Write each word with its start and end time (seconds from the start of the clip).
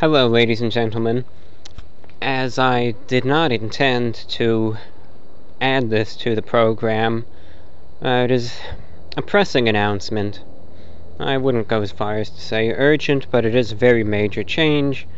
Hello, 0.00 0.28
ladies 0.28 0.60
and 0.60 0.70
gentlemen. 0.70 1.24
As 2.22 2.56
I 2.56 2.94
did 3.08 3.24
not 3.24 3.50
intend 3.50 4.14
to 4.28 4.76
add 5.60 5.90
this 5.90 6.14
to 6.18 6.36
the 6.36 6.40
program, 6.40 7.26
uh, 8.00 8.22
it 8.24 8.30
is 8.30 8.60
a 9.16 9.22
pressing 9.22 9.68
announcement. 9.68 10.38
I 11.18 11.36
wouldn't 11.36 11.66
go 11.66 11.82
as 11.82 11.90
far 11.90 12.16
as 12.18 12.30
to 12.30 12.40
say 12.40 12.70
urgent, 12.70 13.26
but 13.32 13.44
it 13.44 13.56
is 13.56 13.72
a 13.72 13.74
very 13.74 14.04
major 14.04 14.44
change 14.44 15.08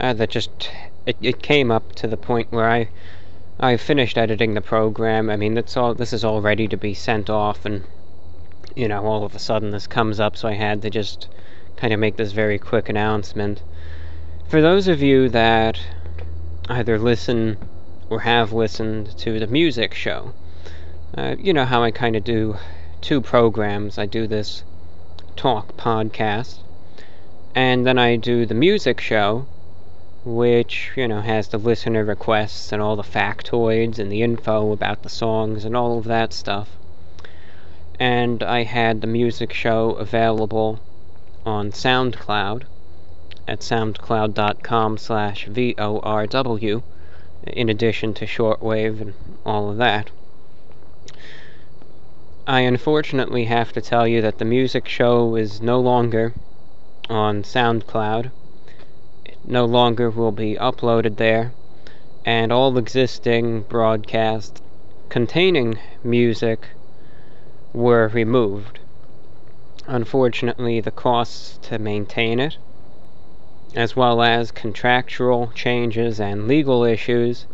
uh, 0.00 0.12
that 0.14 0.30
just 0.30 0.68
it, 1.06 1.16
it 1.22 1.40
came 1.40 1.70
up 1.70 1.94
to 1.94 2.08
the 2.08 2.16
point 2.16 2.50
where 2.50 2.68
I 2.68 2.88
I 3.60 3.76
finished 3.76 4.18
editing 4.18 4.54
the 4.54 4.60
program. 4.60 5.30
I 5.30 5.36
mean, 5.36 5.54
that's 5.54 5.76
all. 5.76 5.94
This 5.94 6.12
is 6.12 6.24
all 6.24 6.40
ready 6.40 6.66
to 6.66 6.76
be 6.76 6.92
sent 6.92 7.30
off, 7.30 7.64
and 7.64 7.84
you 8.74 8.88
know, 8.88 9.06
all 9.06 9.24
of 9.24 9.36
a 9.36 9.38
sudden 9.38 9.70
this 9.70 9.86
comes 9.86 10.18
up, 10.18 10.36
so 10.36 10.48
I 10.48 10.54
had 10.54 10.82
to 10.82 10.90
just 10.90 11.28
kind 11.76 11.92
of 11.92 12.00
make 12.00 12.16
this 12.16 12.32
very 12.32 12.58
quick 12.58 12.88
announcement. 12.88 13.62
For 14.48 14.60
those 14.60 14.88
of 14.88 15.02
you 15.02 15.28
that 15.30 15.80
either 16.68 16.98
listen 16.98 17.56
or 18.10 18.20
have 18.20 18.52
listened 18.52 19.16
to 19.18 19.40
the 19.40 19.46
music 19.46 19.94
show, 19.94 20.32
uh, 21.16 21.34
you 21.38 21.52
know 21.52 21.64
how 21.64 21.82
I 21.82 21.90
kind 21.90 22.14
of 22.14 22.24
do 22.24 22.56
two 23.00 23.20
programs. 23.20 23.98
I 23.98 24.06
do 24.06 24.26
this 24.26 24.62
talk 25.34 25.76
podcast, 25.76 26.58
and 27.54 27.86
then 27.86 27.98
I 27.98 28.16
do 28.16 28.44
the 28.46 28.54
music 28.54 29.00
show, 29.00 29.46
which, 30.24 30.90
you 30.94 31.08
know, 31.08 31.22
has 31.22 31.48
the 31.48 31.58
listener 31.58 32.04
requests 32.04 32.70
and 32.70 32.80
all 32.80 32.96
the 32.96 33.02
factoids 33.02 33.98
and 33.98 34.12
the 34.12 34.22
info 34.22 34.72
about 34.72 35.02
the 35.02 35.08
songs 35.08 35.64
and 35.64 35.74
all 35.74 35.98
of 35.98 36.04
that 36.04 36.32
stuff. 36.32 36.68
And 37.98 38.42
I 38.42 38.64
had 38.64 39.00
the 39.00 39.06
music 39.06 39.54
show 39.54 39.92
available 39.92 40.80
on 41.46 41.72
SoundCloud 41.72 42.64
at 43.46 43.60
soundcloud.com 43.60 44.98
slash 44.98 45.46
VORW, 45.48 46.82
in 47.46 47.68
addition 47.68 48.14
to 48.14 48.26
shortwave 48.26 49.00
and 49.00 49.14
all 49.44 49.70
of 49.70 49.76
that. 49.76 50.10
I 52.46 52.60
unfortunately 52.60 53.44
have 53.44 53.72
to 53.72 53.80
tell 53.80 54.06
you 54.06 54.20
that 54.20 54.38
the 54.38 54.44
music 54.44 54.86
show 54.88 55.34
is 55.34 55.62
no 55.62 55.80
longer 55.80 56.34
on 57.08 57.42
SoundCloud 57.42 58.30
It 59.24 59.38
no 59.44 59.64
longer 59.64 60.10
will 60.10 60.32
be 60.32 60.54
uploaded 60.56 61.16
there, 61.16 61.52
and 62.24 62.52
all 62.52 62.76
existing 62.78 63.62
broadcasts 63.62 64.60
containing 65.08 65.78
music 66.02 66.68
were 67.72 68.08
removed. 68.08 68.78
Unfortunately, 69.86 70.80
the 70.80 70.90
costs 70.90 71.58
to 71.68 71.78
maintain 71.78 72.40
it, 72.40 72.56
as 73.76 73.96
well 73.96 74.22
as 74.22 74.50
contractual 74.50 75.50
changes 75.54 76.20
and 76.20 76.46
legal 76.46 76.84
issues, 76.84 77.46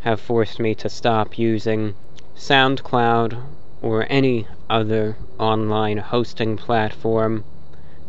have 0.00 0.20
forced 0.20 0.58
me 0.58 0.74
to 0.74 0.88
stop 0.88 1.38
using 1.38 1.94
SoundCloud 2.36 3.38
or 3.82 4.06
any 4.08 4.46
other 4.70 5.16
online 5.38 5.98
hosting 5.98 6.56
platform 6.56 7.44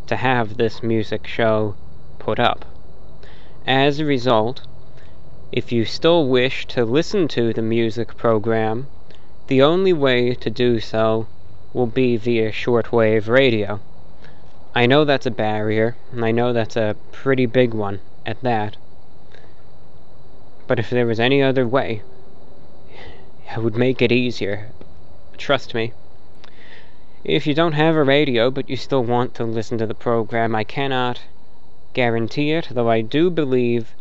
to 0.08 0.16
have 0.16 0.58
this 0.58 0.82
music 0.82 1.28
show 1.28 1.76
put 2.20 2.40
up. 2.40 2.64
As 3.66 4.00
a 4.00 4.06
result, 4.06 4.62
if 5.52 5.72
you 5.72 5.84
still 5.84 6.28
wish 6.28 6.66
to 6.68 6.86
listen 6.86 7.28
to 7.30 7.52
the 7.52 7.62
music 7.62 8.16
program, 8.16 8.88
the 9.48 9.62
only 9.62 9.92
way 9.92 10.34
to 10.34 10.50
do 10.50 10.80
so 10.80 11.28
will 11.74 11.88
be 11.88 12.16
via 12.16 12.52
shortwave 12.52 13.28
radio. 13.28 13.80
I 14.74 14.86
know 14.86 15.04
that's 15.04 15.26
a 15.26 15.32
barrier, 15.32 15.98
and 16.14 16.24
I 16.24 16.32
know 16.32 16.54
that's 16.54 16.78
a 16.78 16.96
pretty 17.12 17.46
big 17.46 17.74
one 17.74 18.00
at 18.26 18.42
that. 18.42 18.78
But 20.66 20.80
if 20.80 20.90
there 20.90 21.06
was 21.06 21.20
any 21.20 21.44
other 21.44 21.68
way, 21.68 22.04
it 23.54 23.62
would 23.62 23.76
make 23.76 24.02
it 24.02 24.14
easier. 24.14 24.70
Trust 25.38 25.74
me. 25.74 25.92
If 27.26 27.46
you 27.46 27.54
don't 27.54 27.74
have 27.74 27.98
a 27.98 28.04
radio 28.04 28.50
but 28.50 28.70
you 28.70 28.78
still 28.78 29.04
want 29.04 29.36
to 29.36 29.44
listen 29.44 29.78
to 29.78 29.86
the 29.86 29.94
program, 29.94 30.56
I 30.56 30.64
cannot 30.64 31.20
guarantee 31.94 32.54
it, 32.54 32.70
though 32.72 32.90
I 32.90 33.02
do 33.02 33.30
believe 33.30 33.94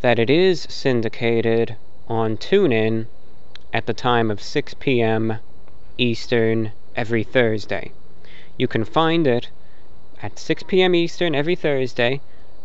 that 0.00 0.20
it 0.20 0.30
is 0.30 0.60
syndicated 0.70 1.74
on 2.06 2.36
TuneIn 2.36 3.06
at 3.72 3.86
the 3.86 3.92
time 3.92 4.30
of 4.30 4.40
6 4.40 4.74
p.m. 4.74 5.38
Eastern 5.98 6.70
every 6.94 7.24
Thursday. 7.24 7.90
You 8.56 8.68
can 8.68 8.84
find 8.84 9.26
it 9.26 9.48
at 10.24 10.38
6 10.38 10.62
p.m. 10.62 10.94
Eastern 10.94 11.34
every 11.34 11.54
Thursday 11.54 12.18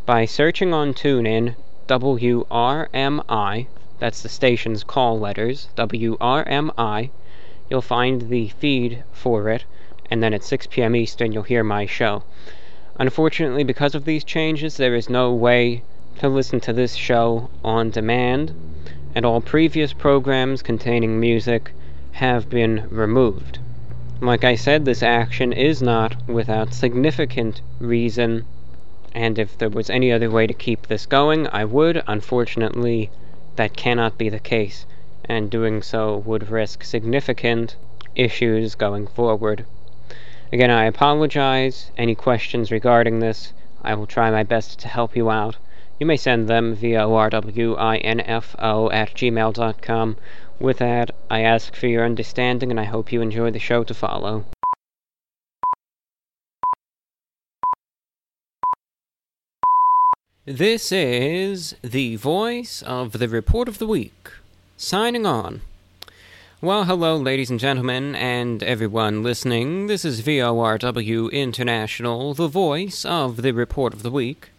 by 0.05 0.23
searching 0.23 0.73
on 0.73 0.93
TuneIn 0.93 1.55
WRMI, 1.89 3.67
that's 3.99 4.21
the 4.21 4.29
station's 4.29 4.85
call 4.85 5.19
letters, 5.19 5.67
WRMI. 5.75 7.09
You'll 7.69 7.81
find 7.81 8.29
the 8.29 8.47
feed 8.47 9.03
for 9.11 9.49
it, 9.49 9.65
and 10.09 10.23
then 10.23 10.33
at 10.33 10.45
6 10.45 10.67
p.m. 10.67 10.95
Eastern 10.95 11.33
you'll 11.33 11.43
hear 11.43 11.65
my 11.65 11.85
show. 11.85 12.23
Unfortunately, 12.97 13.65
because 13.65 13.93
of 13.93 14.05
these 14.05 14.23
changes, 14.23 14.77
there 14.77 14.95
is 14.95 15.09
no 15.09 15.33
way 15.33 15.83
to 16.19 16.29
listen 16.29 16.61
to 16.61 16.71
this 16.71 16.95
show 16.95 17.49
on 17.61 17.89
demand, 17.89 18.53
and 19.13 19.25
all 19.25 19.41
previous 19.41 19.91
programs 19.91 20.61
containing 20.61 21.19
music 21.19 21.71
have 22.13 22.49
been 22.49 22.87
removed. 22.89 23.59
Like 24.21 24.43
I 24.43 24.55
said, 24.55 24.83
this 24.83 25.01
action 25.01 25.53
is 25.53 25.81
not 25.81 26.27
without 26.27 26.73
significant 26.73 27.61
reason, 27.79 28.45
and 29.15 29.39
if 29.39 29.57
there 29.57 29.69
was 29.69 29.89
any 29.89 30.11
other 30.11 30.29
way 30.29 30.45
to 30.45 30.53
keep 30.53 30.87
this 30.87 31.05
going, 31.05 31.47
I 31.47 31.63
would. 31.63 32.03
Unfortunately, 32.05 33.09
that 33.55 33.77
cannot 33.77 34.17
be 34.17 34.27
the 34.27 34.39
case, 34.39 34.85
and 35.23 35.49
doing 35.49 35.81
so 35.81 36.17
would 36.25 36.49
risk 36.51 36.83
significant 36.83 37.77
issues 38.13 38.75
going 38.75 39.07
forward. 39.07 39.65
Again, 40.51 40.69
I 40.69 40.83
apologize. 40.83 41.91
Any 41.97 42.13
questions 42.13 42.71
regarding 42.71 43.19
this, 43.19 43.53
I 43.81 43.95
will 43.95 44.05
try 44.05 44.29
my 44.31 44.43
best 44.43 44.79
to 44.79 44.89
help 44.89 45.15
you 45.15 45.29
out. 45.29 45.55
You 45.97 46.05
may 46.05 46.17
send 46.17 46.49
them 46.49 46.75
via 46.75 47.03
vorwinfo 47.03 48.93
at 48.93 49.13
gmail.com. 49.13 50.17
With 50.59 50.79
that, 50.79 51.11
I 51.29 51.39
ask 51.39 51.73
for 51.73 51.87
your 51.87 52.03
understanding 52.03 52.69
and 52.69 52.79
I 52.79 52.83
hope 52.83 53.13
you 53.13 53.21
enjoy 53.21 53.49
the 53.51 53.59
show 53.59 53.85
to 53.85 53.93
follow. 53.93 54.45
This 60.45 60.91
is 60.91 61.75
the 61.81 62.17
voice 62.17 62.81
of 62.81 63.13
the 63.13 63.29
report 63.29 63.69
of 63.69 63.77
the 63.77 63.87
week. 63.87 64.31
Signing 64.75 65.25
on. 65.25 65.61
Well, 66.59 66.83
hello, 66.83 67.15
ladies 67.15 67.49
and 67.49 67.59
gentlemen, 67.59 68.15
and 68.15 68.61
everyone 68.61 69.23
listening. 69.23 69.87
This 69.87 70.03
is 70.03 70.21
VORW 70.21 71.31
International, 71.31 72.33
the 72.33 72.49
voice 72.49 73.05
of 73.05 73.43
the 73.43 73.53
report 73.53 73.93
of 73.93 74.03
the 74.03 74.11
week. 74.11 74.49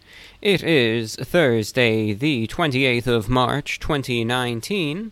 It 0.41 0.63
is 0.63 1.15
Thursday, 1.15 2.13
the 2.13 2.47
28th 2.47 3.05
of 3.05 3.29
March, 3.29 3.79
2019. 3.79 5.11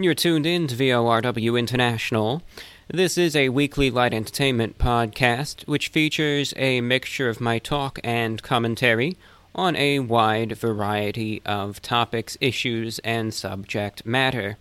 You're 0.00 0.14
tuned 0.14 0.46
in 0.46 0.68
to 0.68 0.76
VORW 0.76 1.58
International. 1.58 2.40
This 2.86 3.18
is 3.18 3.34
a 3.34 3.48
weekly 3.48 3.90
light 3.90 4.14
entertainment 4.14 4.78
podcast 4.78 5.66
which 5.66 5.88
features 5.88 6.54
a 6.56 6.80
mixture 6.80 7.28
of 7.28 7.40
my 7.40 7.58
talk 7.58 7.98
and 8.04 8.40
commentary 8.40 9.16
on 9.56 9.74
a 9.74 9.98
wide 9.98 10.52
variety 10.52 11.42
of 11.44 11.82
topics, 11.82 12.38
issues, 12.40 13.00
and 13.00 13.34
subject 13.34 14.06
matter. 14.06 14.56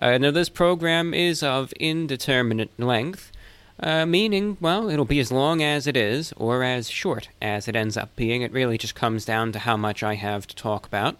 Uh, 0.00 0.18
now, 0.18 0.30
this 0.30 0.48
program 0.48 1.14
is 1.14 1.42
of 1.42 1.72
indeterminate 1.72 2.70
length, 2.78 3.32
uh, 3.80 4.06
meaning, 4.06 4.56
well, 4.60 4.88
it'll 4.88 5.04
be 5.04 5.18
as 5.18 5.32
long 5.32 5.64
as 5.64 5.88
it 5.88 5.96
is, 5.96 6.32
or 6.36 6.62
as 6.62 6.88
short 6.88 7.28
as 7.42 7.66
it 7.66 7.74
ends 7.74 7.96
up 7.96 8.14
being. 8.14 8.42
It 8.42 8.52
really 8.52 8.78
just 8.78 8.94
comes 8.94 9.24
down 9.24 9.50
to 9.50 9.58
how 9.58 9.76
much 9.76 10.04
I 10.04 10.14
have 10.14 10.46
to 10.46 10.54
talk 10.54 10.86
about. 10.86 11.16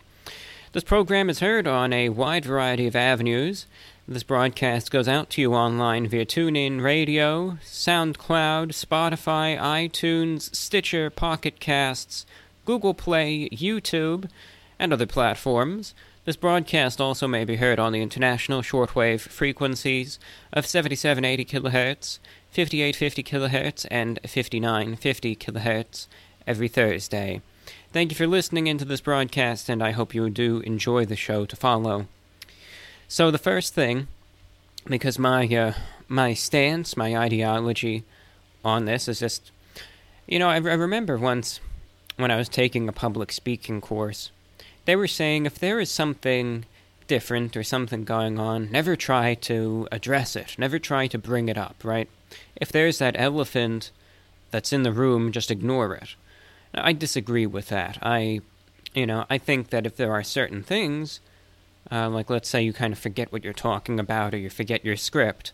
This 0.73 0.85
program 0.85 1.29
is 1.29 1.41
heard 1.41 1.67
on 1.67 1.93
a 1.93 2.11
wide 2.11 2.45
variety 2.45 2.87
of 2.87 2.95
avenues. 2.95 3.67
This 4.07 4.23
broadcast 4.23 4.93
goes 4.93 5.09
out 5.09 5.29
to 5.31 5.41
you 5.41 5.53
online 5.53 6.07
via 6.07 6.25
TuneIn 6.25 6.81
Radio, 6.81 7.59
SoundCloud, 7.65 8.69
Spotify, 8.69 9.59
iTunes, 9.59 10.55
Stitcher, 10.55 11.11
Pocket 11.11 11.59
Casts, 11.59 12.25
Google 12.67 12.95
Play, 12.95 13.49
YouTube, 13.49 14.31
and 14.79 14.93
other 14.93 15.07
platforms. 15.07 15.93
This 16.25 16.37
broadcast 16.37 17.01
also 17.01 17.27
may 17.27 17.45
be 17.45 17.57
heard 17.57 17.81
on 17.81 17.91
the 17.91 18.01
international 18.01 18.63
shortwave 18.63 19.23
frequencies 19.23 20.21
of 20.53 20.67
7780 20.67 21.47
kHz, 21.47 22.21
5850 22.53 23.23
kHz, 23.25 23.87
and 23.91 24.21
5950 24.23 25.35
kHz 25.35 26.07
every 26.47 26.69
Thursday. 26.69 27.43
Thank 27.93 28.13
you 28.13 28.17
for 28.17 28.29
listening 28.29 28.69
into 28.69 28.85
this 28.85 29.01
broadcast, 29.01 29.69
and 29.69 29.83
I 29.83 29.91
hope 29.91 30.15
you 30.15 30.31
do 30.31 30.61
enjoy 30.61 31.07
the 31.07 31.17
show 31.17 31.45
to 31.45 31.57
follow. 31.57 32.07
So, 33.09 33.33
the 33.33 33.37
first 33.37 33.75
thing, 33.75 34.07
because 34.87 35.19
my 35.19 35.45
uh, 35.49 35.73
my 36.07 36.33
stance, 36.33 36.97
my 36.97 37.17
ideology 37.17 38.05
on 38.65 38.85
this 38.85 39.09
is 39.09 39.19
just, 39.19 39.51
you 40.29 40.39
know, 40.39 40.49
I, 40.49 40.55
I 40.55 40.59
remember 40.59 41.19
once 41.19 41.59
when 42.17 42.31
I 42.31 42.37
was 42.37 42.49
taking 42.49 42.89
a 42.89 42.93
public 42.93 43.33
speaking 43.33 43.81
course. 43.81 44.31
They 44.85 44.95
were 44.95 45.09
saying 45.09 45.47
if 45.47 45.59
there 45.59 45.81
is 45.81 45.91
something 45.91 46.67
different 47.09 47.57
or 47.57 47.65
something 47.65 48.05
going 48.05 48.39
on, 48.39 48.71
never 48.71 48.95
try 48.95 49.35
to 49.35 49.89
address 49.91 50.37
it. 50.37 50.55
Never 50.57 50.79
try 50.79 51.09
to 51.09 51.19
bring 51.19 51.49
it 51.49 51.59
up, 51.59 51.83
right? 51.83 52.09
If 52.55 52.71
there's 52.71 52.99
that 52.99 53.17
elephant 53.19 53.91
that's 54.53 54.73
in 54.73 54.85
the 54.85 54.93
room, 54.93 55.33
just 55.33 55.51
ignore 55.51 55.97
it. 55.97 56.15
Now, 56.75 56.83
I 56.85 56.93
disagree 56.93 57.47
with 57.47 57.69
that. 57.69 57.99
I, 58.03 58.41
you 58.95 59.07
know, 59.07 59.25
I 59.29 59.39
think 59.39 59.71
that 59.71 59.87
if 59.87 59.97
there 59.97 60.13
are 60.13 60.23
certain 60.23 60.63
things, 60.63 61.21
uh, 61.91 62.09
like 62.09 62.31
let's 62.31 62.49
say 62.49 62.63
you 62.63 62.73
kind 62.73 62.93
of 62.93 62.99
forget 62.99 63.33
what 63.33 63.45
you're 63.45 63.53
talking 63.53 63.99
about 63.99 64.35
or 64.35 64.39
you 64.39 64.51
forget 64.51 64.85
your 64.85 64.97
script, 64.97 65.53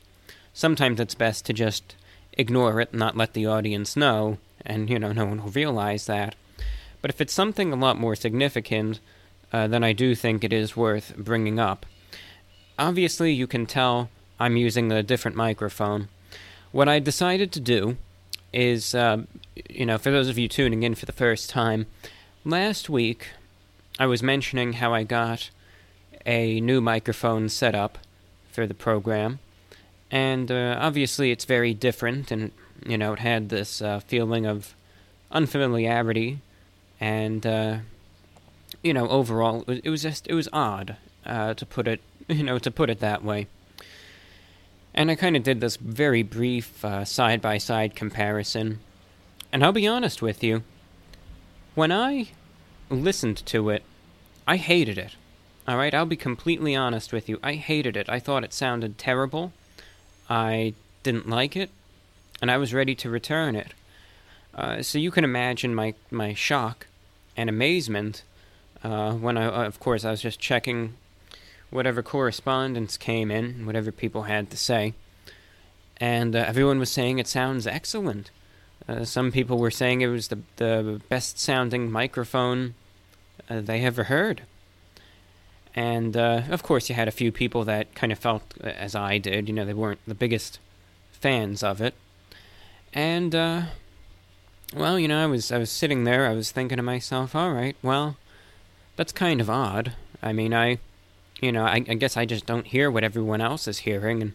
sometimes 0.53 1.01
it's 1.01 1.15
best 1.15 1.47
to 1.47 1.53
just 1.53 1.97
ignore 2.33 2.81
it, 2.81 2.91
and 2.91 2.99
not 2.99 3.17
let 3.17 3.33
the 3.33 3.47
audience 3.47 3.97
know, 3.97 4.39
and, 4.65 4.91
you 4.91 4.99
know, 4.99 5.13
no 5.13 5.25
one 5.25 5.43
will 5.43 5.51
realize 5.51 6.07
that. 6.07 6.35
But 7.01 7.11
if 7.11 7.21
it's 7.21 7.33
something 7.33 7.73
a 7.73 7.77
lot 7.77 7.99
more 7.99 8.17
significant, 8.17 9.01
uh, 9.53 9.69
then 9.69 9.85
I 9.85 9.93
do 9.93 10.15
think 10.15 10.45
it 10.45 10.53
is 10.53 10.77
worth 10.77 11.17
bringing 11.17 11.59
up. 11.59 11.87
Obviously, 12.79 13.33
you 13.33 13.47
can 13.47 13.65
tell 13.65 14.11
I'm 14.39 14.57
using 14.57 14.93
a 14.93 15.03
different 15.03 15.37
microphone. 15.37 16.09
What 16.73 16.89
I 16.89 16.99
decided 16.99 17.53
to 17.53 17.61
do 17.61 17.97
is, 18.53 18.95
uh, 18.95 19.23
you 19.69 19.87
know, 19.87 19.99
for 19.99 20.11
those 20.11 20.29
of 20.29 20.38
you 20.38 20.49
tuning 20.49 20.82
in 20.82 20.94
for 20.94 21.06
the 21.06 21.12
first 21.12 21.50
time, 21.50 21.87
last 22.44 22.88
week 22.88 23.29
I 23.99 24.06
was 24.06 24.23
mentioning 24.23 24.75
how 24.75 24.93
I 24.93 25.05
got 25.05 25.50
a 26.25 26.61
new 26.61 26.81
microphone 26.81 27.49
set 27.49 27.75
up 27.75 27.99
for 28.50 28.67
the 28.67 28.75
program, 28.75 29.38
and 30.11 30.50
uh, 30.50 30.76
obviously 30.81 31.31
it's 31.31 31.44
very 31.44 31.73
different, 31.73 32.31
and 32.31 32.50
you 32.87 32.99
know, 32.99 33.14
it 33.14 33.20
had 33.20 33.49
this 33.49 33.81
uh, 33.81 34.00
feeling 34.00 34.44
of 34.47 34.75
unfamiliarity, 35.31 36.41
and 37.00 37.47
uh, 37.47 37.79
you 38.82 38.93
know, 38.93 39.09
overall, 39.09 39.64
it 39.67 39.88
was, 39.88 40.02
just 40.02 40.26
it 40.26 40.35
was 40.35 40.49
odd 40.52 40.97
uh, 41.25 41.55
to 41.55 41.64
put 41.64 41.88
it, 41.88 42.00
you 42.29 42.43
know, 42.43 42.59
to 42.59 42.70
put 42.70 42.91
it 42.91 43.00
that 43.00 43.25
way. 43.25 43.47
And 44.94 45.11
I 45.11 45.14
kind 45.14 45.37
of 45.37 45.43
did 45.43 45.61
this 45.61 45.76
very 45.76 46.23
brief 46.23 46.82
side 47.05 47.43
by 47.43 47.59
side 47.59 47.94
comparison. 47.94 48.81
And 49.56 49.64
I'll 49.64 49.73
be 49.73 49.87
honest 49.87 50.20
with 50.20 50.44
you, 50.44 50.64
when 51.75 51.91
I 51.91 52.29
listened 52.91 53.38
to 53.47 53.70
it, 53.70 53.85
I 54.47 54.58
hated 54.58 54.99
it. 54.99 55.12
Alright, 55.67 55.94
I'll 55.94 56.05
be 56.05 56.14
completely 56.14 56.76
honest 56.76 57.11
with 57.11 57.26
you. 57.26 57.41
I 57.43 57.55
hated 57.55 57.97
it. 57.97 58.06
I 58.06 58.19
thought 58.20 58.44
it 58.44 58.53
sounded 58.53 58.99
terrible. 58.99 59.55
I 60.29 60.75
didn't 61.03 61.26
like 61.26 61.56
it. 61.56 61.70
And 62.43 62.50
I 62.50 62.58
was 62.58 62.75
ready 62.75 62.94
to 62.97 63.08
return 63.08 63.56
it. 63.56 63.73
Uh, 64.55 64.82
so 64.82 64.99
you 64.99 65.11
can 65.11 65.25
imagine 65.25 65.75
my, 65.75 65.94
my 66.11 66.35
shock 66.35 66.87
and 67.35 67.49
amazement 67.49 68.25
uh, 68.85 69.14
when 69.14 69.38
I, 69.38 69.64
of 69.64 69.81
course, 69.81 70.05
I 70.05 70.11
was 70.11 70.20
just 70.20 70.38
checking 70.38 70.99
whatever 71.70 72.02
correspondence 72.02 72.99
came 72.99 73.31
in, 73.31 73.64
whatever 73.64 73.91
people 73.91 74.25
had 74.25 74.50
to 74.50 74.59
say. 74.59 74.93
And 75.97 76.37
uh, 76.37 76.41
everyone 76.41 76.79
was 76.79 76.93
saying 76.93 77.19
it 77.19 77.26
sounds 77.26 77.67
excellent. 77.67 78.31
Uh, 78.88 79.05
some 79.05 79.33
people 79.33 79.59
were 79.59 79.71
saying 79.71 80.00
it 80.00 80.06
was 80.06 80.29
the, 80.29 80.38
the 80.56 81.00
best 81.09 81.38
sounding 81.38 81.91
microphone 81.91 82.75
uh, 83.50 83.61
they 83.61 83.83
ever 83.85 84.05
heard. 84.05 84.43
And 85.75 86.17
uh, 86.17 86.43
of 86.50 86.62
course, 86.62 86.88
you 86.88 86.94
had 86.94 87.09
a 87.09 87.12
few 87.12 87.33
people 87.33 87.65
that 87.65 87.94
kind 87.94 88.12
of 88.12 88.19
felt 88.19 88.43
uh, 88.62 88.69
as 88.69 88.94
I 88.94 89.19
did. 89.19 89.49
You 89.49 89.55
know, 89.55 89.65
they 89.65 89.75
weren't 89.75 90.00
the 90.06 90.15
biggest 90.15 90.59
fans 91.12 91.62
of 91.62 91.81
it. 91.81 91.94
And, 92.94 93.35
uh, 93.35 93.62
well, 94.75 94.99
you 94.99 95.09
know, 95.09 95.23
I 95.23 95.27
was 95.27 95.53
I 95.53 95.59
was 95.59 95.71
sitting 95.71 96.05
there. 96.05 96.27
I 96.27 96.35
was 96.35 96.50
thinking 96.50 96.77
to 96.77 96.83
myself, 96.83 97.35
all 97.35 97.53
right, 97.53 97.77
well, 97.83 98.17
that's 98.97 99.12
kind 99.12 99.41
of 99.41 99.50
odd. 99.50 99.93
I 100.23 100.33
mean, 100.33 100.55
I 100.55 100.79
you 101.41 101.53
know, 101.53 101.65
I, 101.65 101.75
I, 101.75 101.94
guess 101.94 102.17
I 102.17 102.25
just 102.25 102.47
don't 102.47 102.67
hear 102.67 102.91
what 102.91 103.05
everyone 103.05 103.41
else 103.41 103.69
is 103.69 103.81
hearing, 103.81 104.23
and 104.23 104.33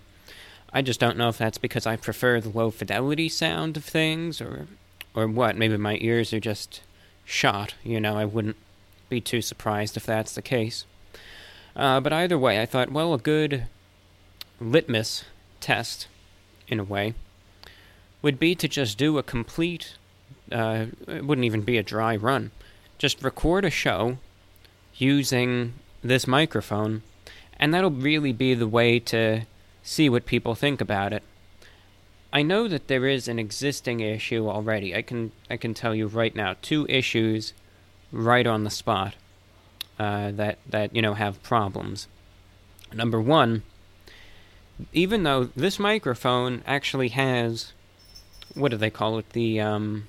I 0.73 0.81
just 0.81 0.99
don't 0.99 1.17
know 1.17 1.29
if 1.29 1.37
that's 1.37 1.57
because 1.57 1.85
I 1.85 1.95
prefer 1.95 2.39
the 2.39 2.49
low 2.49 2.71
fidelity 2.71 3.27
sound 3.29 3.77
of 3.77 3.83
things, 3.83 4.39
or 4.41 4.67
or 5.13 5.27
what. 5.27 5.57
Maybe 5.57 5.77
my 5.77 5.97
ears 6.01 6.33
are 6.33 6.39
just 6.39 6.81
shot. 7.25 7.75
You 7.83 7.99
know, 7.99 8.17
I 8.17 8.25
wouldn't 8.25 8.57
be 9.09 9.19
too 9.19 9.41
surprised 9.41 9.97
if 9.97 10.05
that's 10.05 10.33
the 10.33 10.41
case. 10.41 10.85
Uh, 11.75 11.99
but 11.99 12.13
either 12.13 12.37
way, 12.37 12.61
I 12.61 12.65
thought, 12.65 12.91
well, 12.91 13.13
a 13.13 13.17
good 13.17 13.65
litmus 14.59 15.25
test, 15.59 16.07
in 16.67 16.79
a 16.79 16.83
way, 16.83 17.13
would 18.21 18.39
be 18.39 18.55
to 18.55 18.67
just 18.67 18.97
do 18.97 19.17
a 19.17 19.23
complete. 19.23 19.95
Uh, 20.51 20.87
it 21.07 21.25
wouldn't 21.25 21.45
even 21.45 21.61
be 21.61 21.77
a 21.77 21.83
dry 21.83 22.15
run. 22.15 22.51
Just 22.97 23.23
record 23.23 23.65
a 23.65 23.69
show 23.69 24.17
using 24.95 25.73
this 26.03 26.27
microphone, 26.27 27.01
and 27.59 27.73
that'll 27.73 27.91
really 27.91 28.33
be 28.33 28.53
the 28.53 28.67
way 28.67 28.99
to 28.99 29.41
see 29.83 30.09
what 30.09 30.25
people 30.25 30.55
think 30.55 30.81
about 30.81 31.13
it. 31.13 31.23
I 32.33 32.43
know 32.43 32.67
that 32.67 32.87
there 32.87 33.07
is 33.07 33.27
an 33.27 33.39
existing 33.39 33.99
issue 33.99 34.47
already. 34.47 34.95
I 34.95 35.01
can 35.01 35.31
I 35.49 35.57
can 35.57 35.73
tell 35.73 35.93
you 35.93 36.07
right 36.07 36.35
now 36.35 36.55
two 36.61 36.85
issues 36.87 37.53
right 38.11 38.47
on 38.47 38.63
the 38.63 38.69
spot 38.69 39.15
uh, 39.99 40.31
that 40.31 40.59
that 40.67 40.95
you 40.95 41.01
know 41.01 41.13
have 41.13 41.43
problems. 41.43 42.07
Number 42.93 43.19
one, 43.19 43.63
even 44.93 45.23
though 45.23 45.45
this 45.55 45.77
microphone 45.79 46.63
actually 46.65 47.09
has 47.09 47.73
what 48.53 48.71
do 48.71 48.77
they 48.77 48.89
call 48.89 49.17
it 49.17 49.29
the 49.31 49.59
um, 49.59 50.07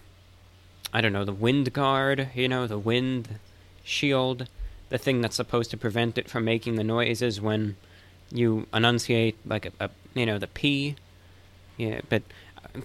I 0.93 1.01
don't 1.01 1.13
know 1.13 1.25
the 1.25 1.33
wind 1.33 1.73
guard 1.73 2.31
you 2.35 2.49
know 2.49 2.67
the 2.67 2.79
wind 2.79 3.39
shield 3.85 4.49
the 4.89 4.99
thing 4.99 5.21
that's 5.21 5.37
supposed 5.37 5.71
to 5.71 5.77
prevent 5.77 6.19
it 6.19 6.29
from 6.29 6.45
making 6.45 6.77
the 6.77 6.85
noises 6.85 7.41
when 7.41 7.77
you 8.33 8.67
enunciate 8.73 9.37
like 9.47 9.67
a, 9.67 9.73
a 9.81 9.91
you 10.15 10.27
know 10.27 10.39
the 10.39 10.47
p. 10.47 10.97
Yeah 11.77 12.01
but 12.09 12.23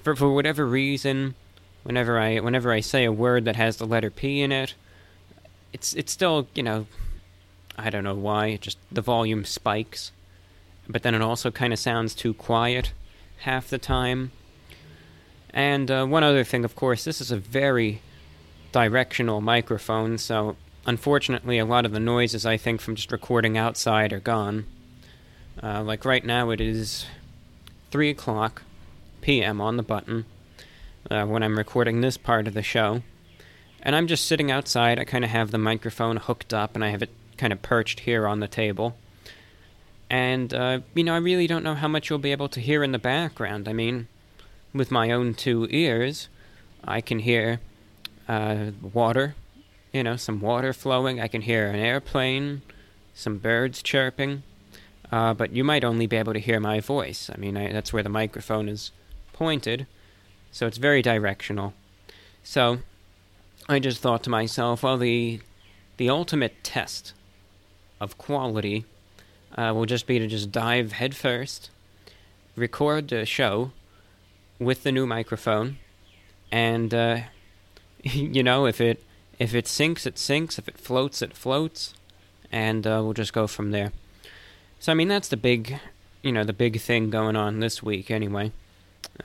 for 0.02 0.16
for 0.16 0.34
whatever 0.34 0.66
reason 0.66 1.36
whenever 1.84 2.20
i 2.20 2.38
whenever 2.40 2.72
i 2.72 2.80
say 2.80 3.06
a 3.06 3.12
word 3.12 3.46
that 3.46 3.56
has 3.56 3.78
the 3.78 3.86
letter 3.86 4.10
p 4.10 4.42
in 4.42 4.52
it 4.52 4.76
it's 5.72 5.94
it's 5.94 6.12
still 6.12 6.48
you 6.54 6.64
know 6.64 6.86
i 7.78 7.90
don't 7.90 8.04
know 8.04 8.16
why 8.16 8.58
just 8.58 8.78
the 8.92 9.02
volume 9.02 9.46
spikes. 9.46 10.12
But 10.90 11.04
then 11.04 11.14
it 11.14 11.22
also 11.22 11.52
kind 11.52 11.74
of 11.74 11.80
sounds 11.80 12.16
too 12.16 12.34
quiet 12.34 12.94
half 13.40 13.70
the 13.70 13.78
time. 13.78 14.32
And 15.50 15.92
uh, 15.92 16.06
one 16.06 16.24
other 16.24 16.46
thing 16.46 16.64
of 16.64 16.76
course 16.76 17.04
this 17.04 17.20
is 17.22 17.32
a 17.32 17.38
very 17.38 18.02
directional 18.72 19.42
microphone 19.42 20.18
so 20.18 20.56
unfortunately, 20.88 21.60
a 21.60 21.66
lot 21.66 21.86
of 21.86 21.92
the 21.92 22.00
noises 22.00 22.46
I 22.46 22.58
think 22.58 22.82
from 22.82 22.96
just 22.96 23.12
recording 23.12 23.58
outside 23.58 24.14
are 24.14 24.20
gone. 24.20 24.66
Uh, 25.62 25.84
like 25.84 26.06
right 26.06 26.26
now, 26.26 26.50
it 26.50 26.62
is 26.62 27.06
3 27.92 28.10
o'clock 28.10 28.64
p.m. 29.22 29.60
on 29.60 29.78
the 29.78 29.84
button 29.84 30.26
uh, 31.10 31.26
when 31.26 31.44
I'm 31.44 31.58
recording 31.58 32.02
this 32.02 32.18
part 32.18 32.48
of 32.48 32.54
the 32.54 32.62
show. 32.62 33.02
And 33.82 33.96
I'm 33.96 34.08
just 34.08 34.26
sitting 34.26 34.52
outside. 34.52 35.00
I 35.00 35.06
kind 35.06 35.24
of 35.24 35.32
have 35.32 35.52
the 35.52 35.58
microphone 35.58 36.18
hooked 36.18 36.54
up 36.54 36.76
and 36.76 36.84
I 36.84 36.90
have 36.90 37.02
it 37.02 37.10
kind 37.38 37.54
of 37.54 37.62
perched 37.62 38.02
here 38.02 38.28
on 38.28 38.40
the 38.40 38.48
table. 38.48 38.96
And, 40.10 40.54
uh, 40.54 40.80
you 40.94 41.04
know, 41.04 41.14
I 41.14 41.18
really 41.18 41.48
don't 41.48 41.64
know 41.64 41.76
how 41.76 41.88
much 41.88 42.10
you'll 42.10 42.20
be 42.20 42.32
able 42.32 42.50
to 42.50 42.60
hear 42.60 42.84
in 42.84 42.92
the 42.92 43.00
background. 43.00 43.68
I 43.68 43.74
mean, 43.74 44.08
with 44.74 44.92
my 44.92 45.12
own 45.12 45.34
two 45.34 45.68
ears, 45.70 46.30
I 46.84 47.02
can 47.02 47.20
hear 47.20 47.60
uh, 48.28 48.72
water 48.82 49.36
you 49.98 50.04
know, 50.04 50.16
some 50.16 50.40
water 50.40 50.74
flowing. 50.74 51.20
I 51.20 51.28
can 51.28 51.42
hear 51.42 51.68
an 51.68 51.76
airplane, 51.80 52.62
some 53.14 53.38
birds 53.38 53.82
chirping. 53.82 54.44
Uh, 55.12 55.34
but 55.34 55.54
you 55.54 55.64
might 55.64 55.84
only 55.84 56.06
be 56.06 56.18
able 56.18 56.34
to 56.34 56.40
hear 56.40 56.60
my 56.60 56.80
voice. 56.80 57.30
I 57.34 57.38
mean, 57.38 57.56
I, 57.56 57.72
that's 57.72 57.94
where 57.94 58.04
the 58.04 58.10
microphone 58.10 58.68
is 58.68 58.92
pointed, 59.32 59.88
so 60.52 60.68
it's 60.68 60.78
very 60.78 61.02
directional. 61.02 61.74
So 62.44 62.80
I 63.70 63.80
just 63.80 64.02
thought 64.02 64.24
to 64.24 64.30
myself, 64.30 64.84
well, 64.84 64.98
the 64.98 65.40
the 65.98 66.10
ultimate 66.10 66.64
test 66.64 67.14
of 68.00 68.18
quality 68.18 68.86
uh, 69.58 69.72
will 69.74 69.86
just 69.86 70.06
be 70.06 70.20
to 70.20 70.28
just 70.28 70.52
dive 70.52 70.92
headfirst, 70.92 71.70
record 72.56 73.08
the 73.08 73.26
show 73.26 73.72
with 74.60 74.84
the 74.84 74.92
new 74.92 75.08
microphone, 75.08 75.78
and 76.52 76.94
uh, 76.94 77.20
you 78.04 78.44
know, 78.44 78.66
if 78.66 78.82
it 78.82 79.04
if 79.40 79.54
it 79.54 79.68
sinks, 79.68 80.06
it 80.06 80.18
sinks. 80.18 80.58
If 80.58 80.68
it 80.68 80.78
floats, 80.78 81.22
it 81.22 81.34
floats, 81.34 81.94
and 82.52 82.86
uh, 82.86 83.02
we'll 83.04 83.14
just 83.14 83.34
go 83.34 83.48
from 83.48 83.72
there. 83.72 83.92
So 84.80 84.92
I 84.92 84.96
mean, 84.96 85.08
that's 85.08 85.28
the 85.28 85.38
big, 85.38 85.80
you 86.22 86.32
know, 86.32 86.44
the 86.44 86.54
big 86.54 86.80
thing 86.80 87.10
going 87.10 87.36
on 87.36 87.60
this 87.60 87.82
week, 87.82 88.12
anyway. 88.12 88.52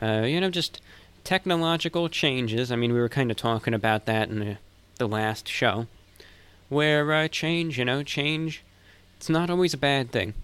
Uh, 0.01 0.23
you 0.23 0.41
know, 0.41 0.51
just 0.51 0.81
technological 1.25 2.09
changes. 2.09 2.73
I 2.73 2.77
mean, 2.77 2.93
we 2.93 3.01
were 3.01 3.09
kind 3.09 3.31
of 3.31 3.37
talking 3.37 3.75
about 3.75 4.07
that 4.07 4.29
in 4.29 4.39
the, 4.39 4.57
the 4.99 5.07
last 5.07 5.49
show, 5.49 5.87
where 6.69 7.13
uh, 7.13 7.29
change, 7.29 7.79
you 7.79 7.85
know, 7.85 8.03
change, 8.03 8.63
it's 9.17 9.29
not 9.29 9.51
always 9.51 9.75
a 9.75 9.79
bad 9.79 10.11
thing. 10.11 10.35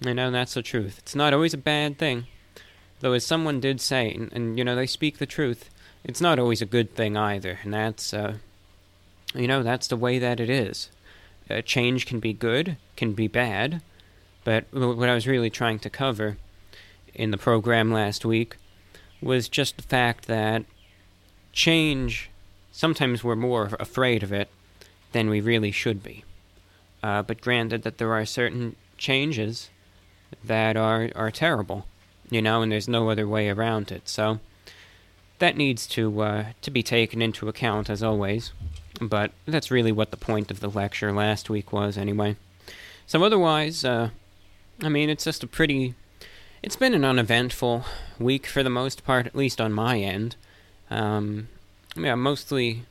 You 0.00 0.14
know, 0.14 0.30
that's 0.30 0.54
the 0.54 0.62
truth. 0.62 0.98
It's 0.98 1.14
not 1.14 1.34
always 1.34 1.54
a 1.54 1.58
bad 1.58 1.98
thing. 1.98 2.26
Though, 3.00 3.12
as 3.12 3.24
someone 3.24 3.60
did 3.60 3.80
say, 3.80 4.12
and, 4.12 4.32
and 4.32 4.58
you 4.58 4.64
know, 4.64 4.74
they 4.74 4.86
speak 4.86 5.18
the 5.18 5.26
truth, 5.26 5.70
it's 6.04 6.20
not 6.20 6.38
always 6.38 6.62
a 6.62 6.66
good 6.66 6.94
thing 6.94 7.16
either, 7.16 7.58
and 7.62 7.72
that's 7.72 8.14
uh, 8.14 8.38
you 9.34 9.46
know, 9.46 9.62
that's 9.62 9.86
the 9.86 9.96
way 9.96 10.18
that 10.18 10.40
it 10.40 10.50
is. 10.50 10.88
Uh, 11.48 11.60
change 11.60 12.06
can 12.06 12.20
be 12.20 12.32
good, 12.32 12.76
can 12.96 13.12
be 13.12 13.28
bad, 13.28 13.82
but 14.44 14.64
what 14.72 15.08
I 15.08 15.14
was 15.14 15.26
really 15.26 15.50
trying 15.50 15.78
to 15.80 15.90
cover 15.90 16.36
in 17.14 17.30
the 17.30 17.38
program 17.38 17.92
last 17.92 18.24
week 18.24 18.56
was 19.20 19.48
just 19.48 19.76
the 19.76 19.82
fact 19.82 20.26
that 20.26 20.64
change, 21.52 22.30
sometimes 22.72 23.22
we're 23.22 23.36
more 23.36 23.70
afraid 23.78 24.22
of 24.22 24.32
it 24.32 24.48
than 25.12 25.28
we 25.28 25.40
really 25.40 25.70
should 25.70 26.02
be. 26.02 26.24
Uh, 27.02 27.22
but 27.22 27.40
granted 27.40 27.82
that 27.82 27.98
there 27.98 28.12
are 28.12 28.24
certain 28.24 28.76
changes 28.96 29.70
that 30.44 30.76
are, 30.76 31.10
are 31.14 31.30
terrible, 31.30 31.86
you 32.30 32.40
know, 32.40 32.62
and 32.62 32.70
there's 32.70 32.88
no 32.88 33.10
other 33.10 33.26
way 33.26 33.48
around 33.48 33.90
it. 33.90 34.08
So 34.08 34.38
that 35.38 35.56
needs 35.56 35.86
to 35.88 36.20
uh, 36.20 36.44
to 36.62 36.70
be 36.70 36.82
taken 36.82 37.20
into 37.20 37.48
account 37.48 37.90
as 37.90 38.02
always. 38.02 38.52
But 39.00 39.32
that's 39.46 39.70
really 39.70 39.92
what 39.92 40.10
the 40.10 40.16
point 40.16 40.50
of 40.50 40.60
the 40.60 40.68
lecture 40.68 41.12
last 41.12 41.48
week 41.48 41.72
was, 41.72 41.96
anyway. 41.96 42.36
So 43.06 43.24
otherwise, 43.24 43.84
uh, 43.84 44.10
I 44.82 44.88
mean, 44.88 45.10
it's 45.10 45.24
just 45.24 45.42
a 45.42 45.46
pretty. 45.46 45.94
It's 46.62 46.76
been 46.76 46.94
an 46.94 47.04
uneventful 47.04 47.84
week 48.18 48.46
for 48.46 48.62
the 48.62 48.70
most 48.70 49.04
part, 49.04 49.26
at 49.26 49.34
least 49.34 49.60
on 49.60 49.72
my 49.72 49.98
end. 49.98 50.36
Um, 50.90 51.48
yeah, 51.96 52.14
mostly, 52.14 52.84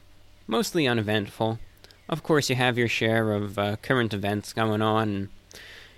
mostly 0.48 0.88
uneventful. 0.88 1.60
Of 2.08 2.24
course, 2.24 2.50
you 2.50 2.56
have 2.56 2.78
your 2.78 2.88
share 2.88 3.32
of 3.34 3.60
uh, 3.60 3.76
current 3.78 4.14
events 4.14 4.54
going 4.54 4.82
on, 4.82 5.10
and 5.10 5.30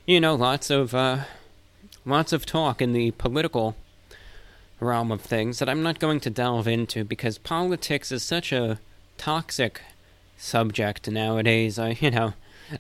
you 0.06 0.20
know, 0.20 0.36
lots 0.36 0.70
of 0.70 0.94
uh, 0.94 1.20
lots 2.06 2.34
of 2.34 2.46
talk 2.46 2.82
in 2.82 2.94
the 2.94 3.12
political 3.12 3.76
realm 4.80 5.12
of 5.12 5.22
things 5.22 5.60
that 5.60 5.70
I'm 5.70 5.84
not 5.84 6.00
going 6.00 6.20
to 6.22 6.30
delve 6.30 6.68
into 6.68 7.04
because 7.04 7.38
politics 7.38 8.12
is 8.12 8.24
such 8.24 8.52
a 8.52 8.80
toxic 9.18 9.82
subject 10.38 11.10
nowadays. 11.10 11.78
I, 11.78 11.90
you 12.00 12.12
know, 12.12 12.34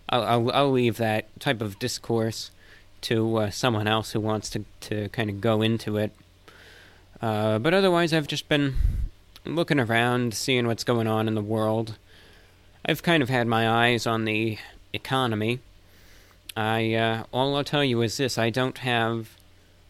I'll, 0.10 0.24
I'll, 0.24 0.51
I'll 0.51 0.72
leave 0.72 0.98
that 0.98 1.27
type 1.39 1.62
of 1.62 1.77
discourse 1.77 2.51
to 3.01 3.38
uh, 3.38 3.50
someone 3.50 3.88
else 3.88 4.12
who 4.12 4.20
wants 4.20 4.50
to, 4.51 4.65
to 4.81 5.10
kind 5.10 5.29
of 5.29 5.41
go 5.41 5.62
into 5.62 5.98
it. 5.98 6.12
Uh, 7.22 7.60
but 7.60 7.74
otherwise, 7.74 8.13
I've 8.13 8.27
just 8.27 8.50
been 8.50 8.75
looking 9.46 9.79
around, 9.79 10.34
seeing 10.34 10.67
what's 10.67 10.84
going 10.84 11.08
on 11.08 11.27
in 11.27 11.36
the 11.36 11.41
world. 11.41 11.98
I've 12.86 13.03
kind 13.03 13.22
of 13.22 13.29
had 13.29 13.48
my 13.48 13.70
eyes 13.70 14.08
on 14.08 14.25
the 14.25 14.58
economy. 14.93 15.60
I 16.55 16.93
uh, 16.93 17.24
all 17.31 17.55
I'll 17.55 17.63
tell 17.63 17.84
you 17.84 18.01
is 18.01 18.17
this: 18.17 18.38
I 18.38 18.50
don't 18.50 18.79
have 18.79 19.36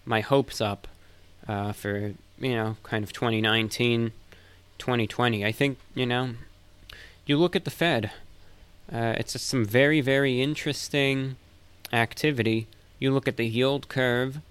my 0.06 0.22
hopes 0.22 0.62
up 0.62 0.88
uh, 1.48 1.72
for 1.72 2.14
you 2.40 2.56
know 2.56 2.78
kind 2.84 3.04
of 3.04 3.14
2019, 3.14 4.12
2020. 4.78 5.46
I 5.46 5.52
think 5.52 5.78
you 5.96 6.06
know 6.06 6.32
you 7.26 7.38
look 7.38 7.56
at 7.56 7.66
the 7.66 7.72
Fed. 7.72 8.12
Uh, 8.92 9.16
it's 9.18 9.40
some 9.42 9.66
very 9.66 10.02
very 10.02 10.42
interesting 10.42 11.38
activity. 11.94 12.68
You 13.02 13.12
look 13.12 13.28
at 13.28 13.36
the 13.36 13.48
yield 13.48 13.90
curve. 13.90 14.42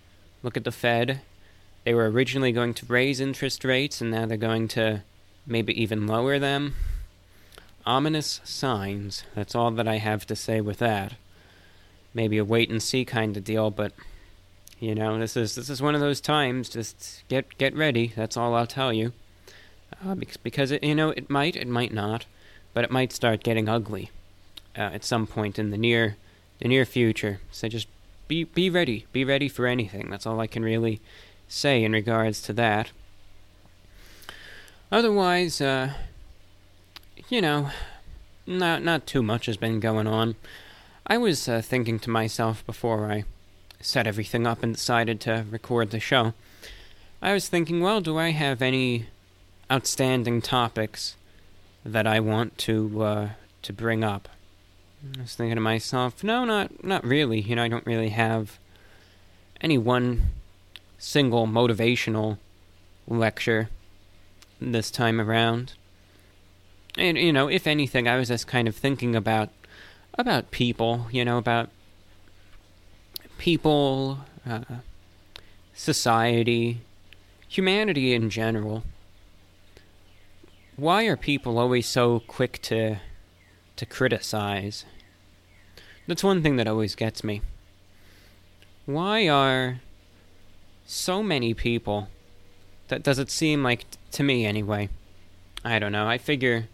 Look 0.43 0.57
at 0.57 0.65
the 0.65 0.73
Fed. 0.73 1.21
They 1.85 1.95
were 1.95 2.11
originally 2.11 2.51
going 2.51 2.75
to 2.75 2.87
raise 2.87 3.21
interest 3.21 3.65
rates, 3.65 4.01
and 4.01 4.11
now 4.11 4.27
they're 4.27 4.37
going 4.37 4.67
to 4.69 5.03
maybe 5.47 5.81
even 5.81 6.09
lower 6.09 6.37
them. 6.41 6.75
Ominous 7.87 8.41
signs. 8.43 9.23
That's 9.37 9.55
all 9.55 9.71
that 9.71 9.87
I 9.87 9.99
have 9.99 10.27
to 10.27 10.35
say 10.35 10.61
with 10.61 10.79
that. 10.79 11.15
Maybe 12.13 12.39
a 12.39 12.45
wait 12.45 12.71
and 12.71 12.83
see 12.83 13.05
kind 13.05 13.37
of 13.37 13.45
deal, 13.45 13.71
but 13.71 13.93
you 14.81 14.97
know, 14.97 15.17
this 15.21 15.37
is 15.37 15.55
this 15.55 15.71
is 15.71 15.81
one 15.81 15.95
of 15.95 16.01
those 16.01 16.21
times. 16.21 16.69
Just 16.69 17.23
get 17.29 17.57
get 17.57 17.77
ready. 17.77 18.13
That's 18.17 18.37
all 18.37 18.57
I'll 18.57 18.67
tell 18.67 18.93
you. 18.93 19.13
Uh, 20.05 20.17
because 20.43 20.73
it, 20.73 20.83
you 20.83 20.97
know, 20.97 21.11
it 21.11 21.31
might, 21.31 21.55
it 21.55 21.69
might 21.69 21.93
not, 21.93 22.27
but 22.75 22.83
it 22.83 22.91
might 22.91 23.13
start 23.13 23.45
getting 23.45 23.69
ugly 23.69 24.11
uh, 24.77 24.81
at 24.81 25.05
some 25.05 25.29
point 25.29 25.57
in 25.57 25.71
the 25.71 25.79
near 25.79 26.17
the 26.59 26.67
near 26.67 26.85
future. 26.85 27.39
So 27.53 27.69
just 27.69 27.87
be 28.31 28.45
be 28.45 28.71
ready. 28.71 29.07
Be 29.11 29.25
ready 29.25 29.49
for 29.49 29.67
anything. 29.67 30.09
That's 30.09 30.25
all 30.25 30.39
I 30.39 30.47
can 30.47 30.63
really 30.63 31.01
say 31.49 31.83
in 31.83 31.91
regards 31.91 32.41
to 32.43 32.53
that. 32.53 32.93
Otherwise, 34.93 35.61
uh, 35.61 35.95
you 37.29 37.41
know, 37.41 37.71
not 38.47 38.85
not 38.85 39.05
too 39.05 39.25
much 39.25 39.47
has 39.47 39.57
been 39.57 39.81
going 39.81 40.07
on. 40.07 40.37
I 41.05 41.19
was 41.19 41.49
uh, 41.49 41.61
thinking 41.61 41.99
to 41.99 42.11
myself 42.11 42.65
before 42.65 43.11
I 43.11 43.25
set 43.81 44.07
everything 44.07 44.47
up 44.47 44.63
and 44.63 44.75
decided 44.75 45.21
to 45.23 45.45
record 45.51 45.91
the 45.91 45.99
show. 45.99 46.33
I 47.21 47.33
was 47.33 47.49
thinking, 47.49 47.81
well, 47.81 48.01
do 48.01 48.17
I 48.17 48.31
have 48.31 48.63
any 48.63 49.07
outstanding 49.73 50.41
topics 50.41 51.17
that 51.85 52.07
I 52.07 52.21
want 52.21 52.59
to 52.59 53.03
uh, 53.03 53.29
to 53.63 53.73
bring 53.73 54.05
up? 54.05 54.29
I 55.03 55.23
was 55.23 55.35
thinking 55.35 55.55
to 55.55 55.61
myself, 55.61 56.23
no, 56.23 56.45
not 56.45 56.85
not 56.85 57.05
really. 57.05 57.41
You 57.41 57.57
know, 57.57 57.63
I 57.63 57.69
don't 57.69 57.87
really 57.87 58.11
have 58.11 58.59
any 59.61 59.79
one 59.79 60.31
single 60.99 61.47
motivational 61.47 62.39
lecture 63.09 63.71
this 64.61 64.91
time 64.91 65.21
around. 65.21 65.73
And 66.97 67.17
you 67.17 67.33
know, 67.33 67.49
if 67.49 67.67
anything, 67.67 68.07
I 68.07 68.17
was 68.17 68.29
just 68.29 68.47
kind 68.47 68.69
of 68.69 68.77
thinking 68.77 69.17
about 69.17 69.49
about 70.15 70.51
people, 70.51 71.07
you 71.11 71.25
know, 71.25 71.39
about 71.39 71.71
people, 73.39 74.19
uh, 74.47 74.65
society, 75.75 76.83
humanity 77.49 78.13
in 78.13 78.29
general. 78.29 78.83
Why 80.77 81.05
are 81.05 81.17
people 81.17 81.59
always 81.59 81.87
so 81.87 82.21
quick 82.21 82.61
to 82.63 82.99
to 83.81 83.87
criticize? 83.87 84.85
That's 86.07 86.23
one 86.23 86.43
thing 86.43 86.57
that 86.57 86.69
always 86.69 86.95
gets 86.95 87.25
me. 87.25 87.43
Why 88.87 89.29
are 89.29 89.81
so 90.85 91.23
many 91.23 91.55
people 91.55 92.09
that 92.89 93.03
does 93.03 93.19
it 93.21 93.31
seem 93.31 93.63
like 93.63 93.85
to 94.11 94.25
me 94.25 94.45
anyway 94.45 94.89
i 95.65 95.79
don't 95.79 95.93
know 95.93 96.09
i 96.09 96.19
figure 96.19 96.67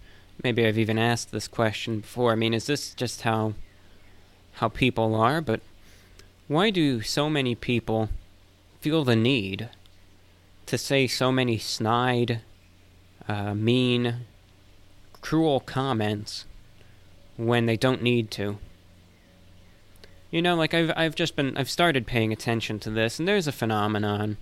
maybe 0.42 0.66
i've 0.66 0.78
even 0.78 0.98
asked 0.98 1.30
this 1.30 1.46
question 1.46 2.00
before 2.00 2.32
i 2.32 2.34
mean 2.34 2.54
is 2.54 2.66
this 2.66 2.94
just 2.94 3.22
how 3.22 3.52
how 4.54 4.70
people 4.70 5.14
are 5.14 5.42
but 5.42 5.60
why 6.48 6.70
do 6.70 7.02
so 7.02 7.28
many 7.28 7.54
people 7.54 8.08
feel 8.80 9.04
the 9.04 9.14
need 9.14 9.68
to 10.64 10.78
say 10.78 11.06
so 11.06 11.30
many 11.30 11.58
snide 11.58 12.40
uh, 13.28 13.52
mean 13.52 14.20
cruel 15.20 15.60
comments 15.60 16.46
when 17.36 17.66
they 17.66 17.76
don't 17.76 18.02
need 18.02 18.30
to 18.30 18.58
you 20.30 20.40
know 20.40 20.54
like 20.54 20.74
i've 20.74 20.92
i've 20.96 21.14
just 21.14 21.36
been 21.36 21.56
i've 21.56 21.70
started 21.70 22.06
paying 22.06 22.32
attention 22.32 22.78
to 22.78 22.90
this 22.90 23.18
and 23.18 23.28
there's 23.28 23.46
a 23.46 23.52
phenomenon 23.52 24.36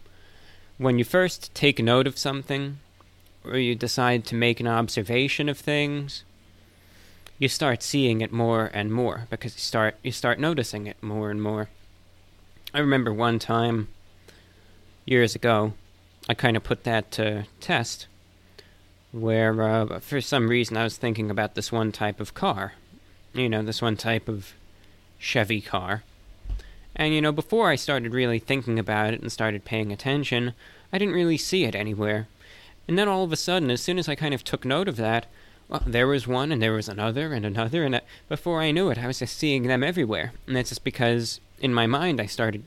when 0.79 0.99
you 0.99 1.05
first 1.05 1.55
take 1.55 1.79
note 1.79 2.07
of 2.07 2.19
something, 2.19 2.79
or 3.45 3.59
you 3.59 3.75
decide 3.75 4.25
to 4.27 4.35
make 4.35 4.61
an 4.61 4.67
observation 4.67 5.49
of 5.49 5.59
things, 5.59 6.25
you 7.39 7.49
start 7.49 7.83
seeing 7.83 8.21
it 8.21 8.33
more 8.33 8.71
and 8.73 8.93
more 8.93 9.27
because 9.31 9.55
you 9.55 9.61
start 9.61 9.97
you 10.03 10.13
start 10.13 10.39
noticing 10.39 10.87
it 10.87 11.03
more 11.03 11.31
and 11.31 11.43
more. 11.43 11.69
I 12.73 12.81
remember 12.81 13.13
one 13.13 13.39
time 13.39 13.89
years 15.05 15.35
ago, 15.35 15.75
I 16.29 16.35
kind 16.35 16.57
of 16.57 16.65
put 16.65 16.85
that 16.85 17.11
to 17.13 17.47
test 17.61 18.07
where 19.13 19.63
uh, 19.63 20.01
for 20.01 20.21
some 20.21 20.49
reason 20.49 20.77
I 20.77 20.83
was 20.83 20.97
thinking 20.97 21.31
about 21.31 21.55
this 21.55 21.71
one 21.71 21.93
type 21.93 22.19
of 22.19 22.35
car. 22.35 22.73
You 23.35 23.49
know, 23.49 23.63
this 23.63 23.83
one 23.83 23.97
type 23.97 24.29
of 24.29 24.55
Chevy 25.19 25.61
car. 25.61 26.05
And, 26.97 27.13
you 27.13 27.21
know, 27.21 27.33
before 27.33 27.71
I 27.71 27.77
started 27.77 28.15
really 28.15 28.39
thinking 28.39 28.79
about 28.79 29.13
it 29.13 29.21
and 29.21 29.33
started 29.33 29.65
paying 29.65 29.93
attention, 29.93 30.55
I 30.93 30.99
didn't 30.99 31.15
really 31.15 31.37
see 31.37 31.65
it 31.65 31.75
anywhere. 31.75 32.29
And 32.87 32.97
then 32.97 33.09
all 33.09 33.25
of 33.25 33.33
a 33.33 33.37
sudden, 33.37 33.71
as 33.71 33.81
soon 33.81 33.99
as 33.99 34.09
I 34.09 34.15
kind 34.15 34.35
of 34.35 34.45
took 34.45 34.65
note 34.65 34.87
of 34.87 34.97
that, 34.97 35.27
well, 35.69 35.83
there 35.87 36.07
was 36.07 36.27
one, 36.27 36.53
and 36.53 36.63
there 36.63 36.75
was 36.75 36.89
another, 36.89 37.33
and 37.33 37.45
another, 37.45 37.85
and 37.85 37.97
uh, 37.97 38.01
before 38.29 38.61
I 38.61 38.71
knew 38.71 38.91
it, 38.91 38.99
I 38.99 39.07
was 39.07 39.19
just 39.19 39.37
seeing 39.37 39.65
them 39.65 39.83
everywhere. 39.83 40.33
And 40.47 40.55
that's 40.55 40.69
just 40.69 40.85
because, 40.85 41.41
in 41.59 41.75
my 41.75 41.87
mind, 41.87 42.21
I 42.21 42.27
started 42.27 42.65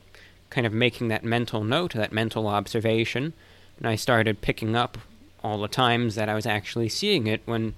kind 0.50 0.66
of 0.66 0.72
making 0.72 1.08
that 1.08 1.24
mental 1.24 1.62
note, 1.64 1.94
that 1.94 2.12
mental 2.12 2.48
observation, 2.48 3.32
and 3.78 3.86
I 3.86 3.94
started 3.94 4.42
picking 4.42 4.74
up 4.74 4.98
all 5.42 5.60
the 5.60 5.68
times 5.68 6.16
that 6.16 6.28
I 6.28 6.34
was 6.34 6.46
actually 6.46 6.88
seeing 6.88 7.28
it 7.28 7.40
when, 7.46 7.74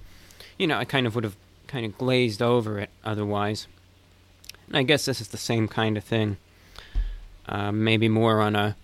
you 0.57 0.65
know, 0.65 0.77
I 0.77 0.85
kind 0.85 1.05
of 1.05 1.13
would 1.13 1.23
have 1.23 1.37
kind 1.71 1.85
of 1.85 1.97
glazed 1.97 2.41
over 2.41 2.79
it 2.79 2.89
otherwise. 3.03 3.67
And 4.67 4.77
I 4.77 4.83
guess 4.83 5.05
this 5.05 5.21
is 5.21 5.29
the 5.29 5.37
same 5.37 5.67
kind 5.67 5.97
of 5.97 6.03
thing. 6.03 6.37
Uh, 7.47 7.71
maybe 7.71 8.09
more 8.09 8.41
on 8.41 8.55
a 8.55 8.75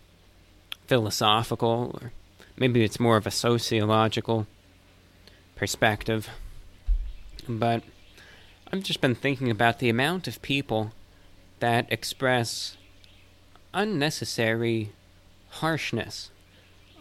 philosophical, 0.87 1.99
or 2.01 2.11
maybe 2.57 2.83
it's 2.83 2.99
more 2.99 3.17
of 3.17 3.27
a 3.27 3.31
sociological 3.31 4.47
perspective. 5.55 6.29
But 7.47 7.83
I've 8.71 8.83
just 8.83 9.01
been 9.01 9.15
thinking 9.15 9.49
about 9.51 9.79
the 9.79 9.89
amount 9.89 10.27
of 10.27 10.41
people 10.41 10.91
that 11.59 11.91
express 11.91 12.77
unnecessary 13.73 14.91
harshness, 15.49 16.31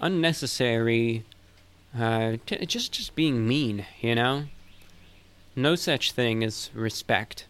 unnecessary, 0.00 1.24
uh, 1.98 2.36
t- 2.44 2.66
just 2.66 2.92
just 2.92 3.14
being 3.14 3.46
mean, 3.46 3.86
you 4.00 4.14
know. 4.14 4.44
No 5.56 5.74
such 5.74 6.12
thing 6.12 6.44
as 6.44 6.70
respect 6.74 7.46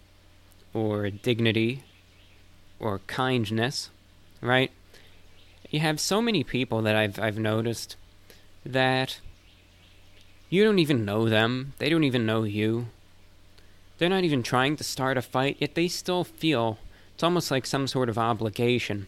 or 0.72 1.10
dignity 1.10 1.82
or 2.78 3.00
kindness, 3.06 3.90
right? 4.40 4.70
You 5.70 5.80
have 5.80 5.98
so 5.98 6.22
many 6.22 6.44
people 6.44 6.80
that 6.82 6.94
I've 6.94 7.18
I've 7.18 7.38
noticed 7.38 7.96
that 8.64 9.20
you 10.48 10.62
don't 10.64 10.78
even 10.78 11.04
know 11.04 11.28
them. 11.28 11.72
They 11.78 11.88
don't 11.88 12.04
even 12.04 12.24
know 12.24 12.44
you. 12.44 12.86
They're 13.98 14.08
not 14.08 14.24
even 14.24 14.42
trying 14.42 14.76
to 14.76 14.84
start 14.84 15.16
a 15.16 15.22
fight, 15.22 15.56
yet 15.58 15.74
they 15.74 15.88
still 15.88 16.22
feel 16.22 16.78
it's 17.14 17.24
almost 17.24 17.50
like 17.50 17.66
some 17.66 17.86
sort 17.86 18.08
of 18.08 18.18
obligation 18.18 19.06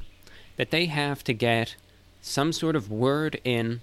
that 0.57 0.71
they 0.71 0.87
have 0.87 1.23
to 1.25 1.35
get 1.35 1.77
some 2.21 2.53
sort 2.53 2.75
of 2.75 2.91
word 2.91 3.41
in 3.45 3.81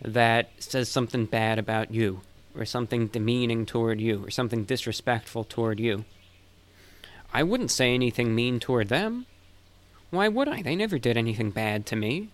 that 0.00 0.50
says 0.58 0.88
something 0.88 1.26
bad 1.26 1.58
about 1.58 1.92
you, 1.92 2.20
or 2.56 2.64
something 2.64 3.08
demeaning 3.08 3.66
toward 3.66 4.00
you, 4.00 4.24
or 4.24 4.30
something 4.30 4.64
disrespectful 4.64 5.44
toward 5.44 5.78
you. 5.78 6.04
I 7.32 7.42
wouldn't 7.42 7.70
say 7.70 7.94
anything 7.94 8.34
mean 8.34 8.60
toward 8.60 8.88
them. 8.88 9.26
Why 10.10 10.28
would 10.28 10.48
I? 10.48 10.62
They 10.62 10.76
never 10.76 10.98
did 10.98 11.16
anything 11.16 11.50
bad 11.50 11.86
to 11.86 11.96
me. 11.96 12.30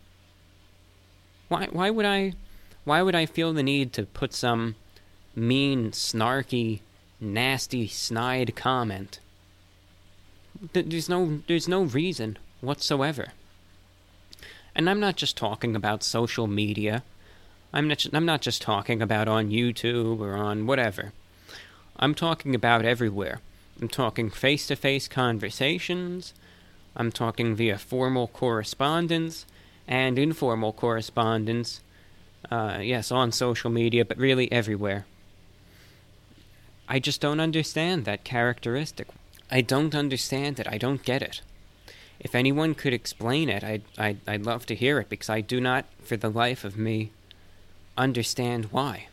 Why 1.49 1.67
why 1.71 1.91
would 1.91 2.07
I 2.07 2.35
why 2.85 3.02
would 3.02 3.14
I 3.14 3.26
feel 3.26 3.52
the 3.52 3.62
need 3.62 3.93
to 3.95 4.05
put 4.05 4.33
some 4.33 4.76
mean, 5.35 5.91
snarky, 5.91 6.81
nasty, 7.21 7.88
snide 7.88 8.55
comment? 8.55 9.21
There's 10.73 11.09
no 11.09 11.41
there's 11.47 11.69
no 11.69 11.83
reason 11.83 12.38
whatsoever. 12.61 13.29
And 14.75 14.88
I'm 14.88 15.00
not 15.00 15.17
just 15.17 15.37
talking 15.37 15.76
about 15.76 16.02
social 16.02 16.47
media. 16.47 17.02
I'm 17.73 17.88
not 17.88 18.07
I'm 18.12 18.26
not 18.26 18.43
just 18.43 18.62
talking 18.62 19.00
about 19.00 19.29
on 19.29 19.50
YouTube 19.50 20.21
or 20.21 20.35
on 20.35 20.67
whatever. 20.67 21.12
I'm 21.97 22.14
talking 22.14 22.55
about 22.55 22.85
everywhere. 22.85 23.41
I'm 23.81 23.88
talking 23.88 24.31
face-to-face 24.31 25.09
conversations. 25.09 26.35
I'm 26.95 27.11
talking 27.11 27.55
via 27.55 27.79
formal 27.79 28.29
correspondence 28.29 29.47
and 29.88 30.19
informal 30.19 30.73
correspondence 30.73 31.81
uh, 32.50 32.79
yes, 32.83 33.11
on 33.11 33.33
social 33.33 33.71
media, 33.71 34.05
but 34.05 34.19
really 34.19 34.50
everywhere. 34.52 35.07
I 36.88 36.99
just 36.99 37.21
don't 37.21 37.41
understand 37.41 38.05
that 38.05 38.25
characteristic. 38.25 39.09
I 39.50 39.61
don't 39.61 39.95
understand 39.95 40.61
it. 40.61 40.67
I 40.69 40.79
don't 40.79 41.02
get 41.02 41.23
it. 41.23 41.41
If 42.21 42.35
anyone 42.35 42.75
could 42.75 42.93
explain 42.93 43.49
it, 43.49 43.64
I'd, 43.64 43.83
I'd, 43.97 44.19
I'd 44.26 44.47
love 44.47 44.67
to 44.67 44.75
hear 44.75 44.99
it 45.00 45.09
because 45.09 45.31
I 45.31 45.41
do 45.41 45.61
not, 45.61 45.87
for 46.02 46.17
the 46.17 46.31
life 46.31 46.64
of 46.64 46.76
me, 46.76 47.11
understand 47.97 48.67
why. 48.67 49.09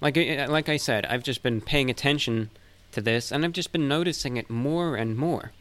Like, 0.00 0.16
uh, 0.16 0.46
like 0.48 0.68
I 0.68 0.76
said, 0.76 1.06
I've 1.06 1.22
just 1.22 1.42
been 1.42 1.60
paying 1.60 1.90
attention 1.90 2.50
to 2.92 3.00
this 3.00 3.32
and 3.32 3.44
I've 3.44 3.52
just 3.52 3.72
been 3.72 3.88
noticing 3.88 4.36
it 4.36 4.48
more 4.48 4.96
and 4.96 5.16
more. 5.16 5.52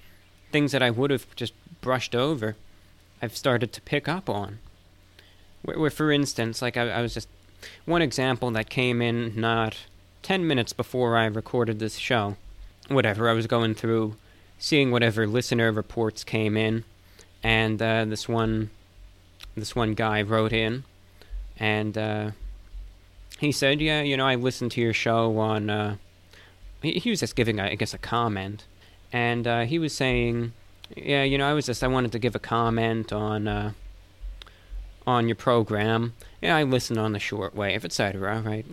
Things 0.52 0.72
that 0.72 0.84
I 0.84 0.90
would 0.90 1.12
have 1.12 1.36
just 1.36 1.54
brushed 1.82 2.16
over, 2.16 2.56
I've 3.22 3.36
started 3.36 3.74
to 3.74 3.82
pick 3.82 4.08
up 4.08 4.30
on. 4.30 4.60
Where, 5.64 5.80
where 5.80 5.90
for 5.90 6.12
instance, 6.12 6.62
like 6.62 6.78
I, 6.78 6.90
I 6.90 7.02
was 7.02 7.14
just 7.14 7.28
one 7.86 8.02
example 8.02 8.52
that 8.52 8.70
came 8.70 9.02
in 9.02 9.40
not 9.40 9.78
10 10.24 10.48
minutes 10.48 10.74
before 10.74 11.18
I 11.18 11.26
recorded 11.26 11.80
this 11.80 11.96
show. 11.98 12.38
Whatever, 12.88 13.30
I 13.30 13.34
was 13.34 13.48
going 13.48 13.76
through 13.76 14.16
seeing 14.60 14.92
whatever 14.92 15.28
listener 15.28 15.72
reports 15.72 16.24
came 16.24 16.58
in, 16.58 16.84
and 17.44 17.82
uh, 17.82 18.06
this 18.06 18.28
one, 18.28 18.70
this 19.56 19.76
one 19.76 19.94
guy 19.94 20.22
wrote 20.22 20.54
in, 20.54 20.84
and 21.60 21.98
uh, 21.98 22.32
he 23.40 23.52
said, 23.52 23.82
"Yeah, 23.82 24.02
you 24.02 24.18
know, 24.18 24.28
I 24.28 24.36
listened 24.36 24.72
to 24.74 24.82
your 24.82 24.94
show 24.94 25.38
on." 25.38 25.70
Uh, 25.70 25.96
he, 26.82 26.94
he, 26.94 27.10
was 27.10 27.20
just 27.22 27.36
giving, 27.36 27.60
I 27.60 27.76
guess, 27.76 27.94
a 27.94 27.98
comment, 27.98 28.66
and 29.12 29.48
uh, 29.48 29.62
he 29.62 29.80
was 29.80 29.94
saying, 29.94 30.54
"Yeah, 30.96 31.24
you 31.24 31.38
know, 31.38 31.48
I 31.48 31.54
was 31.54 31.66
just 31.66 31.84
I 31.84 31.88
wanted 31.88 32.12
to 32.14 32.20
give 32.20 32.36
a 32.36 32.40
comment 32.40 33.12
on." 33.12 33.48
Uh, 33.48 33.72
on 35.08 35.28
your 35.28 35.36
program. 35.36 36.14
Yeah, 36.42 36.58
I 36.58 36.64
listen 36.64 36.98
on 36.98 37.14
the 37.14 37.20
shortwave, 37.20 37.86
etc. 37.86 38.42
Right? 38.42 38.66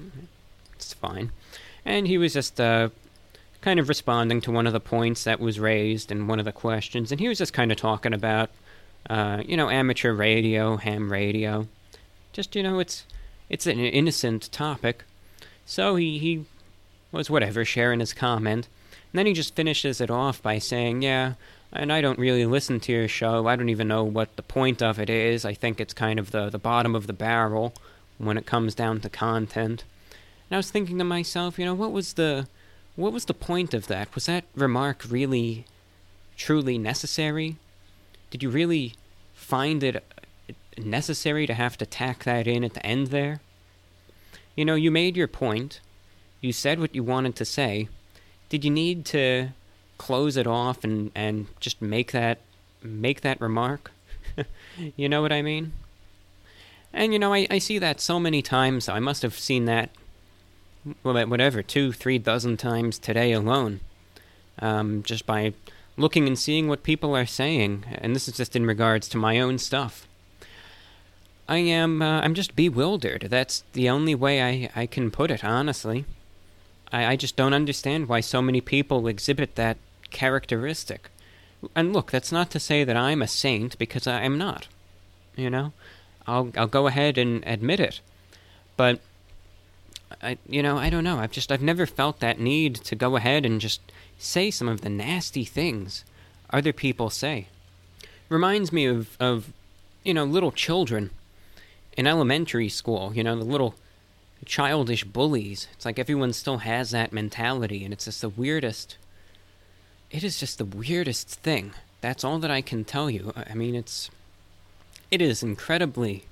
It's 0.75 0.93
fine. 0.93 1.31
And 1.85 2.09
he 2.09 2.19
was 2.19 2.35
just 2.35 2.61
uh, 2.61 2.89
kind 3.61 3.79
of 3.79 3.89
responding 3.89 4.41
to 4.43 4.51
one 4.51 4.67
of 4.67 4.73
the 4.73 4.81
points 4.81 5.25
that 5.25 5.39
was 5.39 5.61
raised 5.61 6.11
in 6.11 6.27
one 6.27 6.41
of 6.41 6.45
the 6.45 6.53
questions, 6.53 7.13
and 7.13 7.21
he 7.21 7.29
was 7.29 7.39
just 7.39 7.53
kind 7.53 7.71
of 7.71 7.79
talking 7.79 8.13
about, 8.13 8.51
uh, 9.09 9.43
you 9.47 9.57
know, 9.57 9.71
amateur 9.71 10.13
radio, 10.13 10.77
ham 10.77 11.11
radio. 11.11 11.69
Just 12.35 12.55
you 12.55 12.63
know, 12.63 12.81
it's 12.81 13.07
it's 13.49 13.67
an 13.67 13.79
innocent 13.79 14.53
topic. 14.53 15.05
So 15.65 15.97
he 15.97 16.19
he 16.19 16.45
was 17.13 17.31
whatever 17.31 17.65
sharing 17.65 18.01
his 18.01 18.13
comment, 18.13 18.69
and 19.13 19.19
then 19.19 19.27
he 19.27 19.33
just 19.33 19.55
finishes 19.55 20.01
it 20.01 20.11
off 20.11 20.43
by 20.43 20.59
saying, 20.59 21.03
"Yeah, 21.03 21.35
and 21.73 21.93
I 21.93 22.01
don't 22.01 22.19
really 22.19 22.45
listen 22.45 22.81
to 22.81 22.93
your 22.93 23.09
show. 23.09 23.47
I 23.47 23.57
don't 23.57 23.69
even 23.69 23.89
know 23.89 24.05
what 24.05 24.37
the 24.37 24.43
point 24.43 24.83
of 24.83 24.99
it 24.99 25.09
is. 25.09 25.45
I 25.45 25.55
think 25.55 25.81
it's 25.81 25.95
kind 25.95 26.19
of 26.19 26.33
the, 26.33 26.51
the 26.51 26.59
bottom 26.59 26.95
of 26.95 27.07
the 27.07 27.13
barrel 27.13 27.73
when 28.19 28.37
it 28.37 28.47
comes 28.47 28.75
down 28.75 29.01
to 29.01 29.09
content. 29.09 29.85
And 30.49 30.57
I 30.57 30.59
was 30.59 30.71
thinking 30.71 30.99
to 30.99 31.05
myself, 31.05 31.59
you 31.59 31.65
know, 31.65 31.75
what 31.75 31.93
was 31.93 32.15
the 32.15 32.49
what 32.97 33.13
was 33.13 33.25
the 33.25 33.35
point 33.35 33.75
of 33.75 33.89
that? 33.89 34.15
Was 34.15 34.27
that 34.27 34.45
remark 34.55 35.05
really 35.09 35.67
truly 36.37 36.79
necessary? 36.79 37.57
Did 38.31 38.43
you 38.43 38.51
really 38.51 38.95
find 39.35 39.83
it 39.83 40.05
necessary 40.79 41.47
to 41.47 41.55
have 41.55 41.77
to 41.79 41.87
tack 41.87 42.25
that 42.25 42.47
in 42.47 42.65
at 42.65 42.75
the 42.75 42.85
end 42.85 43.09
there? 43.09 43.41
You 44.57 44.65
know, 44.65 44.75
you 44.75 44.91
made 44.91 45.17
your 45.17 45.29
point. 45.29 45.81
You 46.41 46.53
said 46.53 46.79
what 46.81 46.95
you 46.95 47.03
wanted 47.03 47.37
to 47.37 47.45
say. 47.45 47.89
Did 48.49 48.65
you 48.65 48.71
need 48.71 49.05
to 49.07 49.51
close 49.99 50.37
it 50.37 50.47
off 50.47 50.85
and 50.85 51.11
and 51.15 51.47
just 51.61 51.81
make 51.81 52.13
that 52.13 52.39
make 52.83 53.23
that 53.23 53.41
remark. 53.41 53.91
you 54.97 55.09
know 55.09 55.23
what 55.23 55.33
I 55.33 55.43
mean? 55.43 55.73
And 56.93 57.13
you 57.13 57.19
know, 57.19 57.33
I, 57.33 57.47
I 57.51 57.59
see 57.59 57.79
that 57.79 58.01
so 58.01 58.21
many 58.21 58.43
times. 58.43 58.89
I 58.89 59.01
must 59.01 59.23
have 59.23 59.39
seen 59.39 59.65
that, 59.65 59.91
well, 61.03 61.27
whatever, 61.27 61.63
two, 61.63 61.93
three 61.93 62.19
dozen 62.19 62.57
times 62.57 62.99
today 62.99 63.33
alone, 63.33 63.81
um, 64.61 65.03
just 65.03 65.27
by 65.27 65.55
looking 65.97 66.27
and 66.27 66.39
seeing 66.39 66.69
what 66.69 66.83
people 66.83 67.17
are 67.17 67.27
saying. 67.27 67.85
And 67.91 68.15
this 68.15 68.29
is 68.29 68.37
just 68.37 68.55
in 68.55 68.67
regards 68.67 69.09
to 69.09 69.17
my 69.17 69.41
own 69.41 69.59
stuff. 69.59 70.07
I 71.49 71.59
am, 71.59 72.01
uh, 72.01 72.21
I'm 72.21 72.35
just 72.35 72.57
bewildered. 72.57 73.27
That's 73.29 73.65
the 73.75 73.89
only 73.91 74.15
way 74.15 74.43
I, 74.43 74.71
I 74.75 74.87
can 74.87 75.11
put 75.11 75.31
it, 75.31 75.45
honestly. 75.45 76.07
I, 76.91 77.13
I 77.13 77.17
just 77.17 77.37
don't 77.37 77.53
understand 77.53 78.09
why 78.09 78.21
so 78.21 78.41
many 78.41 78.61
people 78.61 79.09
exhibit 79.09 79.57
that 79.57 79.77
characteristic. 80.11 81.11
And 81.75 81.93
look, 81.93 82.11
that's 82.11 82.33
not 82.33 82.51
to 82.53 82.61
say 82.61 82.85
that 82.85 82.97
I'm 82.97 83.21
a 83.21 83.29
saint 83.29 83.79
because 83.79 84.07
I 84.07 84.23
am 84.23 84.39
not. 84.39 84.69
You 85.37 85.51
know, 85.51 85.73
I'll 86.27 86.51
I'll 86.57 86.69
go 86.69 86.87
ahead 86.87 87.19
and 87.19 87.43
admit 87.47 87.81
it. 87.81 88.01
But 88.77 89.01
I 90.23 90.39
you 90.49 90.63
know, 90.63 90.79
I 90.79 90.91
don't 90.91 91.05
know. 91.05 91.19
I've 91.19 91.33
just 91.33 91.51
I've 91.51 91.63
never 91.63 91.87
felt 91.87 92.21
that 92.21 92.39
need 92.39 92.77
to 92.77 92.95
go 92.95 93.17
ahead 93.17 93.45
and 93.45 93.61
just 93.61 93.81
say 94.19 94.51
some 94.51 94.69
of 94.69 94.83
the 94.83 94.89
nasty 94.89 95.45
things 95.45 96.05
other 96.51 96.73
people 96.73 97.11
say. 97.11 97.49
Reminds 98.29 98.73
me 98.73 98.87
of 98.87 99.17
of 99.19 99.53
you 100.05 100.15
know, 100.15 100.25
little 100.25 100.53
children 100.53 101.11
in 101.97 102.07
elementary 102.07 102.69
school, 102.69 103.13
you 103.15 103.23
know, 103.23 103.37
the 103.37 103.45
little 103.45 103.75
childish 104.45 105.05
bullies. 105.05 105.69
It's 105.73 105.85
like 105.85 105.99
everyone 105.99 106.33
still 106.33 106.59
has 106.59 106.91
that 106.91 107.13
mentality, 107.13 107.85
and 107.85 107.93
it's 107.93 108.05
just 108.05 108.21
the 108.21 108.29
weirdest. 108.29 108.97
It 110.11 110.25
is 110.25 110.39
just 110.39 110.59
the 110.59 110.65
weirdest 110.65 111.29
thing. 111.29 111.73
That's 112.01 112.25
all 112.25 112.39
that 112.41 112.51
I 112.51 112.61
can 112.61 112.85
tell 112.85 113.09
you. 113.09 113.33
I 113.37 113.55
mean, 113.55 113.75
it's. 113.75 114.11
It 115.11 115.23
is 115.23 115.43
incredibly, 115.43 116.25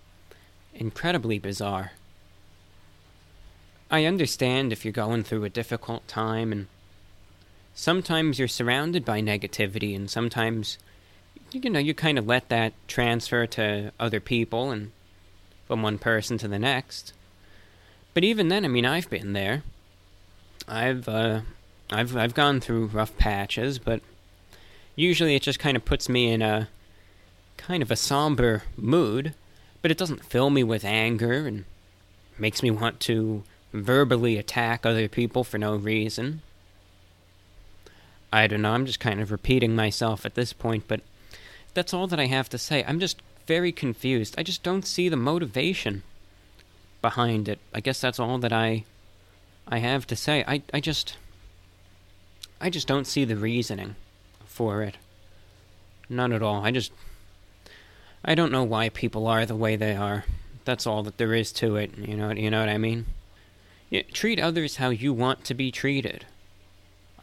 incredibly 0.75 1.39
bizarre. 1.39 1.93
I 3.91 4.07
understand 4.07 4.73
if 4.73 4.85
you're 4.85 4.93
going 4.93 5.23
through 5.23 5.45
a 5.45 5.51
difficult 5.51 6.07
time, 6.09 6.51
and 6.51 6.67
sometimes 7.75 8.39
you're 8.39 8.49
surrounded 8.49 9.05
by 9.05 9.21
negativity, 9.21 9.95
and 9.95 10.11
sometimes, 10.11 10.79
you 11.53 11.71
know, 11.71 11.79
you 11.79 11.95
kind 11.95 12.19
of 12.19 12.27
let 12.27 12.49
that 12.49 12.73
transfer 12.89 13.47
to 13.49 13.93
other 14.01 14.19
people 14.21 14.71
and 14.71 14.91
from 15.73 15.81
one 15.81 15.97
person 15.97 16.37
to 16.37 16.47
the 16.47 16.59
next. 16.59 17.15
But 18.13 18.25
even 18.25 18.49
then, 18.49 18.67
I 18.67 18.69
mean, 18.69 18.85
I've 18.85 19.09
been 19.09 19.33
there. 19.33 19.63
I've 20.69 21.09
uh, 21.09 21.41
I've 21.91 22.15
I've 22.15 22.35
gone 22.35 22.61
through 22.61 22.89
rough 22.89 23.17
patches, 23.17 23.79
but 23.79 24.03
usually 24.95 25.35
it 25.35 25.41
just 25.41 25.59
kind 25.59 25.75
of 25.75 25.87
puts 25.87 26.11
me 26.11 26.31
in 26.31 26.43
a 26.43 26.69
kind 27.57 27.83
of 27.83 27.91
a 27.91 27.97
somber 27.97 28.65
mood. 28.77 29.33
But 29.81 29.91
it 29.91 29.97
doesn't 29.97 30.27
fill 30.27 30.51
me 30.51 30.63
with 30.63 30.85
anger 30.85 31.47
and 31.47 31.65
makes 32.39 32.63
me 32.63 32.71
want 32.71 33.01
to 33.01 33.43
verbally 33.73 34.37
attack 34.37 34.85
other 34.85 35.09
people 35.09 35.43
for 35.43 35.57
no 35.57 35.75
reason. 35.75 36.43
I 38.31 38.47
don't 38.47 38.61
know, 38.61 38.73
I'm 38.73 38.85
just 38.85 39.01
kind 39.01 39.23
of 39.23 39.33
repeating 39.33 39.75
myself 39.75 40.27
at 40.27 40.35
this 40.35 40.53
point, 40.53 40.85
but 40.87 41.01
that's 41.73 41.95
all 41.95 42.07
that 42.09 42.21
I 42.21 42.27
have 42.27 42.51
to 42.51 42.59
say. 42.59 42.85
I'm 42.87 43.01
just 43.01 43.23
very 43.47 43.73
confused. 43.73 44.35
I 44.39 44.43
just 44.43 44.63
don't 44.63 44.87
see 44.87 45.09
the 45.09 45.17
motivation 45.17 46.03
behind 47.01 47.49
it. 47.49 47.59
I 47.75 47.81
guess 47.81 48.01
that's 48.01 48.21
all 48.21 48.39
that 48.39 48.53
I 48.53 48.85
I 49.67 49.79
have 49.79 50.07
to 50.09 50.17
say, 50.17 50.45
I, 50.47 50.63
I 50.73 50.81
just. 50.81 51.17
I 52.61 52.71
just 52.71 52.87
don't 52.87 53.07
see 53.07 53.25
the 53.25 53.37
reasoning 53.37 53.97
for 54.45 54.83
it. 54.83 54.97
None 56.09 56.33
at 56.33 56.43
all. 56.43 56.65
I 56.65 56.71
just. 56.71 56.93
I 58.25 58.35
don't 58.35 58.53
know 58.53 58.65
why 58.65 58.89
people 58.89 59.27
are 59.27 59.47
the 59.47 59.57
way 59.57 59.77
they 59.77 59.97
are. 59.97 60.25
That's 60.65 60.87
all 60.87 61.03
that 61.03 61.19
there 61.19 61.35
is 61.35 61.53
to 61.55 61.77
it. 61.77 61.97
You 61.99 62.17
know, 62.17 62.31
you 62.31 62.51
know 62.51 62.61
what 62.61 62.69
I 62.69 62.79
mean? 62.79 63.07
Yeah, 63.91 64.03
treat 64.13 64.39
others 64.39 64.77
how 64.77 64.91
you 64.91 65.13
want 65.13 65.45
to 65.45 65.55
be 65.55 65.73
treated. 65.73 66.25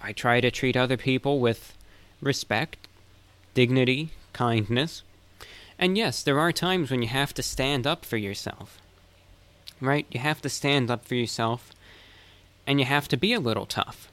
I 0.02 0.12
try 0.12 0.42
to 0.42 0.52
treat 0.52 0.76
other 0.76 0.98
people 0.98 1.40
with 1.40 1.74
respect, 2.22 2.88
dignity, 3.54 4.10
kindness. 4.34 5.04
And 5.80 5.98
yes, 5.98 6.22
there 6.22 6.39
are 6.39 6.52
times 6.52 6.92
when 6.92 7.02
you 7.02 7.08
have 7.08 7.34
to 7.36 7.42
stand 7.42 7.88
up 7.88 8.04
for 8.04 8.18
yourself. 8.18 8.80
Right? 9.80 10.06
You 10.12 10.20
have 10.20 10.42
to 10.42 10.50
stand 10.50 10.92
up 10.92 11.06
for 11.06 11.15
yourself, 11.15 11.72
and 12.68 12.80
you 12.80 12.86
have 12.86 13.08
to 13.08 13.18
be 13.18 13.32
a 13.32 13.39
little 13.39 13.65
tough. 13.65 14.12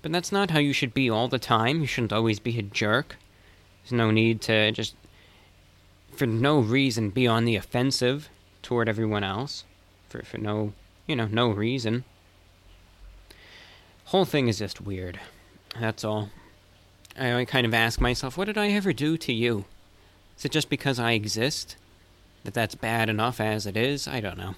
But 0.00 0.10
that's 0.10 0.32
not 0.32 0.50
how 0.50 0.58
you 0.58 0.72
should 0.72 0.94
be 0.94 1.10
all 1.10 1.28
the 1.28 1.38
time. 1.38 1.82
You 1.82 1.86
shouldn't 1.86 2.14
always 2.14 2.40
be 2.40 2.58
a 2.58 2.62
jerk. 2.62 3.16
There's 3.82 3.92
no 3.92 4.10
need 4.10 4.40
to 4.42 4.72
just, 4.72 4.94
for 6.16 6.26
no 6.26 6.58
reason, 6.60 7.10
be 7.10 7.26
on 7.26 7.44
the 7.44 7.56
offensive 7.56 8.30
toward 8.62 8.88
everyone 8.88 9.22
else. 9.22 9.64
For, 10.08 10.22
for 10.22 10.38
no, 10.38 10.72
you 11.06 11.14
know, 11.14 11.26
no 11.26 11.50
reason. 11.50 12.04
Whole 14.06 14.24
thing 14.24 14.48
is 14.48 14.58
just 14.58 14.80
weird. 14.80 15.20
That's 15.78 16.04
all. 16.04 16.30
I 17.18 17.44
kind 17.44 17.66
of 17.66 17.74
ask 17.74 18.00
myself, 18.00 18.38
what 18.38 18.46
did 18.46 18.56
I 18.56 18.68
ever 18.68 18.94
do 18.94 19.18
to 19.18 19.32
you? 19.32 19.66
Is 20.42 20.46
it 20.46 20.50
just 20.50 20.70
because 20.70 20.98
I 20.98 21.12
exist? 21.12 21.76
That 22.42 22.52
that's 22.52 22.74
bad 22.74 23.08
enough 23.08 23.40
as 23.40 23.64
it 23.64 23.76
is? 23.76 24.08
I 24.08 24.18
don't 24.18 24.36
know. 24.36 24.56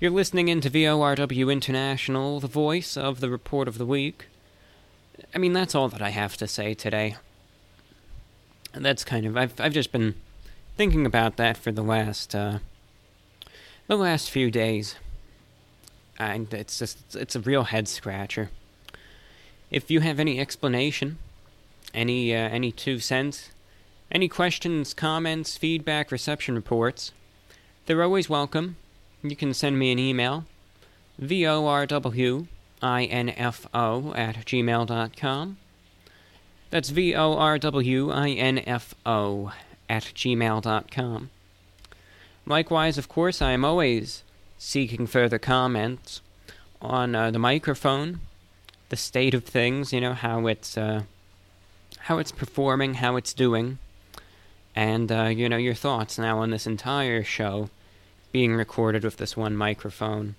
You're 0.00 0.10
listening 0.10 0.48
into 0.48 0.68
VORW 0.68 1.52
International, 1.52 2.40
the 2.40 2.48
voice 2.48 2.96
of 2.96 3.20
the 3.20 3.30
report 3.30 3.68
of 3.68 3.78
the 3.78 3.86
week. 3.86 4.26
I 5.32 5.38
mean, 5.38 5.52
that's 5.52 5.76
all 5.76 5.88
that 5.90 6.02
I 6.02 6.08
have 6.08 6.36
to 6.38 6.48
say 6.48 6.74
today. 6.74 7.14
That's 8.72 9.04
kind 9.04 9.24
of 9.24 9.36
I've 9.36 9.60
I've 9.60 9.72
just 9.72 9.92
been 9.92 10.16
thinking 10.76 11.06
about 11.06 11.36
that 11.36 11.56
for 11.56 11.70
the 11.70 11.84
last 11.84 12.34
uh, 12.34 12.58
the 13.86 13.96
last 13.96 14.32
few 14.32 14.50
days, 14.50 14.96
and 16.18 16.52
it's 16.52 16.80
just 16.80 17.14
it's 17.14 17.36
a 17.36 17.40
real 17.40 17.62
head 17.62 17.86
scratcher. 17.86 18.50
If 19.70 19.92
you 19.92 20.00
have 20.00 20.18
any 20.18 20.40
explanation, 20.40 21.18
any 21.94 22.34
uh, 22.34 22.48
any 22.48 22.72
two 22.72 22.98
cents, 22.98 23.51
any 24.12 24.28
questions, 24.28 24.92
comments, 24.92 25.56
feedback, 25.56 26.12
reception 26.12 26.54
reports, 26.54 27.12
they're 27.86 28.02
always 28.02 28.28
welcome. 28.28 28.76
You 29.22 29.34
can 29.34 29.54
send 29.54 29.78
me 29.78 29.90
an 29.90 29.98
email, 29.98 30.44
vorwinfo 31.20 32.46
at 32.82 34.36
gmail.com. 34.36 35.56
That's 36.70 36.90
V-O-R-W-I-N-F-O 36.90 39.52
at 39.88 40.02
gmail.com. 40.02 41.30
Likewise, 42.44 42.98
of 42.98 43.08
course, 43.08 43.42
I 43.42 43.52
am 43.52 43.64
always 43.64 44.24
seeking 44.58 45.06
further 45.06 45.38
comments 45.38 46.20
on 46.80 47.14
uh, 47.14 47.30
the 47.30 47.38
microphone, 47.38 48.18
the 48.88 48.96
state 48.96 49.32
of 49.32 49.44
things, 49.44 49.92
you 49.92 50.00
know, 50.00 50.14
how 50.14 50.46
it's, 50.46 50.76
uh, 50.76 51.02
how 52.00 52.18
it's 52.18 52.32
performing, 52.32 52.94
how 52.94 53.14
it's 53.16 53.32
doing, 53.32 53.78
and, 54.74 55.12
uh, 55.12 55.24
you 55.24 55.48
know, 55.48 55.56
your 55.56 55.74
thoughts 55.74 56.18
now 56.18 56.38
on 56.38 56.50
this 56.50 56.66
entire 56.66 57.22
show 57.22 57.68
being 58.32 58.54
recorded 58.54 59.04
with 59.04 59.18
this 59.18 59.36
one 59.36 59.56
microphone. 59.56 60.34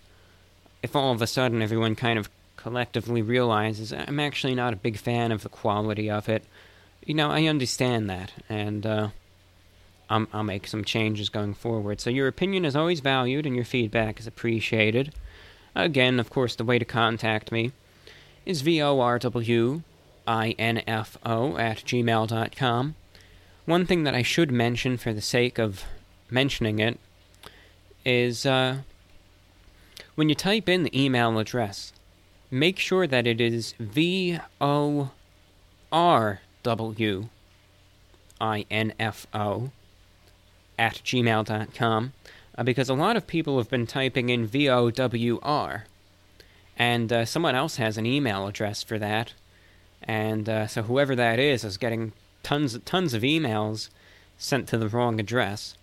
If 0.82 0.96
all 0.96 1.12
of 1.12 1.22
a 1.22 1.28
sudden 1.28 1.62
everyone 1.62 1.96
kind 1.96 2.17
of 2.19 2.30
collectively 2.58 3.22
realizes 3.22 3.93
I'm 3.93 4.19
actually 4.19 4.56
not 4.56 4.74
a 4.74 4.78
big 4.78 4.98
fan 4.98 5.32
of 5.32 5.43
the 5.43 5.50
quality 5.50 6.10
of 6.10 6.30
it. 6.30 6.43
You 7.06 7.13
know, 7.13 7.30
I 7.30 7.46
understand 7.48 8.10
that, 8.10 8.32
and 8.48 8.86
uh, 8.86 9.10
I'll, 10.10 10.26
I'll 10.32 10.43
make 10.43 10.67
some 10.67 10.86
changes 10.86 11.28
going 11.28 11.54
forward. 11.54 12.00
So 12.00 12.10
your 12.10 12.30
opinion 12.30 12.63
is 12.63 12.76
always 12.76 13.02
valued, 13.02 13.46
and 13.46 13.56
your 13.56 13.65
feedback 13.65 14.19
is 14.19 14.28
appreciated. 14.28 15.13
Again, 15.76 16.19
of 16.19 16.30
course, 16.30 16.56
the 16.56 16.63
way 16.63 16.80
to 16.80 16.86
contact 16.86 17.52
me 17.52 17.74
is 18.46 18.63
vorwinfo 18.63 19.82
at 20.26 21.78
gmail.com. 21.78 22.96
One 23.65 23.86
thing 23.86 24.04
that 24.04 24.13
I 24.13 24.23
should 24.23 24.52
mention 24.52 24.97
for 24.97 25.13
the 25.13 25.21
sake 25.21 25.58
of 25.58 25.86
mentioning 26.30 26.80
it 26.80 26.99
is 28.06 28.45
uh, 28.45 28.80
when 30.15 30.28
you 30.28 30.36
type 30.36 30.67
in 30.67 30.84
the 30.84 31.02
email 31.02 31.39
address, 31.39 31.93
make 32.52 32.78
sure 32.78 33.08
that 33.08 33.26
it 33.26 33.39
is 33.39 33.73
V 33.80 34.38
O 34.60 35.12
R 35.91 36.41
W 36.63 37.30
I 38.41 38.65
N 38.69 38.93
F 38.99 39.28
O 39.34 39.71
at 40.78 40.95
gmail.com 40.95 42.13
uh, 42.58 42.63
because 42.63 42.89
a 42.89 42.93
lot 42.93 43.15
of 43.15 43.28
people 43.28 43.58
have 43.58 43.69
been 43.69 43.88
typing 43.88 44.30
in 44.30 44.45
V 44.45 44.69
O 44.69 44.91
W 44.91 45.39
R 45.41 45.86
and 46.78 47.13
uh, 47.13 47.23
someone 47.23 47.56
else 47.56 47.78
has 47.78 47.97
an 47.97 48.06
email 48.06 48.45
address 48.47 48.84
for 48.84 48.99
that. 48.99 49.34
And 50.02 50.49
uh, 50.49 50.67
so 50.67 50.84
whoever 50.84 51.15
that 51.15 51.39
is 51.39 51.63
is 51.63 51.78
getting 51.78 52.12
tons 52.43 52.77
tons 52.86 53.13
of 53.13 53.23
emails 53.23 53.89
sent 54.38 54.67
to 54.67 54.77
the 54.77 54.89
wrong 54.89 55.19
address. 55.19 55.75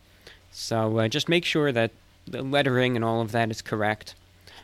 So 0.53 0.99
uh, 0.99 1.09
just 1.09 1.29
make 1.29 1.45
sure 1.45 1.73
that 1.73 1.93
the 2.27 2.43
lettering 2.43 2.97
and 2.97 3.05
all 3.05 3.21
of 3.21 3.33
that 3.33 3.51
is 3.51 3.63
correct. 3.63 4.15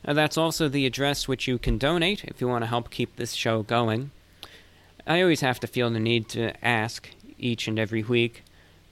Uh, 0.04 0.12
that's 0.12 0.38
also 0.38 0.68
the 0.68 0.86
address 0.86 1.26
which 1.26 1.48
you 1.48 1.58
can 1.58 1.78
donate 1.78 2.24
if 2.24 2.40
you 2.40 2.48
want 2.48 2.62
to 2.62 2.68
help 2.68 2.90
keep 2.90 3.16
this 3.16 3.32
show 3.32 3.62
going. 3.62 4.10
I 5.06 5.22
always 5.22 5.40
have 5.40 5.60
to 5.60 5.66
feel 5.66 5.90
the 5.90 6.00
need 6.00 6.28
to 6.30 6.52
ask 6.64 7.08
each 7.38 7.68
and 7.68 7.78
every 7.78 8.02
week 8.02 8.42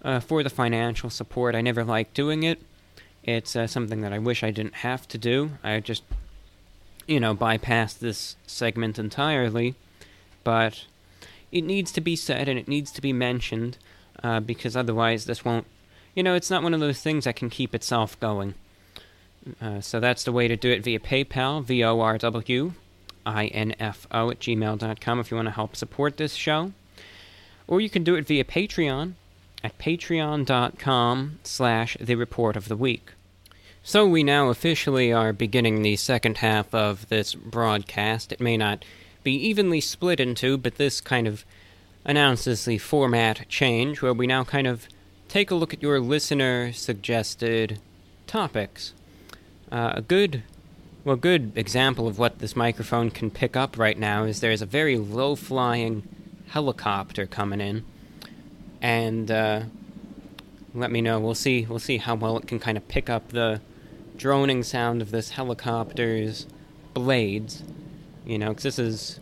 uh, 0.02 0.20
for 0.20 0.42
the 0.42 0.50
financial 0.50 1.10
support. 1.10 1.54
I 1.54 1.60
never 1.60 1.84
like 1.84 2.14
doing 2.14 2.42
it. 2.42 2.60
It's 3.22 3.56
uh, 3.56 3.66
something 3.66 4.00
that 4.02 4.12
I 4.12 4.18
wish 4.18 4.42
I 4.42 4.50
didn't 4.50 4.76
have 4.76 5.08
to 5.08 5.18
do. 5.18 5.52
I 5.62 5.80
just, 5.80 6.02
you 7.06 7.18
know, 7.18 7.34
bypass 7.34 7.94
this 7.94 8.36
segment 8.46 8.98
entirely. 8.98 9.74
But 10.44 10.84
it 11.52 11.62
needs 11.62 11.92
to 11.92 12.00
be 12.00 12.16
said 12.16 12.48
and 12.48 12.58
it 12.58 12.68
needs 12.68 12.90
to 12.92 13.02
be 13.02 13.12
mentioned 13.12 13.78
uh, 14.22 14.40
because 14.40 14.76
otherwise 14.76 15.24
this 15.26 15.44
won't. 15.44 15.66
You 16.14 16.22
know, 16.22 16.34
it's 16.34 16.50
not 16.50 16.62
one 16.62 16.74
of 16.74 16.80
those 16.80 17.00
things 17.00 17.24
that 17.24 17.36
can 17.36 17.50
keep 17.50 17.74
itself 17.74 18.18
going. 18.20 18.54
Uh, 19.60 19.80
so 19.80 20.00
that's 20.00 20.24
the 20.24 20.32
way 20.32 20.48
to 20.48 20.56
do 20.56 20.70
it 20.70 20.82
via 20.82 20.98
PayPal, 20.98 21.62
V 21.62 21.84
O 21.84 22.00
R 22.00 22.18
W 22.18 22.72
I 23.26 23.46
N 23.46 23.74
F 23.78 24.06
O 24.10 24.30
at 24.30 24.40
gmail.com 24.40 25.20
if 25.20 25.30
you 25.30 25.36
want 25.36 25.48
to 25.48 25.52
help 25.52 25.76
support 25.76 26.16
this 26.16 26.34
show. 26.34 26.72
Or 27.66 27.80
you 27.80 27.90
can 27.90 28.04
do 28.04 28.14
it 28.14 28.26
via 28.26 28.44
Patreon 28.44 29.14
at 29.62 29.78
patreon.com 29.78 31.38
slash 31.42 31.96
the 31.98 32.14
report 32.14 32.56
of 32.56 32.68
the 32.68 32.76
week. 32.76 33.12
So 33.82 34.06
we 34.06 34.22
now 34.22 34.48
officially 34.48 35.12
are 35.12 35.32
beginning 35.32 35.82
the 35.82 35.96
second 35.96 36.38
half 36.38 36.74
of 36.74 37.08
this 37.08 37.34
broadcast. 37.34 38.32
It 38.32 38.40
may 38.40 38.56
not 38.56 38.84
be 39.24 39.34
evenly 39.34 39.80
split 39.80 40.20
into, 40.20 40.56
but 40.56 40.76
this 40.76 41.00
kind 41.00 41.26
of 41.26 41.44
announces 42.04 42.64
the 42.64 42.78
format 42.78 43.48
change 43.48 44.02
where 44.02 44.12
we 44.12 44.26
now 44.26 44.44
kind 44.44 44.66
of 44.66 44.86
take 45.28 45.50
a 45.50 45.54
look 45.54 45.74
at 45.74 45.82
your 45.82 45.98
listener 45.98 46.72
suggested 46.72 47.80
topics. 48.26 48.92
Uh, 49.72 49.94
a 49.96 50.02
good, 50.02 50.42
well, 51.04 51.16
good 51.16 51.52
example 51.56 52.06
of 52.06 52.18
what 52.18 52.38
this 52.38 52.54
microphone 52.54 53.10
can 53.10 53.30
pick 53.30 53.56
up 53.56 53.78
right 53.78 53.98
now 53.98 54.24
is 54.24 54.40
there's 54.40 54.62
a 54.62 54.66
very 54.66 54.96
low 54.96 55.34
flying 55.34 56.06
helicopter 56.48 57.26
coming 57.26 57.60
in, 57.60 57.84
and 58.80 59.30
uh, 59.30 59.62
let 60.74 60.90
me 60.90 61.00
know. 61.00 61.18
We'll 61.18 61.34
see. 61.34 61.66
We'll 61.68 61.78
see 61.78 61.96
how 61.96 62.14
well 62.14 62.36
it 62.38 62.46
can 62.46 62.58
kind 62.58 62.76
of 62.76 62.86
pick 62.86 63.08
up 63.08 63.30
the 63.30 63.60
droning 64.16 64.62
sound 64.62 65.02
of 65.02 65.10
this 65.10 65.30
helicopter's 65.30 66.46
blades. 66.92 67.62
You 68.24 68.38
know, 68.38 68.48
because 68.48 68.64
this 68.64 68.78
is. 68.78 69.20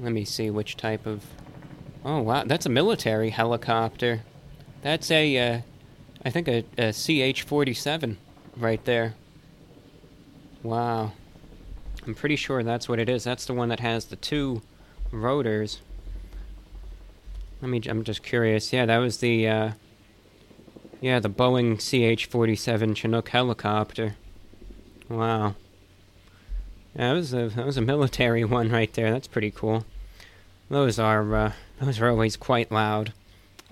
Let 0.00 0.12
me 0.12 0.24
see 0.24 0.50
which 0.50 0.76
type 0.76 1.06
of. 1.06 1.24
Oh 2.04 2.20
wow, 2.20 2.44
that's 2.44 2.66
a 2.66 2.70
military 2.70 3.30
helicopter. 3.30 4.22
That's 4.82 5.10
a, 5.10 5.36
uh, 5.36 5.60
I 6.24 6.30
think 6.30 6.46
a, 6.46 6.64
a 6.78 6.92
CH-47 6.92 8.16
right 8.56 8.84
there. 8.84 9.14
Wow. 10.62 11.12
I'm 12.06 12.14
pretty 12.14 12.36
sure 12.36 12.62
that's 12.62 12.88
what 12.88 12.98
it 12.98 13.08
is. 13.08 13.24
That's 13.24 13.44
the 13.44 13.54
one 13.54 13.68
that 13.70 13.80
has 13.80 14.06
the 14.06 14.16
two 14.16 14.62
rotors. 15.10 15.80
Let 17.60 17.70
me. 17.70 17.82
I'm 17.88 18.04
just 18.04 18.22
curious. 18.22 18.72
Yeah, 18.72 18.86
that 18.86 18.98
was 18.98 19.18
the. 19.18 19.48
Uh, 19.48 19.70
yeah, 21.00 21.20
the 21.20 21.30
Boeing 21.30 21.76
CH-47 21.76 22.96
Chinook 22.96 23.28
helicopter. 23.28 24.16
Wow. 25.08 25.54
That 26.94 27.12
was 27.12 27.32
a 27.32 27.48
that 27.48 27.66
was 27.66 27.76
a 27.76 27.82
military 27.82 28.44
one 28.58 28.70
right 28.70 28.92
there. 28.92 29.10
That's 29.10 29.28
pretty 29.28 29.50
cool. 29.50 29.84
Those 30.70 30.98
are 30.98 31.34
uh, 31.34 31.52
those 31.80 32.00
are 32.00 32.08
always 32.08 32.36
quite 32.36 32.70
loud, 32.70 33.12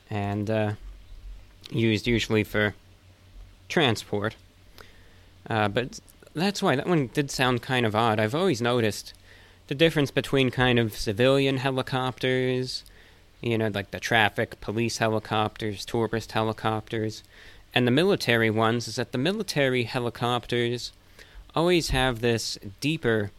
and 0.09 0.50
uh, 0.50 0.72
used 1.70 2.07
usually 2.07 2.44
for 2.44 2.74
transport. 3.68 4.37
Uh, 5.48 5.68
but 5.68 6.00
that's 6.35 6.62
why 6.62 6.76
that 6.76 6.87
one 6.87 7.09
did 7.12 7.31
sound 7.31 7.62
kind 7.62 7.87
of 7.87 7.94
odd. 7.94 8.20
I've 8.20 8.35
always 8.35 8.61
noticed 8.61 9.14
the 9.68 9.74
difference 9.74 10.11
between 10.11 10.50
kind 10.50 10.79
of 10.79 10.96
civilian 10.96 11.59
helicopters, 11.59 12.85
you 13.40 13.59
know, 13.59 13.68
like 13.68 13.90
the 13.90 14.00
traffic 14.00 14.61
police 14.61 14.98
helicopters, 14.98 15.85
tourist 15.85 16.33
helicopters, 16.33 17.22
and 17.74 17.87
the 17.87 17.92
military 17.92 18.50
ones 18.50 18.88
is 18.88 18.96
that 18.96 19.12
the 19.12 19.18
military 19.18 19.85
helicopters 19.85 20.92
always 21.57 21.88
have 21.88 22.21
this 22.21 22.59
deeper 22.81 23.31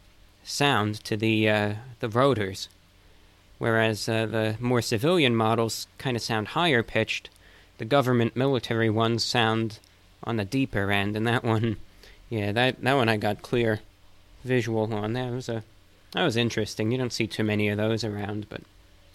sound 0.42 0.96
to 1.04 1.16
the 1.16 1.48
uh, 1.48 1.74
the 2.00 2.08
rotors, 2.08 2.68
whereas 3.58 4.08
uh, 4.08 4.26
the 4.26 4.56
more 4.58 4.82
civilian 4.82 5.36
models 5.36 5.86
kind 5.96 6.16
of 6.16 6.22
sound 6.22 6.48
higher 6.48 6.82
pitched. 6.82 7.30
The 7.78 7.84
government 7.84 8.34
military 8.34 8.90
ones 8.90 9.24
sound 9.24 9.78
on 10.24 10.36
the 10.36 10.44
deeper 10.44 10.90
end, 10.90 11.16
and 11.16 11.26
that 11.28 11.44
one, 11.44 11.76
yeah, 12.28 12.50
that 12.52 12.82
that 12.82 12.94
one 12.94 13.08
I 13.08 13.16
got 13.16 13.42
clear 13.42 13.80
visual 14.44 14.92
on. 14.92 15.12
That 15.12 15.30
was 15.30 15.48
a 15.48 15.62
that 16.12 16.24
was 16.24 16.36
interesting. 16.36 16.90
You 16.90 16.98
don't 16.98 17.12
see 17.12 17.28
too 17.28 17.44
many 17.44 17.68
of 17.68 17.76
those 17.76 18.02
around, 18.02 18.46
but 18.48 18.62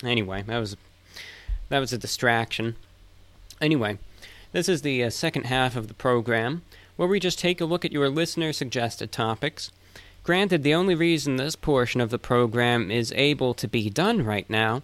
anyway, 0.02 0.44
that 0.44 0.60
was 0.60 0.78
that 1.68 1.80
was 1.80 1.92
a 1.92 1.98
distraction. 1.98 2.78
Anyway, 3.60 3.98
this 4.54 4.70
is 4.70 4.82
the 4.82 5.04
uh, 5.04 5.10
second 5.10 5.46
half 5.46 5.76
of 5.76 5.88
the 5.88 5.94
program 5.94 6.62
where 6.96 7.08
we 7.08 7.20
just 7.20 7.40
take 7.40 7.60
a 7.60 7.66
look 7.66 7.84
at 7.84 7.92
your 7.92 8.10
listener 8.10 8.54
suggested 8.54 9.12
topics. 9.12 9.72
Granted, 10.24 10.64
the 10.64 10.74
only 10.74 10.96
reason 10.96 11.36
this 11.36 11.56
portion 11.56 12.00
of 12.00 12.10
the 12.10 12.20
program 12.20 12.90
is 12.90 13.12
able 13.16 13.54
to 13.56 13.68
be 13.68 13.90
done 13.90 14.24
right 14.24 14.50
now 14.50 14.82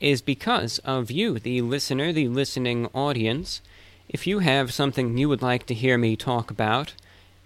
is 0.00 0.20
because 0.20 0.78
of 0.78 1.10
you, 1.10 1.38
the 1.38 1.62
listener, 1.62 2.12
the 2.12 2.28
listening 2.28 2.88
audience. 2.92 3.60
If 4.08 4.26
you 4.26 4.40
have 4.40 4.74
something 4.74 5.16
you 5.16 5.28
would 5.28 5.42
like 5.42 5.66
to 5.66 5.74
hear 5.74 5.96
me 5.96 6.16
talk 6.16 6.50
about, 6.50 6.94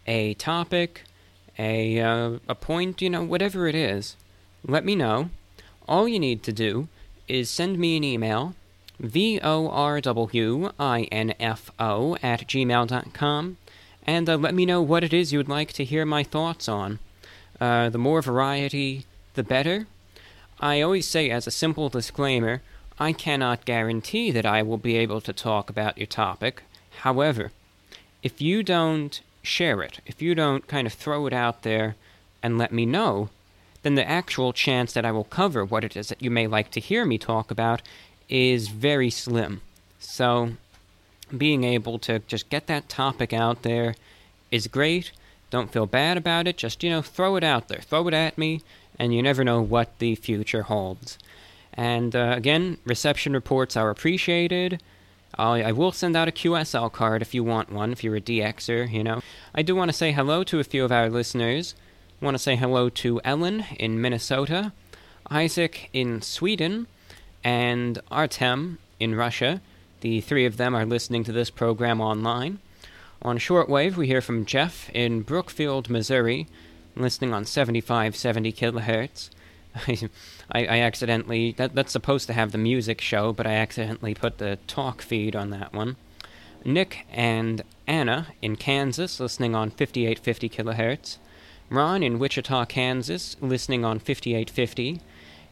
a 0.06 0.32
topic, 0.34 1.02
a, 1.58 2.00
uh, 2.00 2.38
a 2.48 2.54
point, 2.54 3.02
you 3.02 3.10
know, 3.10 3.22
whatever 3.22 3.66
it 3.68 3.74
is, 3.74 4.16
let 4.66 4.84
me 4.84 4.94
know. 4.96 5.28
All 5.86 6.08
you 6.08 6.18
need 6.18 6.42
to 6.44 6.52
do 6.52 6.88
is 7.28 7.50
send 7.50 7.78
me 7.78 7.98
an 7.98 8.04
email, 8.04 8.54
V-O-R-W-I-N-F-O 8.98 9.46
at 12.22 12.40
gmail.com, 12.46 13.56
and 14.06 14.28
uh, 14.28 14.36
let 14.36 14.54
me 14.54 14.64
know 14.64 14.80
what 14.80 15.04
it 15.04 15.12
is 15.12 15.32
you 15.32 15.38
would 15.38 15.48
like 15.48 15.72
to 15.72 15.84
hear 15.84 16.06
my 16.06 16.22
thoughts 16.22 16.68
on. 16.68 16.98
Uh, 17.60 17.88
the 17.90 17.98
more 17.98 18.22
variety, 18.22 19.04
the 19.34 19.42
better. 19.42 19.86
I 20.60 20.80
always 20.80 21.06
say, 21.06 21.28
as 21.30 21.46
a 21.46 21.50
simple 21.50 21.88
disclaimer, 21.88 22.62
I 22.98 23.12
cannot 23.12 23.64
guarantee 23.64 24.30
that 24.30 24.46
I 24.46 24.62
will 24.62 24.78
be 24.78 24.96
able 24.96 25.20
to 25.22 25.32
talk 25.32 25.68
about 25.68 25.98
your 25.98 26.06
topic. 26.06 26.62
However, 27.00 27.52
if 28.22 28.40
you 28.40 28.62
don't 28.62 29.20
share 29.42 29.82
it, 29.82 30.00
if 30.06 30.22
you 30.22 30.34
don't 30.34 30.66
kind 30.66 30.86
of 30.86 30.92
throw 30.92 31.26
it 31.26 31.32
out 31.32 31.62
there 31.62 31.96
and 32.42 32.56
let 32.56 32.72
me 32.72 32.86
know, 32.86 33.28
then 33.82 33.96
the 33.96 34.08
actual 34.08 34.52
chance 34.52 34.92
that 34.92 35.04
I 35.04 35.12
will 35.12 35.24
cover 35.24 35.64
what 35.64 35.84
it 35.84 35.96
is 35.96 36.08
that 36.08 36.22
you 36.22 36.30
may 36.30 36.46
like 36.46 36.70
to 36.72 36.80
hear 36.80 37.04
me 37.04 37.18
talk 37.18 37.50
about 37.50 37.82
is 38.28 38.68
very 38.68 39.10
slim. 39.10 39.60
So, 39.98 40.52
being 41.36 41.64
able 41.64 41.98
to 42.00 42.20
just 42.20 42.48
get 42.48 42.66
that 42.66 42.88
topic 42.88 43.32
out 43.32 43.62
there 43.62 43.94
is 44.50 44.66
great. 44.66 45.12
Don't 45.50 45.72
feel 45.72 45.86
bad 45.86 46.16
about 46.16 46.46
it. 46.46 46.56
Just, 46.56 46.82
you 46.82 46.90
know, 46.90 47.02
throw 47.02 47.36
it 47.36 47.44
out 47.44 47.68
there. 47.68 47.80
Throw 47.80 48.06
it 48.08 48.14
at 48.14 48.36
me, 48.36 48.62
and 48.98 49.14
you 49.14 49.22
never 49.22 49.44
know 49.44 49.60
what 49.60 49.98
the 49.98 50.14
future 50.14 50.62
holds. 50.62 51.18
And 51.74 52.16
uh, 52.16 52.34
again, 52.36 52.78
reception 52.84 53.32
reports 53.32 53.76
are 53.76 53.90
appreciated. 53.90 54.80
I'll, 55.38 55.52
I 55.52 55.72
will 55.72 55.92
send 55.92 56.16
out 56.16 56.28
a 56.28 56.32
QSL 56.32 56.90
card 56.92 57.22
if 57.22 57.34
you 57.34 57.44
want 57.44 57.70
one, 57.70 57.92
if 57.92 58.02
you're 58.02 58.16
a 58.16 58.20
DXer, 58.20 58.90
you 58.90 59.04
know. 59.04 59.20
I 59.54 59.62
do 59.62 59.76
want 59.76 59.90
to 59.90 59.96
say 59.96 60.12
hello 60.12 60.42
to 60.44 60.60
a 60.60 60.64
few 60.64 60.84
of 60.84 60.92
our 60.92 61.10
listeners. 61.10 61.74
I 62.20 62.24
want 62.24 62.34
to 62.36 62.42
say 62.42 62.56
hello 62.56 62.88
to 62.88 63.20
Ellen 63.24 63.64
in 63.78 64.00
Minnesota, 64.00 64.72
Isaac 65.30 65.90
in 65.92 66.22
Sweden, 66.22 66.86
and 67.44 67.98
Artem 68.10 68.78
in 68.98 69.14
Russia. 69.14 69.60
The 70.00 70.20
three 70.20 70.46
of 70.46 70.56
them 70.56 70.74
are 70.74 70.86
listening 70.86 71.24
to 71.24 71.32
this 71.32 71.50
program 71.50 72.00
online. 72.00 72.58
On 73.22 73.38
shortwave, 73.38 73.96
we 73.96 74.06
hear 74.06 74.20
from 74.20 74.44
Jeff 74.44 74.90
in 74.90 75.22
Brookfield, 75.22 75.88
Missouri, 75.88 76.46
listening 76.94 77.32
on 77.32 77.44
7570 77.44 78.52
kilohertz. 78.52 79.30
I, 80.52 80.66
I 80.66 80.80
accidentally 80.80 81.52
that 81.52 81.74
that's 81.74 81.92
supposed 81.92 82.26
to 82.28 82.32
have 82.32 82.52
the 82.52 82.58
music 82.58 83.00
show, 83.00 83.32
but 83.32 83.46
I 83.46 83.54
accidentally 83.54 84.14
put 84.14 84.38
the 84.38 84.58
talk 84.66 85.02
feed 85.02 85.34
on 85.34 85.50
that 85.50 85.72
one. 85.72 85.96
Nick 86.64 87.06
and 87.10 87.62
Anna 87.86 88.28
in 88.42 88.56
Kansas, 88.56 89.20
listening 89.20 89.54
on 89.54 89.70
5850 89.70 90.48
kilohertz. 90.48 91.18
Ron 91.68 92.02
in 92.02 92.18
Wichita, 92.18 92.64
Kansas, 92.66 93.36
listening 93.40 93.84
on 93.84 93.98
5850. 93.98 95.00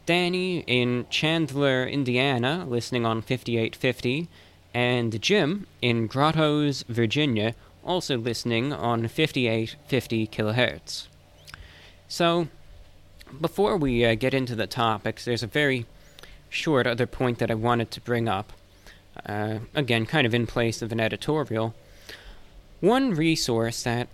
Danny 0.06 0.60
in 0.66 1.06
Chandler, 1.10 1.86
Indiana, 1.86 2.66
listening 2.68 3.06
on 3.06 3.22
5850. 3.22 4.28
And 4.74 5.22
Jim 5.22 5.66
in 5.80 6.06
Grottoes, 6.06 6.84
Virginia, 6.88 7.54
also 7.84 8.18
listening 8.18 8.72
on 8.72 9.06
5850 9.06 10.26
kilohertz. 10.26 11.06
So, 12.08 12.48
before 13.40 13.76
we 13.76 14.04
uh, 14.04 14.14
get 14.14 14.34
into 14.34 14.54
the 14.54 14.66
topics, 14.66 15.24
there's 15.24 15.42
a 15.42 15.48
very 15.48 15.86
short 16.48 16.86
other 16.86 17.06
point 17.06 17.38
that 17.38 17.50
I 17.50 17.54
wanted 17.54 17.90
to 17.92 18.00
bring 18.00 18.28
up. 18.28 18.52
Uh, 19.26 19.58
again, 19.74 20.06
kind 20.06 20.26
of 20.26 20.34
in 20.34 20.46
place 20.46 20.82
of 20.82 20.92
an 20.92 21.00
editorial. 21.00 21.74
One 22.80 23.14
resource 23.14 23.82
that, 23.84 24.08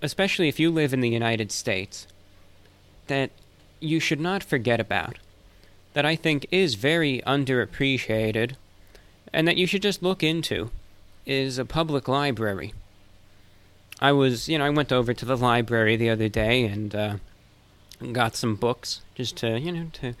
especially 0.00 0.48
if 0.48 0.60
you 0.60 0.70
live 0.70 0.94
in 0.94 1.00
the 1.00 1.08
United 1.08 1.50
States, 1.52 2.06
that 3.08 3.30
you 3.80 4.00
should 4.00 4.20
not 4.20 4.42
forget 4.42 4.80
about, 4.80 5.18
that 5.96 6.04
I 6.04 6.14
think 6.14 6.46
is 6.50 6.74
very 6.74 7.22
underappreciated, 7.26 8.56
and 9.32 9.48
that 9.48 9.56
you 9.56 9.66
should 9.66 9.80
just 9.80 10.02
look 10.02 10.22
into, 10.22 10.70
is 11.24 11.56
a 11.56 11.64
public 11.64 12.06
library. 12.06 12.74
I 13.98 14.12
was, 14.12 14.46
you 14.46 14.58
know, 14.58 14.66
I 14.66 14.68
went 14.68 14.92
over 14.92 15.14
to 15.14 15.24
the 15.24 15.38
library 15.38 15.96
the 15.96 16.10
other 16.10 16.28
day 16.28 16.66
and, 16.66 16.94
uh, 16.94 17.16
got 18.12 18.36
some 18.36 18.56
books 18.56 19.00
just 19.14 19.38
to 19.38 19.58
you 19.58 19.72
know 19.72 19.86
to 19.94 20.12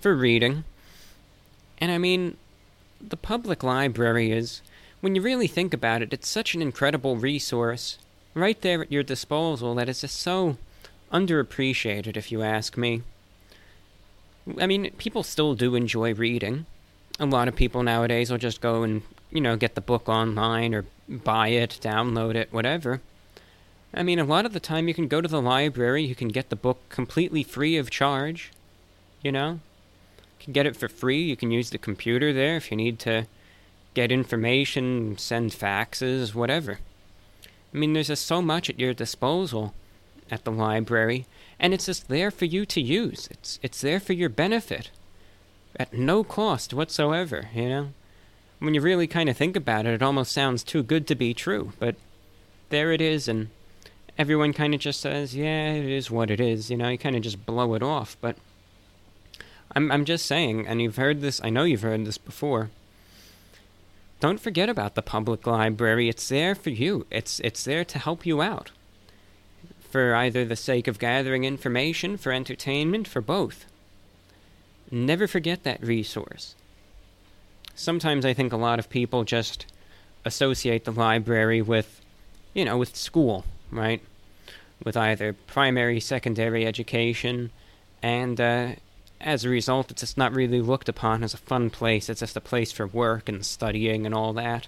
for 0.00 0.14
reading. 0.14 0.62
And 1.78 1.90
I 1.90 1.98
mean, 1.98 2.36
the 3.00 3.16
public 3.16 3.64
library 3.64 4.30
is 4.30 4.62
when 5.00 5.16
you 5.16 5.20
really 5.20 5.48
think 5.48 5.74
about 5.74 6.00
it, 6.00 6.12
it's 6.12 6.28
such 6.28 6.54
an 6.54 6.62
incredible 6.62 7.16
resource 7.16 7.98
right 8.34 8.60
there 8.60 8.82
at 8.82 8.92
your 8.92 9.02
disposal 9.02 9.74
that 9.74 9.88
is 9.88 10.02
just 10.02 10.20
so 10.20 10.58
underappreciated 11.12 12.16
if 12.16 12.30
you 12.30 12.42
ask 12.42 12.76
me. 12.76 13.02
I 14.58 14.66
mean, 14.66 14.90
people 14.98 15.22
still 15.22 15.54
do 15.54 15.74
enjoy 15.74 16.14
reading. 16.14 16.66
A 17.18 17.26
lot 17.26 17.48
of 17.48 17.56
people 17.56 17.82
nowadays 17.82 18.30
will 18.30 18.38
just 18.38 18.60
go 18.60 18.82
and, 18.82 19.02
you 19.30 19.40
know, 19.40 19.56
get 19.56 19.74
the 19.74 19.80
book 19.80 20.08
online 20.08 20.74
or 20.74 20.84
buy 21.08 21.48
it, 21.48 21.78
download 21.80 22.34
it, 22.34 22.52
whatever. 22.52 23.00
I 23.94 24.02
mean, 24.02 24.18
a 24.18 24.24
lot 24.24 24.44
of 24.44 24.52
the 24.52 24.60
time 24.60 24.88
you 24.88 24.94
can 24.94 25.08
go 25.08 25.20
to 25.20 25.28
the 25.28 25.40
library, 25.40 26.04
you 26.04 26.14
can 26.14 26.28
get 26.28 26.50
the 26.50 26.56
book 26.56 26.88
completely 26.88 27.42
free 27.42 27.76
of 27.76 27.90
charge. 27.90 28.50
You 29.22 29.32
know? 29.32 29.60
You 30.38 30.44
can 30.44 30.52
get 30.52 30.66
it 30.66 30.76
for 30.76 30.88
free. 30.88 31.22
You 31.22 31.36
can 31.36 31.50
use 31.50 31.70
the 31.70 31.78
computer 31.78 32.32
there 32.32 32.56
if 32.56 32.70
you 32.70 32.76
need 32.76 32.98
to 33.00 33.26
get 33.94 34.10
information, 34.10 35.16
send 35.16 35.52
faxes, 35.52 36.34
whatever. 36.34 36.80
I 37.72 37.76
mean, 37.76 37.92
there's 37.92 38.08
just 38.08 38.26
so 38.26 38.42
much 38.42 38.68
at 38.68 38.78
your 38.78 38.92
disposal 38.92 39.72
at 40.30 40.44
the 40.44 40.52
library, 40.52 41.26
and 41.58 41.74
it's 41.74 41.86
just 41.86 42.08
there 42.08 42.30
for 42.30 42.44
you 42.44 42.66
to 42.66 42.80
use. 42.80 43.28
It's 43.30 43.58
it's 43.62 43.80
there 43.80 44.00
for 44.00 44.12
your 44.12 44.28
benefit. 44.28 44.90
At 45.76 45.92
no 45.92 46.22
cost 46.22 46.72
whatsoever, 46.72 47.48
you 47.54 47.68
know? 47.68 47.88
When 48.60 48.74
you 48.74 48.80
really 48.80 49.06
kind 49.06 49.28
of 49.28 49.36
think 49.36 49.56
about 49.56 49.86
it, 49.86 49.94
it 49.94 50.02
almost 50.02 50.32
sounds 50.32 50.62
too 50.62 50.82
good 50.82 51.06
to 51.08 51.14
be 51.14 51.34
true, 51.34 51.72
but 51.78 51.96
there 52.70 52.92
it 52.92 53.00
is, 53.00 53.28
and 53.28 53.50
everyone 54.16 54.52
kind 54.52 54.74
of 54.74 54.80
just 54.80 55.00
says, 55.00 55.34
"Yeah, 55.34 55.72
it 55.72 55.84
is 55.84 56.10
what 56.10 56.30
it 56.30 56.40
is." 56.40 56.70
You 56.70 56.76
know, 56.76 56.88
you 56.88 56.98
kind 56.98 57.16
of 57.16 57.22
just 57.22 57.44
blow 57.44 57.74
it 57.74 57.82
off. 57.82 58.16
But 58.20 58.36
I'm 59.74 59.90
I'm 59.90 60.04
just 60.04 60.26
saying, 60.26 60.66
and 60.66 60.80
you've 60.80 60.96
heard 60.96 61.20
this. 61.20 61.40
I 61.42 61.50
know 61.50 61.64
you've 61.64 61.82
heard 61.82 62.04
this 62.04 62.18
before. 62.18 62.70
Don't 64.20 64.40
forget 64.40 64.68
about 64.68 64.94
the 64.94 65.02
public 65.02 65.46
library. 65.46 66.08
It's 66.08 66.28
there 66.28 66.54
for 66.54 66.70
you. 66.70 67.06
It's 67.10 67.40
it's 67.40 67.64
there 67.64 67.84
to 67.84 67.98
help 67.98 68.24
you 68.24 68.40
out. 68.40 68.70
For 69.94 70.12
either 70.12 70.44
the 70.44 70.56
sake 70.56 70.88
of 70.88 70.98
gathering 70.98 71.44
information, 71.44 72.16
for 72.16 72.32
entertainment, 72.32 73.06
for 73.06 73.20
both. 73.20 73.64
Never 74.90 75.28
forget 75.28 75.62
that 75.62 75.80
resource. 75.80 76.56
Sometimes 77.76 78.26
I 78.26 78.34
think 78.34 78.52
a 78.52 78.56
lot 78.56 78.80
of 78.80 78.90
people 78.90 79.22
just 79.22 79.66
associate 80.24 80.84
the 80.84 80.90
library 80.90 81.62
with, 81.62 82.00
you 82.54 82.64
know, 82.64 82.76
with 82.76 82.96
school 82.96 83.44
right? 83.70 84.02
With 84.84 84.96
either 84.96 85.32
primary, 85.32 86.00
secondary 86.00 86.66
education, 86.66 87.52
and 88.02 88.40
uh, 88.40 88.72
as 89.20 89.44
a 89.44 89.48
result, 89.48 89.92
it's 89.92 90.00
just 90.00 90.18
not 90.18 90.34
really 90.34 90.60
looked 90.60 90.88
upon 90.88 91.22
as 91.22 91.34
a 91.34 91.38
fun 91.38 91.70
place. 91.70 92.08
It's 92.08 92.18
just 92.18 92.36
a 92.36 92.40
place 92.40 92.72
for 92.72 92.88
work 92.88 93.28
and 93.28 93.46
studying 93.46 94.06
and 94.06 94.14
all 94.14 94.32
that. 94.32 94.66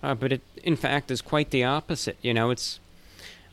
Uh, 0.00 0.14
but 0.14 0.30
it, 0.30 0.42
in 0.62 0.76
fact, 0.76 1.10
is 1.10 1.20
quite 1.20 1.50
the 1.50 1.64
opposite. 1.64 2.16
You 2.22 2.32
know, 2.32 2.50
it's 2.50 2.78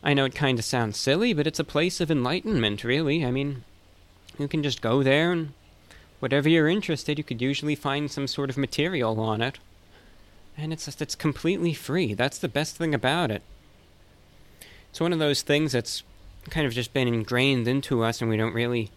I 0.03 0.13
know 0.13 0.25
it 0.25 0.35
kind 0.35 0.59
of 0.59 0.65
sounds 0.65 0.97
silly, 0.97 1.33
but 1.33 1.47
it's 1.47 1.59
a 1.59 1.63
place 1.63 1.99
of 1.99 2.11
enlightenment, 2.11 2.83
really. 2.83 3.25
I 3.25 3.31
mean, 3.31 3.63
you 4.37 4.47
can 4.47 4.63
just 4.63 4.81
go 4.81 5.03
there 5.03 5.31
and 5.31 5.53
whatever 6.19 6.49
you're 6.49 6.67
interested, 6.67 7.17
you 7.17 7.23
could 7.23 7.41
usually 7.41 7.75
find 7.75 8.09
some 8.09 8.27
sort 8.27 8.49
of 8.49 8.57
material 8.57 9.19
on 9.19 9.41
it. 9.41 9.59
And 10.57 10.73
it's 10.73 10.85
just, 10.85 11.01
it's 11.01 11.15
completely 11.15 11.73
free. 11.73 12.13
That's 12.13 12.39
the 12.39 12.47
best 12.47 12.75
thing 12.75 12.93
about 12.93 13.31
it. 13.31 13.41
It's 14.89 14.99
one 14.99 15.13
of 15.13 15.19
those 15.19 15.41
things 15.41 15.73
that's 15.73 16.03
kind 16.49 16.65
of 16.65 16.73
just 16.73 16.93
been 16.93 17.07
ingrained 17.07 17.67
into 17.67 18.03
us 18.03 18.21
and 18.21 18.29
we 18.29 18.37
don't 18.37 18.53
really 18.53 18.89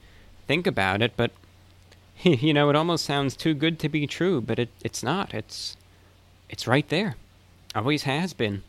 think 0.47 0.67
about 0.67 1.03
it, 1.03 1.13
but 1.17 1.33
you 2.23 2.53
know, 2.53 2.71
it 2.71 2.77
almost 2.77 3.05
sounds 3.05 3.37
too 3.37 3.55
good 3.55 3.79
to 3.81 3.89
be 3.89 4.07
true, 4.07 4.41
but 4.41 4.59
it, 4.59 4.69
it's 4.83 5.03
not. 5.03 5.33
It's 5.35 5.77
it's 6.49 6.67
right 6.67 6.89
there. 6.89 7.17
Always 7.75 8.03
has 8.03 8.33
been. 8.33 8.63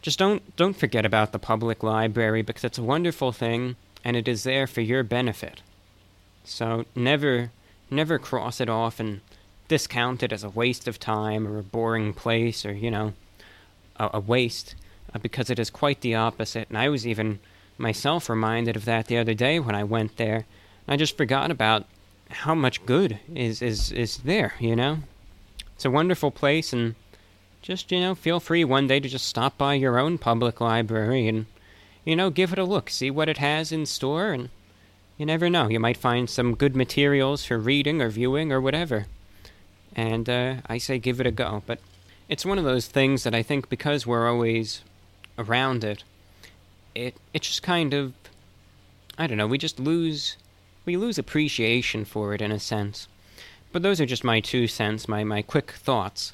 Just 0.00 0.18
don't 0.18 0.56
don't 0.56 0.76
forget 0.76 1.04
about 1.04 1.32
the 1.32 1.38
public 1.38 1.82
library 1.82 2.42
because 2.42 2.64
it's 2.64 2.78
a 2.78 2.82
wonderful 2.82 3.32
thing 3.32 3.76
and 4.04 4.16
it 4.16 4.28
is 4.28 4.44
there 4.44 4.66
for 4.66 4.80
your 4.80 5.02
benefit. 5.02 5.60
So 6.44 6.86
never 6.94 7.50
never 7.90 8.18
cross 8.18 8.60
it 8.60 8.68
off 8.68 9.00
and 9.00 9.20
discount 9.68 10.22
it 10.22 10.32
as 10.32 10.42
a 10.42 10.48
waste 10.48 10.88
of 10.88 10.98
time 10.98 11.46
or 11.46 11.58
a 11.58 11.62
boring 11.62 12.12
place 12.12 12.64
or, 12.64 12.72
you 12.72 12.90
know, 12.90 13.12
a, 13.96 14.10
a 14.14 14.20
waste 14.20 14.74
uh, 15.14 15.18
because 15.18 15.50
it 15.50 15.58
is 15.58 15.70
quite 15.70 16.00
the 16.00 16.14
opposite. 16.14 16.68
And 16.68 16.78
I 16.78 16.88
was 16.88 17.06
even 17.06 17.38
myself 17.76 18.28
reminded 18.28 18.76
of 18.76 18.84
that 18.86 19.06
the 19.06 19.18
other 19.18 19.34
day 19.34 19.60
when 19.60 19.74
I 19.74 19.84
went 19.84 20.16
there. 20.16 20.46
I 20.86 20.96
just 20.96 21.16
forgot 21.16 21.50
about 21.50 21.84
how 22.30 22.54
much 22.54 22.84
good 22.86 23.18
is, 23.34 23.62
is, 23.62 23.92
is 23.92 24.18
there, 24.18 24.54
you 24.58 24.74
know? 24.74 24.98
It's 25.74 25.84
a 25.84 25.90
wonderful 25.90 26.30
place, 26.30 26.72
and 26.72 26.94
just, 27.62 27.90
you 27.92 28.00
know, 28.00 28.14
feel 28.14 28.40
free 28.40 28.64
one 28.64 28.86
day 28.86 29.00
to 29.00 29.08
just 29.08 29.26
stop 29.26 29.58
by 29.58 29.74
your 29.74 29.98
own 29.98 30.18
public 30.18 30.60
library 30.60 31.28
and, 31.28 31.46
you 32.04 32.16
know, 32.16 32.30
give 32.30 32.52
it 32.52 32.58
a 32.58 32.64
look, 32.64 32.90
see 32.90 33.10
what 33.10 33.28
it 33.28 33.38
has 33.38 33.72
in 33.72 33.86
store, 33.86 34.32
and 34.32 34.48
you 35.16 35.26
never 35.26 35.50
know. 35.50 35.68
You 35.68 35.80
might 35.80 35.96
find 35.96 36.30
some 36.30 36.54
good 36.54 36.76
materials 36.76 37.44
for 37.44 37.58
reading 37.58 38.00
or 38.00 38.08
viewing 38.08 38.52
or 38.52 38.60
whatever. 38.60 39.06
And 39.94 40.28
uh, 40.28 40.56
I 40.66 40.78
say 40.78 40.98
give 40.98 41.20
it 41.20 41.26
a 41.26 41.32
go. 41.32 41.62
But 41.66 41.80
it's 42.28 42.46
one 42.46 42.58
of 42.58 42.64
those 42.64 42.86
things 42.86 43.24
that 43.24 43.34
I 43.34 43.42
think 43.42 43.68
because 43.68 44.06
we're 44.06 44.28
always 44.28 44.82
around 45.36 45.82
it, 45.82 46.04
it 46.94 47.16
it 47.32 47.42
just 47.42 47.62
kind 47.62 47.92
of 47.92 48.14
I 49.18 49.26
don't 49.26 49.38
know, 49.38 49.46
we 49.46 49.58
just 49.58 49.80
lose 49.80 50.36
we 50.84 50.96
lose 50.96 51.18
appreciation 51.18 52.04
for 52.04 52.32
it 52.32 52.40
in 52.40 52.52
a 52.52 52.60
sense. 52.60 53.08
But 53.72 53.82
those 53.82 54.00
are 54.00 54.06
just 54.06 54.24
my 54.24 54.40
two 54.40 54.66
cents, 54.66 55.08
my, 55.08 55.24
my 55.24 55.42
quick 55.42 55.72
thoughts 55.72 56.32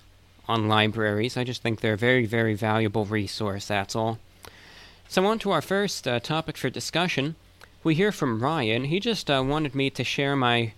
on 0.49 0.69
libraries. 0.69 1.37
I 1.37 1.45
just 1.45 1.63
think 1.63 1.81
they're 1.81 1.95
a 1.95 1.99
very, 1.99 2.27
very 2.27 2.55
valuable 2.55 3.05
resource, 3.05 3.67
that's 3.67 3.97
all. 3.97 4.19
So, 5.09 5.25
on 5.27 5.39
to 5.41 5.51
our 5.51 5.63
first 5.63 6.09
uh, 6.09 6.21
topic 6.21 6.57
for 6.57 6.71
discussion. 6.71 7.37
We 7.83 7.95
hear 7.95 8.13
from 8.13 8.43
Ryan. 8.43 8.85
He 8.85 8.99
just 8.99 9.31
uh, 9.31 9.45
wanted 9.47 9.75
me 9.75 9.91
to 9.91 10.05
share 10.05 10.35
my 10.35 10.73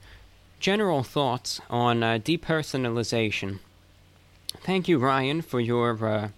general 0.58 1.02
thoughts 1.02 1.60
on 1.70 2.02
uh, 2.02 2.18
depersonalization. 2.18 3.60
Thank 4.62 4.88
you, 4.88 4.98
Ryan, 4.98 5.42
for 5.42 5.60
your 5.60 6.04
uh, 6.04 6.28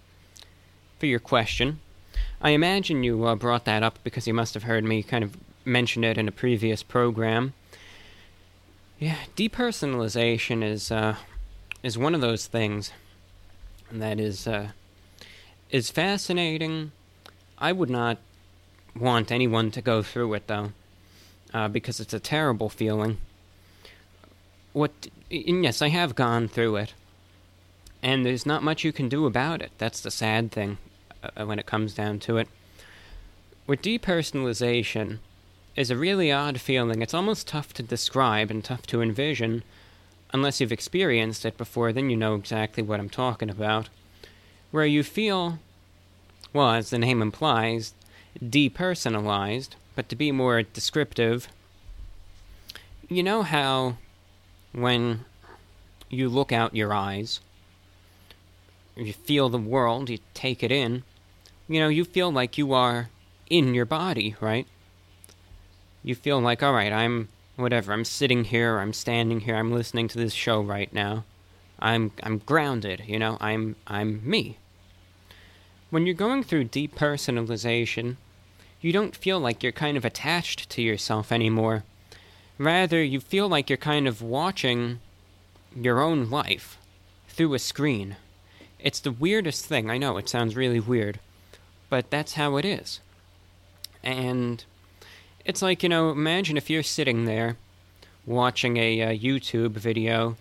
for 0.99 1.05
your 1.05 1.19
question. 1.19 1.79
I 2.41 2.51
imagine 2.51 3.03
you 3.03 3.25
uh, 3.25 3.35
brought 3.35 3.65
that 3.65 3.83
up 3.83 3.99
because 4.03 4.27
you 4.27 4.33
must 4.33 4.53
have 4.53 4.63
heard 4.63 4.83
me 4.83 5.03
kind 5.03 5.23
of 5.23 5.35
mention 5.65 6.03
it 6.03 6.17
in 6.17 6.27
a 6.27 6.31
previous 6.31 6.83
program. 6.83 7.53
Yeah, 8.99 9.17
depersonalization 9.35 10.63
is 10.63 10.91
uh, 10.91 11.15
is 11.81 11.97
one 11.97 12.13
of 12.13 12.21
those 12.21 12.47
things 12.47 12.91
that 13.91 14.19
is 14.19 14.47
uh, 14.47 14.69
is 15.69 15.89
fascinating. 15.89 16.91
I 17.57 17.71
would 17.71 17.89
not 17.89 18.17
want 18.95 19.31
anyone 19.31 19.71
to 19.71 19.81
go 19.81 20.01
through 20.01 20.33
it 20.33 20.47
though, 20.47 20.71
uh, 21.53 21.67
because 21.67 21.99
it's 21.99 22.13
a 22.13 22.19
terrible 22.19 22.69
feeling. 22.69 23.17
What? 24.73 25.07
Yes, 25.29 25.81
I 25.81 25.89
have 25.89 26.15
gone 26.15 26.47
through 26.47 26.77
it, 26.77 26.93
and 28.01 28.25
there's 28.25 28.45
not 28.45 28.63
much 28.63 28.83
you 28.83 28.91
can 28.91 29.09
do 29.09 29.25
about 29.25 29.61
it. 29.61 29.71
That's 29.77 30.01
the 30.01 30.11
sad 30.11 30.51
thing 30.51 30.77
uh, 31.23 31.45
when 31.45 31.59
it 31.59 31.65
comes 31.65 31.93
down 31.93 32.19
to 32.19 32.37
it. 32.37 32.47
With 33.67 33.81
depersonalization, 33.81 35.19
is 35.79 35.89
a 35.89 35.95
really 35.95 36.29
odd 36.29 36.59
feeling. 36.59 37.01
It's 37.01 37.13
almost 37.13 37.47
tough 37.47 37.73
to 37.75 37.81
describe 37.81 38.51
and 38.51 38.61
tough 38.61 38.85
to 38.87 39.01
envision. 39.01 39.63
Unless 40.31 40.59
you've 40.59 40.71
experienced 40.71 41.45
it 41.45 41.57
before, 41.57 41.91
then 41.91 42.09
you 42.09 42.17
know 42.17 42.35
exactly 42.35 42.83
what 42.83 42.99
I'm 42.99 43.09
talking 43.09 43.49
about. 43.49 43.89
Where 44.71 44.85
you 44.85 45.03
feel, 45.03 45.59
well, 46.53 46.71
as 46.71 46.89
the 46.91 46.99
name 46.99 47.21
implies, 47.21 47.93
depersonalized, 48.43 49.69
but 49.95 50.07
to 50.09 50.15
be 50.15 50.31
more 50.31 50.61
descriptive, 50.61 51.47
you 53.07 53.23
know 53.23 53.41
how 53.41 53.97
when 54.71 55.25
you 56.09 56.29
look 56.29 56.51
out 56.51 56.75
your 56.75 56.93
eyes, 56.93 57.39
you 58.95 59.13
feel 59.13 59.49
the 59.49 59.57
world, 59.57 60.09
you 60.09 60.19
take 60.33 60.61
it 60.61 60.71
in, 60.71 61.03
you 61.67 61.79
know, 61.79 61.87
you 61.89 62.05
feel 62.05 62.31
like 62.31 62.57
you 62.57 62.73
are 62.73 63.09
in 63.49 63.73
your 63.73 63.85
body, 63.85 64.35
right? 64.39 64.67
you 66.03 66.15
feel 66.15 66.39
like, 66.39 66.63
all 66.63 66.73
right, 66.73 66.91
I'm 66.91 67.29
whatever. 67.59 67.93
I'm 67.93 68.05
sitting 68.05 68.45
here, 68.45 68.79
I'm 68.79 68.93
standing 68.93 69.41
here, 69.41 69.55
I'm 69.55 69.71
listening 69.71 70.07
to 70.09 70.17
this 70.17 70.33
show 70.33 70.61
right 70.61 70.91
now. 70.93 71.25
I'm 71.79 72.11
I'm 72.23 72.39
grounded, 72.39 73.03
you 73.07 73.19
know. 73.19 73.37
I'm 73.39 73.75
I'm 73.87 74.21
me. 74.27 74.57
When 75.89 76.05
you're 76.05 76.13
going 76.13 76.43
through 76.43 76.65
depersonalization, 76.65 78.17
you 78.81 78.91
don't 78.91 79.15
feel 79.15 79.39
like 79.39 79.63
you're 79.63 79.71
kind 79.71 79.97
of 79.97 80.05
attached 80.05 80.69
to 80.69 80.81
yourself 80.81 81.31
anymore. 81.31 81.83
Rather, 82.57 83.01
you 83.01 83.19
feel 83.19 83.47
like 83.47 83.69
you're 83.69 83.77
kind 83.77 84.07
of 84.07 84.21
watching 84.21 84.99
your 85.75 86.01
own 86.01 86.29
life 86.29 86.77
through 87.27 87.53
a 87.53 87.59
screen. 87.59 88.17
It's 88.79 88.99
the 88.99 89.11
weirdest 89.11 89.65
thing. 89.65 89.89
I 89.89 89.97
know 89.97 90.17
it 90.17 90.29
sounds 90.29 90.55
really 90.55 90.79
weird, 90.79 91.19
but 91.89 92.09
that's 92.09 92.33
how 92.33 92.57
it 92.57 92.65
is. 92.65 92.99
And 94.03 94.63
it's 95.45 95.61
like, 95.61 95.83
you 95.83 95.89
know, 95.89 96.09
imagine 96.11 96.57
if 96.57 96.69
you're 96.69 96.83
sitting 96.83 97.25
there 97.25 97.57
watching 98.25 98.77
a 98.77 99.01
uh, 99.01 99.09
YouTube 99.09 99.71
video 99.71 100.37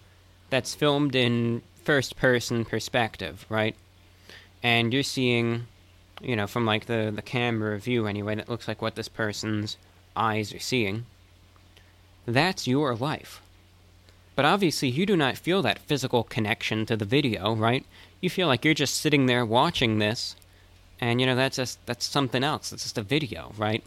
that's 0.51 0.75
filmed 0.75 1.15
in 1.15 1.63
first 1.85 2.17
person 2.17 2.65
perspective, 2.65 3.47
right? 3.49 3.75
And 4.63 4.93
you're 4.93 5.03
seeing, 5.03 5.67
you 6.21 6.37
know, 6.37 6.47
from 6.47 6.67
like 6.67 6.87
the, 6.87 7.13
the 7.15 7.23
camera 7.23 7.79
view 7.79 8.07
anyway, 8.07 8.35
that 8.35 8.49
looks 8.49 8.69
like 8.69 8.83
what 8.83 8.95
this 8.95 9.09
person's 9.09 9.77
eyes 10.17 10.53
are 10.53 10.59
seeing. 10.59 11.07
That's 12.27 12.67
your 12.67 12.95
life. 12.95 13.41
But 14.37 14.45
obviously, 14.45 14.89
you 14.89 15.07
do 15.07 15.17
not 15.17 15.37
feel 15.37 15.63
that 15.63 15.81
physical 15.81 16.23
connection 16.23 16.87
to 16.87 16.97
the 16.97 17.05
video, 17.05 17.55
right? 17.57 17.85
You 18.21 18.31
feel 18.31 18.47
like 18.47 18.65
you're 18.65 18.75
just 18.75 18.95
sitting 19.01 19.27
there 19.27 19.45
watching 19.45 19.99
this, 19.99 20.37
and 21.01 21.21
you 21.21 21.27
know 21.27 21.35
that's 21.35 21.57
just 21.57 21.85
that's 21.87 22.07
something 22.07 22.45
else. 22.45 22.73
It's 22.73 22.85
just 22.85 22.99
a 22.99 23.03
video, 23.03 23.53
right? 23.57 23.83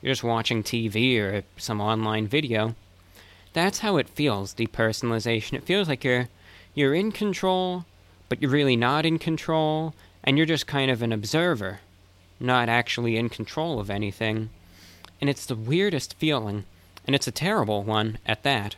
You're 0.00 0.12
just 0.12 0.24
watching 0.24 0.62
TV 0.62 1.18
or 1.18 1.42
some 1.56 1.80
online 1.80 2.26
video. 2.26 2.74
That's 3.52 3.78
how 3.78 3.96
it 3.96 4.08
feels, 4.08 4.54
depersonalization. 4.54 5.54
It 5.54 5.64
feels 5.64 5.88
like 5.88 6.04
you're 6.04 6.28
you're 6.74 6.94
in 6.94 7.10
control, 7.10 7.86
but 8.28 8.42
you're 8.42 8.50
really 8.50 8.76
not 8.76 9.06
in 9.06 9.18
control, 9.18 9.94
and 10.22 10.36
you're 10.36 10.46
just 10.46 10.66
kind 10.66 10.90
of 10.90 11.00
an 11.00 11.12
observer, 11.12 11.80
not 12.38 12.68
actually 12.68 13.16
in 13.16 13.30
control 13.30 13.80
of 13.80 13.88
anything. 13.88 14.50
And 15.20 15.30
it's 15.30 15.46
the 15.46 15.54
weirdest 15.54 16.14
feeling, 16.14 16.64
and 17.06 17.16
it's 17.16 17.26
a 17.26 17.32
terrible 17.32 17.82
one 17.82 18.18
at 18.26 18.42
that. 18.42 18.76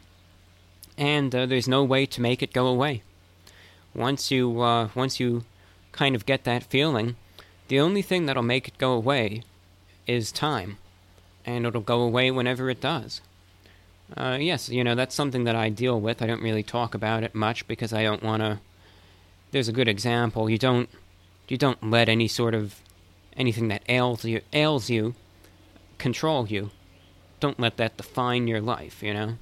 And 0.96 1.34
uh, 1.34 1.46
there's 1.46 1.66
no 1.66 1.82
way 1.82 2.06
to 2.06 2.20
make 2.20 2.40
it 2.40 2.52
go 2.52 2.68
away. 2.68 3.02
Once 3.94 4.30
you 4.30 4.60
uh, 4.60 4.90
once 4.94 5.18
you 5.18 5.44
kind 5.90 6.14
of 6.14 6.26
get 6.26 6.44
that 6.44 6.62
feeling, 6.62 7.16
the 7.66 7.80
only 7.80 8.02
thing 8.02 8.26
that'll 8.26 8.42
make 8.44 8.68
it 8.68 8.78
go 8.78 8.92
away 8.92 9.42
is 10.06 10.30
time 10.30 10.78
and 11.48 11.66
it'll 11.66 11.80
go 11.80 12.02
away 12.02 12.30
whenever 12.30 12.68
it 12.68 12.80
does. 12.80 13.20
Uh, 14.16 14.38
yes, 14.40 14.68
you 14.68 14.84
know, 14.84 14.94
that's 14.94 15.14
something 15.14 15.44
that 15.44 15.56
I 15.56 15.68
deal 15.68 16.00
with. 16.00 16.22
I 16.22 16.26
don't 16.26 16.42
really 16.42 16.62
talk 16.62 16.94
about 16.94 17.22
it 17.22 17.34
much 17.34 17.66
because 17.66 17.92
I 17.92 18.02
don't 18.02 18.22
want 18.22 18.42
to. 18.42 18.60
There's 19.50 19.68
a 19.68 19.72
good 19.72 19.88
example. 19.88 20.48
You 20.50 20.58
don't, 20.58 20.88
you 21.48 21.56
don't 21.56 21.90
let 21.90 22.08
any 22.08 22.28
sort 22.28 22.54
of 22.54 22.76
anything 23.36 23.68
that 23.68 23.82
ails 23.88 24.24
you 24.24 24.40
ails 24.52 24.90
you 24.90 25.14
control 25.98 26.46
you. 26.48 26.70
Don't 27.40 27.60
let 27.60 27.76
that 27.76 27.96
define 27.96 28.46
your 28.48 28.60
life. 28.60 29.02
You 29.02 29.14
know. 29.14 29.38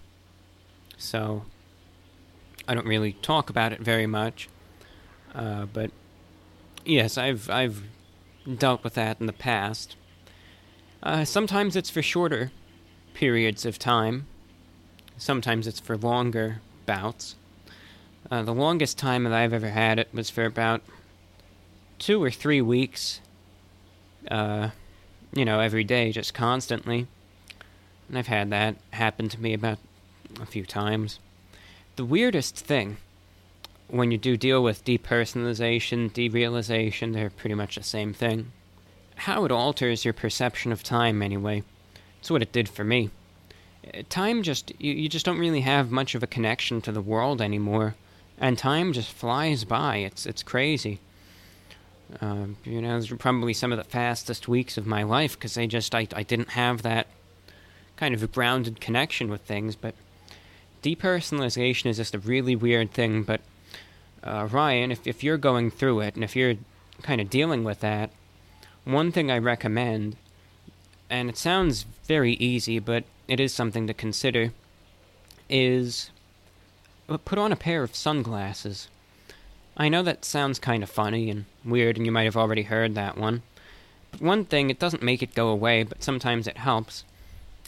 So. 0.96 1.42
I 2.68 2.74
don't 2.74 2.86
really 2.86 3.12
talk 3.12 3.48
about 3.48 3.72
it 3.72 3.80
very 3.80 4.08
much, 4.08 4.48
uh, 5.36 5.66
but 5.66 5.92
yes, 6.84 7.16
I've 7.16 7.48
I've 7.48 7.84
dealt 8.58 8.82
with 8.82 8.94
that 8.94 9.20
in 9.20 9.26
the 9.26 9.32
past. 9.32 9.94
Uh, 11.02 11.24
sometimes 11.24 11.76
it's 11.76 11.90
for 11.90 12.02
shorter 12.02 12.50
periods 13.14 13.64
of 13.64 13.78
time. 13.78 14.26
Sometimes 15.16 15.66
it's 15.66 15.80
for 15.80 15.96
longer 15.96 16.60
bouts. 16.84 17.36
Uh, 18.30 18.42
the 18.42 18.54
longest 18.54 18.98
time 18.98 19.24
that 19.24 19.32
I've 19.32 19.52
ever 19.52 19.70
had 19.70 19.98
it 19.98 20.08
was 20.12 20.30
for 20.30 20.44
about 20.44 20.82
two 21.98 22.22
or 22.22 22.30
three 22.30 22.60
weeks. 22.60 23.20
Uh, 24.30 24.70
you 25.32 25.44
know, 25.44 25.60
every 25.60 25.84
day, 25.84 26.12
just 26.12 26.34
constantly. 26.34 27.06
And 28.08 28.18
I've 28.18 28.26
had 28.26 28.50
that 28.50 28.76
happen 28.92 29.28
to 29.28 29.40
me 29.40 29.54
about 29.54 29.78
a 30.40 30.46
few 30.46 30.64
times. 30.64 31.18
The 31.96 32.04
weirdest 32.04 32.56
thing 32.56 32.98
when 33.88 34.10
you 34.10 34.18
do 34.18 34.36
deal 34.36 34.62
with 34.62 34.84
depersonalization, 34.84 36.10
derealization, 36.10 37.12
they're 37.12 37.30
pretty 37.30 37.54
much 37.54 37.76
the 37.76 37.82
same 37.82 38.12
thing. 38.12 38.52
How 39.16 39.44
it 39.44 39.52
alters 39.52 40.04
your 40.04 40.14
perception 40.14 40.72
of 40.72 40.82
time, 40.82 41.22
anyway. 41.22 41.62
It's 42.20 42.30
what 42.30 42.42
it 42.42 42.52
did 42.52 42.68
for 42.68 42.84
me. 42.84 43.10
Uh, 43.86 44.02
time 44.08 44.42
just, 44.42 44.72
you, 44.78 44.92
you 44.92 45.08
just 45.08 45.24
don't 45.24 45.38
really 45.38 45.62
have 45.62 45.90
much 45.90 46.14
of 46.14 46.22
a 46.22 46.26
connection 46.26 46.80
to 46.82 46.92
the 46.92 47.00
world 47.00 47.40
anymore. 47.40 47.94
And 48.38 48.58
time 48.58 48.92
just 48.92 49.10
flies 49.10 49.64
by. 49.64 49.96
It's, 49.98 50.26
it's 50.26 50.42
crazy. 50.42 51.00
Uh, 52.20 52.46
you 52.64 52.80
know, 52.80 52.94
those 52.94 53.10
were 53.10 53.16
probably 53.16 53.54
some 53.54 53.72
of 53.72 53.78
the 53.78 53.84
fastest 53.84 54.46
weeks 54.48 54.76
of 54.76 54.86
my 54.86 55.02
life 55.02 55.32
because 55.32 55.56
I 55.56 55.66
just, 55.66 55.94
I, 55.94 56.06
I 56.14 56.22
didn't 56.22 56.50
have 56.50 56.82
that 56.82 57.06
kind 57.96 58.14
of 58.14 58.32
grounded 58.32 58.80
connection 58.80 59.28
with 59.28 59.40
things. 59.40 59.74
But 59.74 59.94
depersonalization 60.82 61.86
is 61.86 61.96
just 61.96 62.14
a 62.14 62.18
really 62.18 62.54
weird 62.54 62.92
thing. 62.92 63.22
But 63.22 63.40
uh, 64.22 64.48
Ryan, 64.50 64.92
if, 64.92 65.06
if 65.06 65.24
you're 65.24 65.38
going 65.38 65.70
through 65.70 66.00
it 66.00 66.14
and 66.14 66.22
if 66.22 66.36
you're 66.36 66.56
kind 67.02 67.20
of 67.20 67.30
dealing 67.30 67.64
with 67.64 67.80
that, 67.80 68.10
one 68.86 69.10
thing 69.10 69.30
I 69.30 69.38
recommend, 69.38 70.16
and 71.10 71.28
it 71.28 71.36
sounds 71.36 71.84
very 72.04 72.34
easy, 72.34 72.78
but 72.78 73.04
it 73.26 73.40
is 73.40 73.52
something 73.52 73.86
to 73.88 73.94
consider, 73.94 74.52
is 75.50 76.10
put 77.24 77.38
on 77.38 77.52
a 77.52 77.56
pair 77.56 77.82
of 77.82 77.96
sunglasses. 77.96 78.88
I 79.76 79.88
know 79.88 80.02
that 80.04 80.24
sounds 80.24 80.58
kind 80.58 80.82
of 80.82 80.88
funny 80.88 81.28
and 81.28 81.44
weird, 81.64 81.96
and 81.96 82.06
you 82.06 82.12
might 82.12 82.24
have 82.24 82.36
already 82.36 82.62
heard 82.62 82.94
that 82.94 83.18
one. 83.18 83.42
But 84.12 84.22
one 84.22 84.44
thing, 84.44 84.70
it 84.70 84.78
doesn't 84.78 85.02
make 85.02 85.22
it 85.22 85.34
go 85.34 85.48
away, 85.48 85.82
but 85.82 86.02
sometimes 86.02 86.46
it 86.46 86.56
helps, 86.56 87.04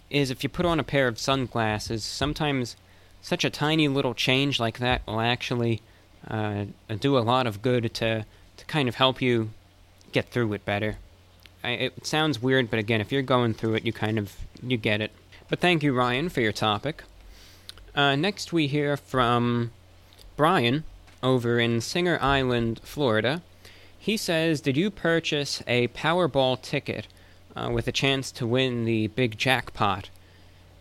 is 0.08 0.30
if 0.30 0.42
you 0.42 0.48
put 0.48 0.66
on 0.66 0.80
a 0.80 0.84
pair 0.84 1.08
of 1.08 1.18
sunglasses, 1.18 2.04
sometimes 2.04 2.76
such 3.20 3.44
a 3.44 3.50
tiny 3.50 3.88
little 3.88 4.14
change 4.14 4.60
like 4.60 4.78
that 4.78 5.04
will 5.06 5.20
actually 5.20 5.82
uh, 6.28 6.66
do 7.00 7.18
a 7.18 7.20
lot 7.20 7.46
of 7.46 7.60
good 7.60 7.92
to 7.94 8.24
to 8.56 8.64
kind 8.66 8.88
of 8.88 8.96
help 8.96 9.22
you 9.22 9.50
get 10.10 10.30
through 10.30 10.52
it 10.52 10.64
better. 10.64 10.96
I, 11.62 11.70
it 11.70 12.06
sounds 12.06 12.40
weird, 12.40 12.70
but 12.70 12.78
again, 12.78 13.00
if 13.00 13.12
you're 13.12 13.22
going 13.22 13.54
through 13.54 13.74
it, 13.74 13.84
you 13.84 13.92
kind 13.92 14.18
of 14.18 14.36
you 14.62 14.76
get 14.76 15.00
it. 15.00 15.10
But 15.48 15.60
thank 15.60 15.82
you, 15.82 15.92
Ryan, 15.92 16.28
for 16.28 16.40
your 16.40 16.52
topic. 16.52 17.04
Uh, 17.94 18.16
next, 18.16 18.52
we 18.52 18.66
hear 18.66 18.96
from 18.96 19.72
Brian 20.36 20.84
over 21.22 21.58
in 21.58 21.80
Singer 21.80 22.18
Island, 22.20 22.80
Florida. 22.84 23.42
He 23.98 24.16
says, 24.16 24.60
"Did 24.60 24.76
you 24.76 24.90
purchase 24.90 25.62
a 25.66 25.88
Powerball 25.88 26.60
ticket 26.62 27.08
uh, 27.56 27.70
with 27.72 27.88
a 27.88 27.92
chance 27.92 28.30
to 28.32 28.46
win 28.46 28.84
the 28.84 29.08
big 29.08 29.36
jackpot? 29.36 30.10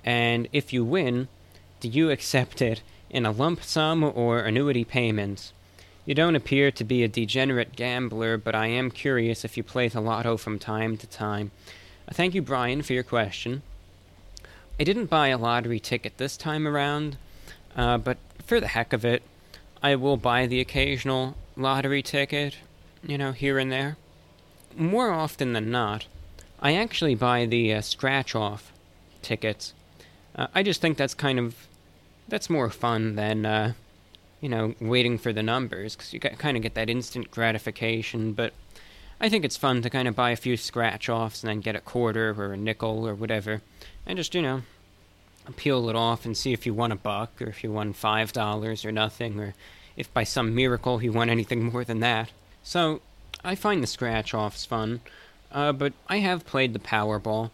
And 0.06 0.48
if 0.54 0.72
you 0.72 0.86
win, 0.86 1.28
do 1.80 1.88
you 1.88 2.12
accept 2.12 2.62
it 2.62 2.82
in 3.10 3.26
a 3.26 3.32
lump 3.32 3.64
sum 3.64 4.04
or 4.04 4.40
annuity 4.40 4.84
payments. 4.84 5.54
You 6.08 6.16
don't 6.16 6.38
appear 6.38 6.72
to 6.72 6.84
be 6.86 7.04
a 7.04 7.10
degenerate 7.10 7.76
gambler, 7.76 8.38
but 8.38 8.56
I 8.56 8.68
am 8.68 8.92
curious 8.92 9.44
if 9.44 9.58
you 9.58 9.64
play 9.64 9.90
the 9.90 10.00
lotto 10.00 10.38
from 10.38 10.58
time 10.58 10.96
to 10.96 11.06
time. 11.06 11.52
Uh, 12.08 12.14
thank 12.14 12.34
you, 12.34 12.42
Brian, 12.42 12.82
for 12.82 12.94
your 12.94 13.04
question. 13.04 13.62
I 14.80 14.86
didn't 14.86 15.08
buy 15.10 15.28
a 15.28 15.38
lottery 15.38 15.82
ticket 15.82 16.18
this 16.18 16.38
time 16.38 16.66
around, 16.66 17.18
uh, 17.76 17.98
but 17.98 18.18
for 18.42 18.62
the 18.62 18.70
heck 18.70 18.94
of 18.94 19.04
it, 19.04 19.22
I 19.84 19.96
will 19.96 20.16
buy 20.16 20.48
the 20.48 20.62
occasional 20.62 21.36
lottery 21.58 22.02
ticket, 22.02 22.56
you 23.04 23.18
know, 23.18 23.34
here 23.34 23.60
and 23.60 23.70
there. 23.70 23.98
More 24.78 25.12
often 25.12 25.52
than 25.52 25.70
not, 25.70 26.06
I 26.62 26.76
actually 26.76 27.16
buy 27.16 27.46
the 27.46 27.74
uh, 27.74 27.82
scratch 27.82 28.34
off 28.34 28.72
tickets. 29.22 29.74
Uh, 30.34 30.48
I 30.56 30.64
just 30.64 30.80
think 30.80 30.98
that's 30.98 31.14
kind 31.14 31.38
of 31.38 31.68
that's 32.30 32.50
more 32.50 32.70
fun 32.70 33.16
than 33.16 33.46
uh, 33.46 33.74
you 34.42 34.50
know 34.50 34.76
waiting 34.80 35.18
for 35.18 35.34
the 35.34 35.44
numbers 35.44 35.96
because 35.96 36.14
you 36.14 36.20
kind 36.20 36.58
of 36.58 36.64
get 36.64 36.76
that 36.76 36.90
instant 36.90 37.32
gratification. 37.32 38.34
But 38.34 38.54
I 39.20 39.30
think 39.30 39.46
it's 39.46 39.58
fun 39.58 39.82
to 39.82 39.90
kind 39.90 40.08
of 40.08 40.16
buy 40.16 40.32
a 40.32 40.36
few 40.36 40.58
scratch 40.58 41.10
offs 41.10 41.44
and 41.44 41.50
then 41.50 41.62
get 41.62 41.76
a 41.76 41.82
quarter 41.82 42.36
or 42.38 42.54
a 42.54 42.58
nickel 42.58 43.08
or 43.08 43.16
whatever, 43.16 43.62
and 44.06 44.18
just 44.18 44.36
you 44.36 44.42
know 44.42 44.64
peel 45.56 45.90
it 45.90 45.96
off 45.96 46.26
and 46.26 46.36
see 46.36 46.52
if 46.52 46.66
you 46.66 46.74
won 46.74 46.92
a 46.92 46.96
buck 46.96 47.42
or 47.42 47.48
if 47.48 47.64
you 47.64 47.72
won 47.72 47.94
five 47.94 48.34
dollars 48.34 48.84
or 48.84 48.92
nothing 48.92 49.40
or 49.40 49.54
if 49.96 50.14
by 50.14 50.24
some 50.24 50.54
miracle 50.54 51.02
you 51.02 51.12
won 51.12 51.30
anything 51.30 51.72
more 51.72 51.84
than 51.84 52.00
that. 52.02 52.32
So 52.64 53.02
I 53.44 53.56
find 53.56 53.82
the 53.82 53.88
scratch 53.88 54.34
offs 54.34 54.66
fun, 54.66 55.02
uh, 55.52 55.72
but 55.72 55.94
I 56.08 56.18
have 56.20 56.46
played 56.46 56.74
the 56.74 56.80
Powerball. 56.80 57.52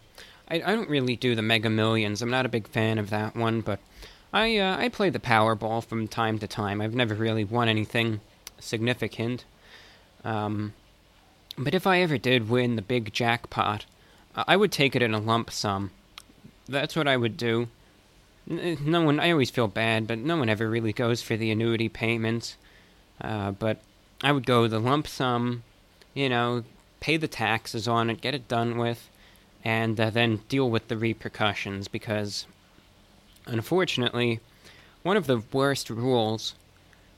I, 0.48 0.56
I 0.56 0.74
don't 0.74 0.90
really 0.90 1.16
do 1.16 1.34
the 1.34 1.42
Mega 1.42 1.70
Millions. 1.70 2.20
I'm 2.20 2.30
not 2.30 2.46
a 2.46 2.50
big 2.50 2.68
fan 2.68 2.98
of 2.98 3.10
that 3.10 3.36
one, 3.36 3.60
but 3.60 3.80
I 4.34 4.58
uh, 4.58 4.76
I 4.76 4.88
play 4.88 5.10
the 5.10 5.20
Powerball 5.20 5.84
from 5.84 6.08
time 6.08 6.40
to 6.40 6.48
time. 6.48 6.80
I've 6.80 6.94
never 6.94 7.14
really 7.14 7.44
won 7.44 7.68
anything 7.68 8.20
significant. 8.58 9.44
Um, 10.24 10.74
but 11.56 11.72
if 11.72 11.86
I 11.86 12.00
ever 12.00 12.18
did 12.18 12.48
win 12.48 12.74
the 12.74 12.82
big 12.82 13.12
jackpot, 13.12 13.86
I 14.34 14.56
would 14.56 14.72
take 14.72 14.96
it 14.96 15.02
in 15.02 15.14
a 15.14 15.20
lump 15.20 15.52
sum. 15.52 15.92
That's 16.68 16.96
what 16.96 17.06
I 17.06 17.16
would 17.16 17.36
do. 17.36 17.68
No 18.46 19.02
one, 19.02 19.20
I 19.20 19.30
always 19.30 19.50
feel 19.50 19.68
bad, 19.68 20.08
but 20.08 20.18
no 20.18 20.36
one 20.36 20.48
ever 20.48 20.68
really 20.68 20.92
goes 20.92 21.22
for 21.22 21.36
the 21.36 21.52
annuity 21.52 21.88
payments. 21.88 22.56
Uh, 23.20 23.52
but 23.52 23.78
I 24.24 24.32
would 24.32 24.46
go 24.46 24.66
the 24.66 24.80
lump 24.80 25.06
sum, 25.06 25.62
you 26.12 26.28
know, 26.28 26.64
pay 26.98 27.16
the 27.16 27.28
taxes 27.28 27.86
on 27.86 28.10
it, 28.10 28.20
get 28.20 28.34
it 28.34 28.48
done 28.48 28.78
with, 28.78 29.08
and 29.64 30.00
uh, 30.00 30.10
then 30.10 30.40
deal 30.48 30.68
with 30.68 30.88
the 30.88 30.96
repercussions 30.96 31.86
because 31.86 32.46
Unfortunately, 33.46 34.40
one 35.02 35.16
of 35.16 35.26
the 35.26 35.42
worst 35.52 35.90
rules 35.90 36.54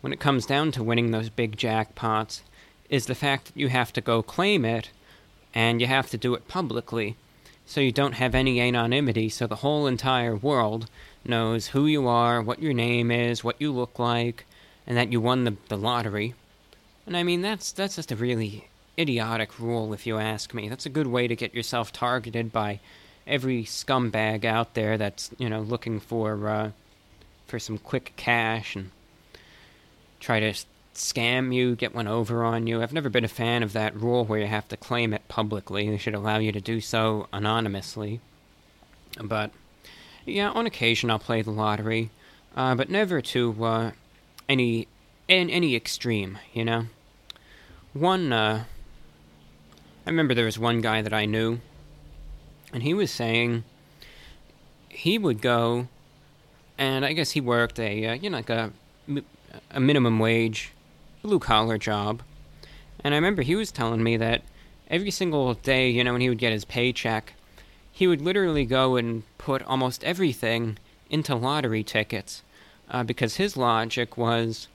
when 0.00 0.12
it 0.12 0.20
comes 0.20 0.46
down 0.46 0.72
to 0.72 0.82
winning 0.82 1.10
those 1.10 1.30
big 1.30 1.56
jackpots 1.56 2.40
is 2.90 3.06
the 3.06 3.14
fact 3.14 3.46
that 3.46 3.56
you 3.56 3.68
have 3.68 3.92
to 3.92 4.00
go 4.00 4.22
claim 4.22 4.64
it 4.64 4.90
and 5.54 5.80
you 5.80 5.86
have 5.86 6.10
to 6.10 6.16
do 6.16 6.34
it 6.34 6.48
publicly 6.48 7.16
so 7.64 7.80
you 7.80 7.92
don't 7.92 8.14
have 8.14 8.34
any 8.34 8.60
anonymity 8.60 9.28
so 9.28 9.46
the 9.46 9.56
whole 9.56 9.86
entire 9.86 10.36
world 10.36 10.88
knows 11.24 11.68
who 11.68 11.86
you 11.86 12.06
are, 12.06 12.40
what 12.40 12.62
your 12.62 12.72
name 12.72 13.10
is, 13.10 13.42
what 13.42 13.60
you 13.60 13.72
look 13.72 13.98
like, 13.98 14.44
and 14.86 14.96
that 14.96 15.10
you 15.10 15.20
won 15.20 15.44
the, 15.44 15.56
the 15.68 15.76
lottery. 15.76 16.34
And 17.06 17.16
I 17.16 17.22
mean 17.22 17.42
that's 17.42 17.72
that's 17.72 17.96
just 17.96 18.12
a 18.12 18.16
really 18.16 18.68
idiotic 18.98 19.58
rule 19.58 19.92
if 19.92 20.06
you 20.06 20.18
ask 20.18 20.54
me. 20.54 20.68
That's 20.68 20.86
a 20.86 20.90
good 20.90 21.06
way 21.06 21.28
to 21.28 21.36
get 21.36 21.54
yourself 21.54 21.92
targeted 21.92 22.52
by 22.52 22.80
every 23.26 23.64
scumbag 23.64 24.44
out 24.44 24.74
there 24.74 24.96
that's 24.96 25.30
you 25.38 25.48
know 25.48 25.60
looking 25.60 26.00
for 26.00 26.48
uh, 26.48 26.70
for 27.46 27.58
some 27.58 27.78
quick 27.78 28.12
cash 28.16 28.76
and 28.76 28.90
try 30.20 30.40
to 30.40 30.54
scam 30.94 31.54
you, 31.54 31.76
get 31.76 31.94
one 31.94 32.08
over 32.08 32.42
on 32.42 32.66
you. 32.66 32.82
I've 32.82 32.92
never 32.92 33.10
been 33.10 33.24
a 33.24 33.28
fan 33.28 33.62
of 33.62 33.74
that 33.74 33.94
rule 33.94 34.24
where 34.24 34.40
you 34.40 34.46
have 34.46 34.68
to 34.68 34.76
claim 34.76 35.12
it 35.12 35.28
publicly. 35.28 35.88
They 35.88 35.98
should 35.98 36.14
allow 36.14 36.38
you 36.38 36.52
to 36.52 36.60
do 36.60 36.80
so 36.80 37.28
anonymously. 37.32 38.20
But 39.22 39.50
yeah, 40.24 40.50
on 40.50 40.66
occasion 40.66 41.10
I'll 41.10 41.18
play 41.18 41.42
the 41.42 41.50
lottery, 41.50 42.10
uh, 42.56 42.74
but 42.74 42.90
never 42.90 43.20
to 43.20 43.64
uh, 43.64 43.90
any 44.48 44.88
in 45.28 45.50
any 45.50 45.76
extreme. 45.76 46.38
You 46.52 46.64
know, 46.64 46.86
one. 47.92 48.32
Uh, 48.32 48.64
I 50.06 50.10
remember 50.10 50.34
there 50.34 50.44
was 50.44 50.58
one 50.58 50.82
guy 50.82 51.02
that 51.02 51.12
I 51.12 51.26
knew 51.26 51.58
and 52.76 52.82
he 52.82 52.92
was 52.92 53.10
saying 53.10 53.64
he 54.90 55.16
would 55.16 55.40
go, 55.40 55.88
and 56.76 57.06
I 57.06 57.14
guess 57.14 57.30
he 57.30 57.40
worked 57.40 57.80
a 57.80 58.04
uh, 58.04 58.12
you 58.12 58.28
know 58.28 58.36
like 58.36 58.50
a 58.50 58.70
a 59.70 59.80
minimum 59.80 60.18
wage 60.18 60.72
blue 61.22 61.38
collar 61.38 61.78
job, 61.78 62.20
and 63.02 63.14
I 63.14 63.16
remember 63.16 63.40
he 63.40 63.56
was 63.56 63.72
telling 63.72 64.02
me 64.02 64.18
that 64.18 64.42
every 64.90 65.10
single 65.10 65.54
day, 65.54 65.88
you 65.88 66.04
know, 66.04 66.12
when 66.12 66.20
he 66.20 66.28
would 66.28 66.36
get 66.36 66.52
his 66.52 66.66
paycheck, 66.66 67.32
he 67.90 68.06
would 68.06 68.20
literally 68.20 68.66
go 68.66 68.96
and 68.96 69.22
put 69.38 69.62
almost 69.62 70.04
everything 70.04 70.76
into 71.08 71.34
lottery 71.34 71.82
tickets, 71.82 72.42
uh, 72.90 73.02
because 73.02 73.36
his 73.36 73.56
logic 73.56 74.18
was, 74.18 74.68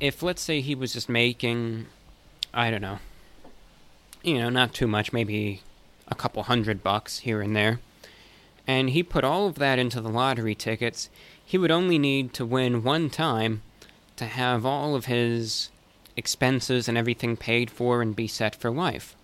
if 0.00 0.20
let's 0.20 0.42
say 0.42 0.60
he 0.60 0.74
was 0.74 0.92
just 0.92 1.08
making, 1.08 1.86
I 2.52 2.72
don't 2.72 2.82
know, 2.82 2.98
you 4.24 4.40
know, 4.40 4.50
not 4.50 4.74
too 4.74 4.88
much, 4.88 5.12
maybe 5.12 5.62
a 6.08 6.14
couple 6.14 6.42
hundred 6.44 6.82
bucks 6.82 7.20
here 7.20 7.40
and 7.40 7.54
there. 7.54 7.80
And 8.66 8.90
he 8.90 9.02
put 9.02 9.24
all 9.24 9.46
of 9.46 9.56
that 9.56 9.78
into 9.78 10.00
the 10.00 10.08
lottery 10.08 10.54
tickets. 10.54 11.10
He 11.44 11.58
would 11.58 11.70
only 11.70 11.98
need 11.98 12.32
to 12.34 12.46
win 12.46 12.82
one 12.82 13.10
time 13.10 13.62
to 14.16 14.24
have 14.24 14.64
all 14.64 14.94
of 14.94 15.06
his 15.06 15.70
expenses 16.16 16.88
and 16.88 16.96
everything 16.96 17.36
paid 17.36 17.70
for 17.70 18.02
and 18.02 18.14
be 18.14 18.28
set 18.28 18.54
for 18.54 18.70
life. 18.70 19.16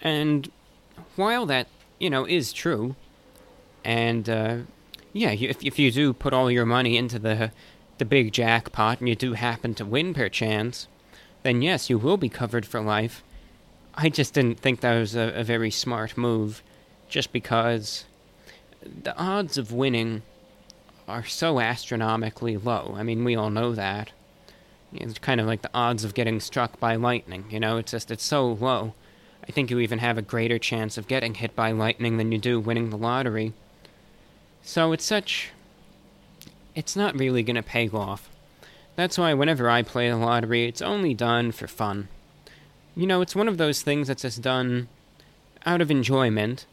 And 0.00 0.50
while 1.16 1.46
that, 1.46 1.66
you 1.98 2.10
know, 2.10 2.24
is 2.24 2.52
true, 2.52 2.94
and 3.84 4.28
uh, 4.28 4.58
yeah, 5.12 5.30
if, 5.30 5.64
if 5.64 5.78
you 5.78 5.90
do 5.90 6.12
put 6.12 6.32
all 6.32 6.50
your 6.50 6.66
money 6.66 6.96
into 6.96 7.18
the 7.18 7.50
the 7.98 8.04
big 8.04 8.32
jackpot 8.32 9.00
and 9.00 9.08
you 9.08 9.16
do 9.16 9.32
happen 9.32 9.74
to 9.74 9.84
win 9.84 10.14
per 10.14 10.28
chance, 10.28 10.86
then 11.42 11.62
yes, 11.62 11.90
you 11.90 11.98
will 11.98 12.16
be 12.16 12.28
covered 12.28 12.64
for 12.64 12.80
life. 12.80 13.24
I 14.00 14.10
just 14.10 14.32
didn't 14.32 14.60
think 14.60 14.78
that 14.80 14.96
was 14.96 15.16
a, 15.16 15.32
a 15.40 15.42
very 15.42 15.72
smart 15.72 16.16
move, 16.16 16.62
just 17.08 17.32
because 17.32 18.04
the 19.02 19.16
odds 19.18 19.58
of 19.58 19.72
winning 19.72 20.22
are 21.08 21.24
so 21.24 21.58
astronomically 21.58 22.56
low. 22.56 22.94
I 22.96 23.02
mean, 23.02 23.24
we 23.24 23.34
all 23.34 23.50
know 23.50 23.74
that. 23.74 24.12
It's 24.92 25.18
kind 25.18 25.40
of 25.40 25.48
like 25.48 25.62
the 25.62 25.70
odds 25.74 26.04
of 26.04 26.14
getting 26.14 26.38
struck 26.38 26.78
by 26.78 26.94
lightning, 26.94 27.46
you 27.50 27.58
know, 27.58 27.76
it's 27.78 27.90
just, 27.90 28.12
it's 28.12 28.22
so 28.22 28.52
low. 28.52 28.94
I 29.48 29.50
think 29.50 29.68
you 29.68 29.80
even 29.80 29.98
have 29.98 30.16
a 30.16 30.22
greater 30.22 30.60
chance 30.60 30.96
of 30.96 31.08
getting 31.08 31.34
hit 31.34 31.56
by 31.56 31.72
lightning 31.72 32.18
than 32.18 32.30
you 32.30 32.38
do 32.38 32.60
winning 32.60 32.90
the 32.90 32.96
lottery. 32.96 33.52
So 34.62 34.92
it's 34.92 35.04
such. 35.04 35.50
It's 36.76 36.94
not 36.94 37.18
really 37.18 37.42
going 37.42 37.56
to 37.56 37.62
pay 37.64 37.88
off. 37.88 38.30
That's 38.94 39.18
why 39.18 39.34
whenever 39.34 39.68
I 39.68 39.82
play 39.82 40.08
the 40.08 40.16
lottery, 40.16 40.66
it's 40.66 40.82
only 40.82 41.14
done 41.14 41.50
for 41.50 41.66
fun. 41.66 42.08
You 42.98 43.06
know, 43.06 43.20
it's 43.20 43.36
one 43.36 43.46
of 43.46 43.58
those 43.58 43.80
things 43.80 44.08
that's 44.08 44.22
just 44.22 44.42
done 44.42 44.88
out 45.64 45.80
of 45.80 45.88
enjoyment, 45.88 46.66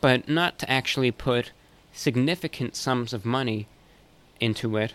but 0.00 0.26
not 0.26 0.58
to 0.60 0.70
actually 0.70 1.10
put 1.10 1.52
significant 1.92 2.74
sums 2.74 3.12
of 3.12 3.26
money 3.26 3.68
into 4.40 4.78
it 4.78 4.94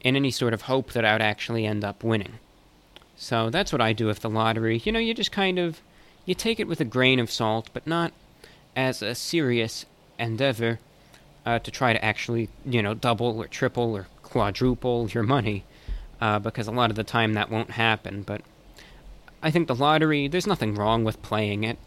in 0.00 0.16
any 0.16 0.32
sort 0.32 0.52
of 0.52 0.62
hope 0.62 0.94
that 0.94 1.04
I 1.04 1.12
would 1.12 1.22
actually 1.22 1.64
end 1.64 1.84
up 1.84 2.02
winning. 2.02 2.40
So 3.14 3.50
that's 3.50 3.70
what 3.70 3.80
I 3.80 3.92
do 3.92 4.06
with 4.06 4.18
the 4.18 4.28
lottery. 4.28 4.82
You 4.84 4.90
know, 4.90 4.98
you 4.98 5.14
just 5.14 5.30
kind 5.30 5.60
of 5.60 5.80
you 6.24 6.34
take 6.34 6.58
it 6.58 6.66
with 6.66 6.80
a 6.80 6.84
grain 6.84 7.20
of 7.20 7.30
salt, 7.30 7.70
but 7.72 7.86
not 7.86 8.12
as 8.74 9.02
a 9.02 9.14
serious 9.14 9.86
endeavor 10.18 10.80
uh, 11.46 11.60
to 11.60 11.70
try 11.70 11.92
to 11.92 12.04
actually, 12.04 12.48
you 12.64 12.82
know, 12.82 12.94
double 12.94 13.38
or 13.38 13.46
triple 13.46 13.96
or 13.96 14.08
quadruple 14.24 15.08
your 15.10 15.22
money, 15.22 15.62
uh, 16.20 16.40
because 16.40 16.66
a 16.66 16.72
lot 16.72 16.90
of 16.90 16.96
the 16.96 17.04
time 17.04 17.34
that 17.34 17.48
won't 17.48 17.70
happen. 17.70 18.22
But 18.22 18.40
I 19.42 19.50
think 19.50 19.68
the 19.68 19.74
lottery, 19.74 20.28
there's 20.28 20.46
nothing 20.46 20.74
wrong 20.74 21.04
with 21.04 21.22
playing 21.22 21.64
it, 21.64 21.78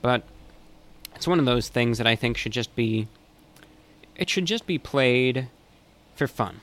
but 0.00 0.22
it's 1.14 1.26
one 1.26 1.38
of 1.38 1.46
those 1.46 1.68
things 1.68 1.98
that 1.98 2.06
I 2.06 2.16
think 2.16 2.36
should 2.36 2.52
just 2.52 2.74
be, 2.76 3.08
it 4.16 4.28
should 4.28 4.46
just 4.46 4.66
be 4.66 4.78
played 4.78 5.48
for 6.14 6.26
fun 6.26 6.60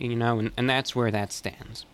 you 0.00 0.16
know, 0.16 0.38
and, 0.38 0.50
and 0.56 0.68
that's 0.68 0.96
where 0.96 1.10
that 1.10 1.32
stands. 1.32 1.84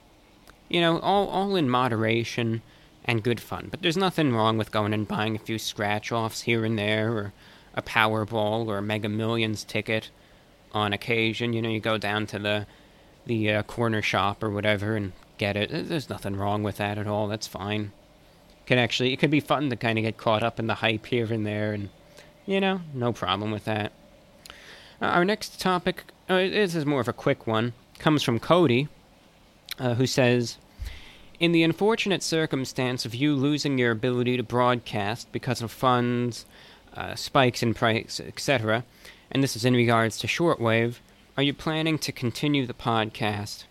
You 0.68 0.80
know, 0.80 0.98
all, 1.00 1.28
all 1.28 1.56
in 1.56 1.68
moderation 1.68 2.62
and 3.04 3.22
good 3.22 3.40
fun. 3.40 3.68
But 3.70 3.82
there's 3.82 3.96
nothing 3.96 4.32
wrong 4.32 4.56
with 4.56 4.72
going 4.72 4.94
and 4.94 5.06
buying 5.06 5.36
a 5.36 5.40
few 5.40 5.58
scratch 5.58 6.12
offs 6.12 6.42
here 6.42 6.64
and 6.64 6.78
there, 6.78 7.12
or 7.12 7.32
a 7.74 7.82
Powerball 7.82 8.66
or 8.66 8.78
a 8.78 8.82
Mega 8.82 9.08
Millions 9.08 9.64
ticket 9.64 10.10
on 10.72 10.92
occasion. 10.92 11.52
You 11.52 11.62
know, 11.62 11.68
you 11.68 11.80
go 11.80 11.98
down 11.98 12.26
to 12.28 12.38
the 12.38 12.66
the 13.26 13.50
uh, 13.50 13.62
corner 13.64 14.00
shop 14.00 14.40
or 14.40 14.50
whatever 14.50 14.94
and 14.94 15.12
get 15.38 15.56
it. 15.56 15.88
There's 15.88 16.10
nothing 16.10 16.36
wrong 16.36 16.62
with 16.62 16.76
that 16.78 16.98
at 16.98 17.06
all. 17.06 17.28
That's 17.28 17.46
fine. 17.46 17.92
Can 18.66 18.78
actually, 18.78 19.12
it 19.12 19.18
could 19.18 19.30
be 19.30 19.40
fun 19.40 19.70
to 19.70 19.76
kind 19.76 19.98
of 19.98 20.02
get 20.02 20.16
caught 20.16 20.42
up 20.42 20.58
in 20.58 20.66
the 20.66 20.74
hype 20.74 21.06
here 21.06 21.32
and 21.32 21.46
there, 21.46 21.72
and 21.72 21.90
you 22.46 22.60
know, 22.60 22.80
no 22.94 23.12
problem 23.12 23.50
with 23.50 23.64
that. 23.64 23.92
Uh, 25.00 25.06
our 25.06 25.24
next 25.24 25.60
topic, 25.60 26.04
uh, 26.28 26.36
this 26.36 26.74
is 26.74 26.86
more 26.86 27.00
of 27.00 27.08
a 27.08 27.12
quick 27.12 27.46
one 27.46 27.74
comes 27.98 28.22
from 28.22 28.38
Cody, 28.38 28.88
uh, 29.78 29.94
who 29.94 30.06
says, 30.06 30.58
in 31.38 31.52
the 31.52 31.62
unfortunate 31.62 32.22
circumstance 32.22 33.04
of 33.04 33.14
you 33.14 33.34
losing 33.34 33.78
your 33.78 33.90
ability 33.90 34.36
to 34.36 34.42
broadcast 34.42 35.30
because 35.32 35.62
of 35.62 35.70
funds, 35.70 36.46
uh, 36.94 37.14
spikes 37.14 37.62
in 37.62 37.74
price, 37.74 38.20
etc., 38.20 38.84
and 39.30 39.42
this 39.42 39.56
is 39.56 39.64
in 39.64 39.74
regards 39.74 40.18
to 40.18 40.26
shortwave, 40.26 40.96
are 41.36 41.42
you 41.42 41.52
planning 41.52 41.98
to 41.98 42.12
continue 42.12 42.66
the 42.66 42.72
podcast? 42.72 43.64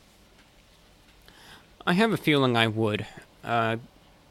I 1.88 1.94
have 1.94 2.12
a 2.12 2.18
feeling 2.18 2.58
I 2.58 2.68
would. 2.68 3.06
Uh, 3.44 3.78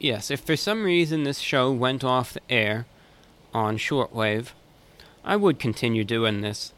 yes, 0.00 0.30
if 0.30 0.40
for 0.40 0.56
some 0.56 0.82
reason 0.82 1.22
this 1.22 1.38
show 1.38 1.70
went 1.70 2.02
off 2.02 2.32
the 2.32 2.40
air 2.50 2.86
on 3.52 3.78
shortwave, 3.78 4.48
I 5.24 5.36
would 5.36 5.60
continue 5.60 6.02
doing 6.02 6.40
this. 6.40 6.72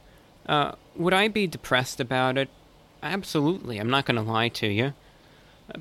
Uh, 0.47 0.73
would 0.95 1.15
I 1.15 1.29
be 1.29 1.47
depressed 1.47 1.99
about 1.99 2.37
it? 2.37 2.51
Absolutely, 3.03 3.79
I'm 3.79 3.89
not 3.89 4.05
going 4.05 4.17
to 4.17 4.31
lie 4.31 4.49
to 4.51 4.67
you. 4.67 4.93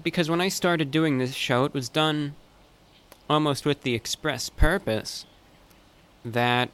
Because 0.01 0.29
when 0.29 0.41
I 0.41 0.47
started 0.47 0.91
doing 0.91 1.17
this 1.17 1.33
show, 1.33 1.65
it 1.65 1.73
was 1.73 1.89
done 1.89 2.35
almost 3.29 3.65
with 3.65 3.81
the 3.81 3.95
express 3.95 4.49
purpose 4.49 5.25
that 6.23 6.69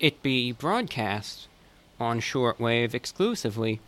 it 0.00 0.22
be 0.22 0.52
broadcast 0.52 1.48
on 2.00 2.20
shortwave 2.20 2.94
exclusively. 2.94 3.80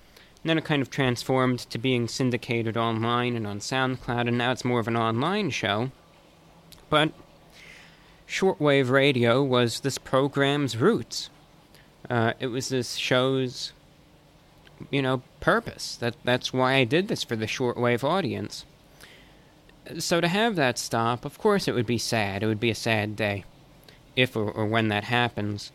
Then 0.43 0.59
it 0.59 0.65
kind 0.65 0.81
of 0.81 0.91
transformed 0.91 1.59
to 1.71 1.79
being 1.79 2.09
syndicated 2.09 2.77
online 2.77 3.37
and 3.37 3.47
on 3.47 3.59
SoundCloud, 3.59 4.29
and 4.29 4.39
now 4.39 4.53
it's 4.53 4.65
more 4.65 4.81
of 4.81 4.89
an 4.89 4.97
online 4.97 5.51
show. 5.51 5.91
But 6.89 7.13
shortwave 8.27 8.91
radio 8.91 9.43
was 9.43 9.81
this 9.81 9.99
program's 9.99 10.77
roots. 10.77 11.31
Uh, 12.09 12.33
it 12.41 12.47
was 12.47 12.71
this 12.71 12.97
show's 12.97 13.73
you 14.91 15.03
know, 15.03 15.23
purpose. 15.41 15.97
That 15.97 16.15
that's 16.25 16.53
why 16.53 16.75
I 16.75 16.85
did 16.85 17.09
this 17.09 17.25
for 17.25 17.37
the 17.37 17.47
shortwave 17.47 18.05
audience. 18.05 18.65
So 19.99 20.21
to 20.21 20.29
have 20.29 20.57
that 20.57 20.79
stop, 20.79 21.25
of 21.25 21.39
course, 21.39 21.67
it 21.67 21.75
would 21.75 21.87
be 21.87 21.99
sad. 21.99 22.43
It 22.43 22.47
would 22.47 22.61
be 22.61 22.71
a 22.71 22.75
sad 22.75 23.17
day, 23.17 23.45
if 24.15 24.37
or, 24.37 24.51
or 24.51 24.67
when 24.67 24.89
that 24.89 25.05
happens. 25.05 25.73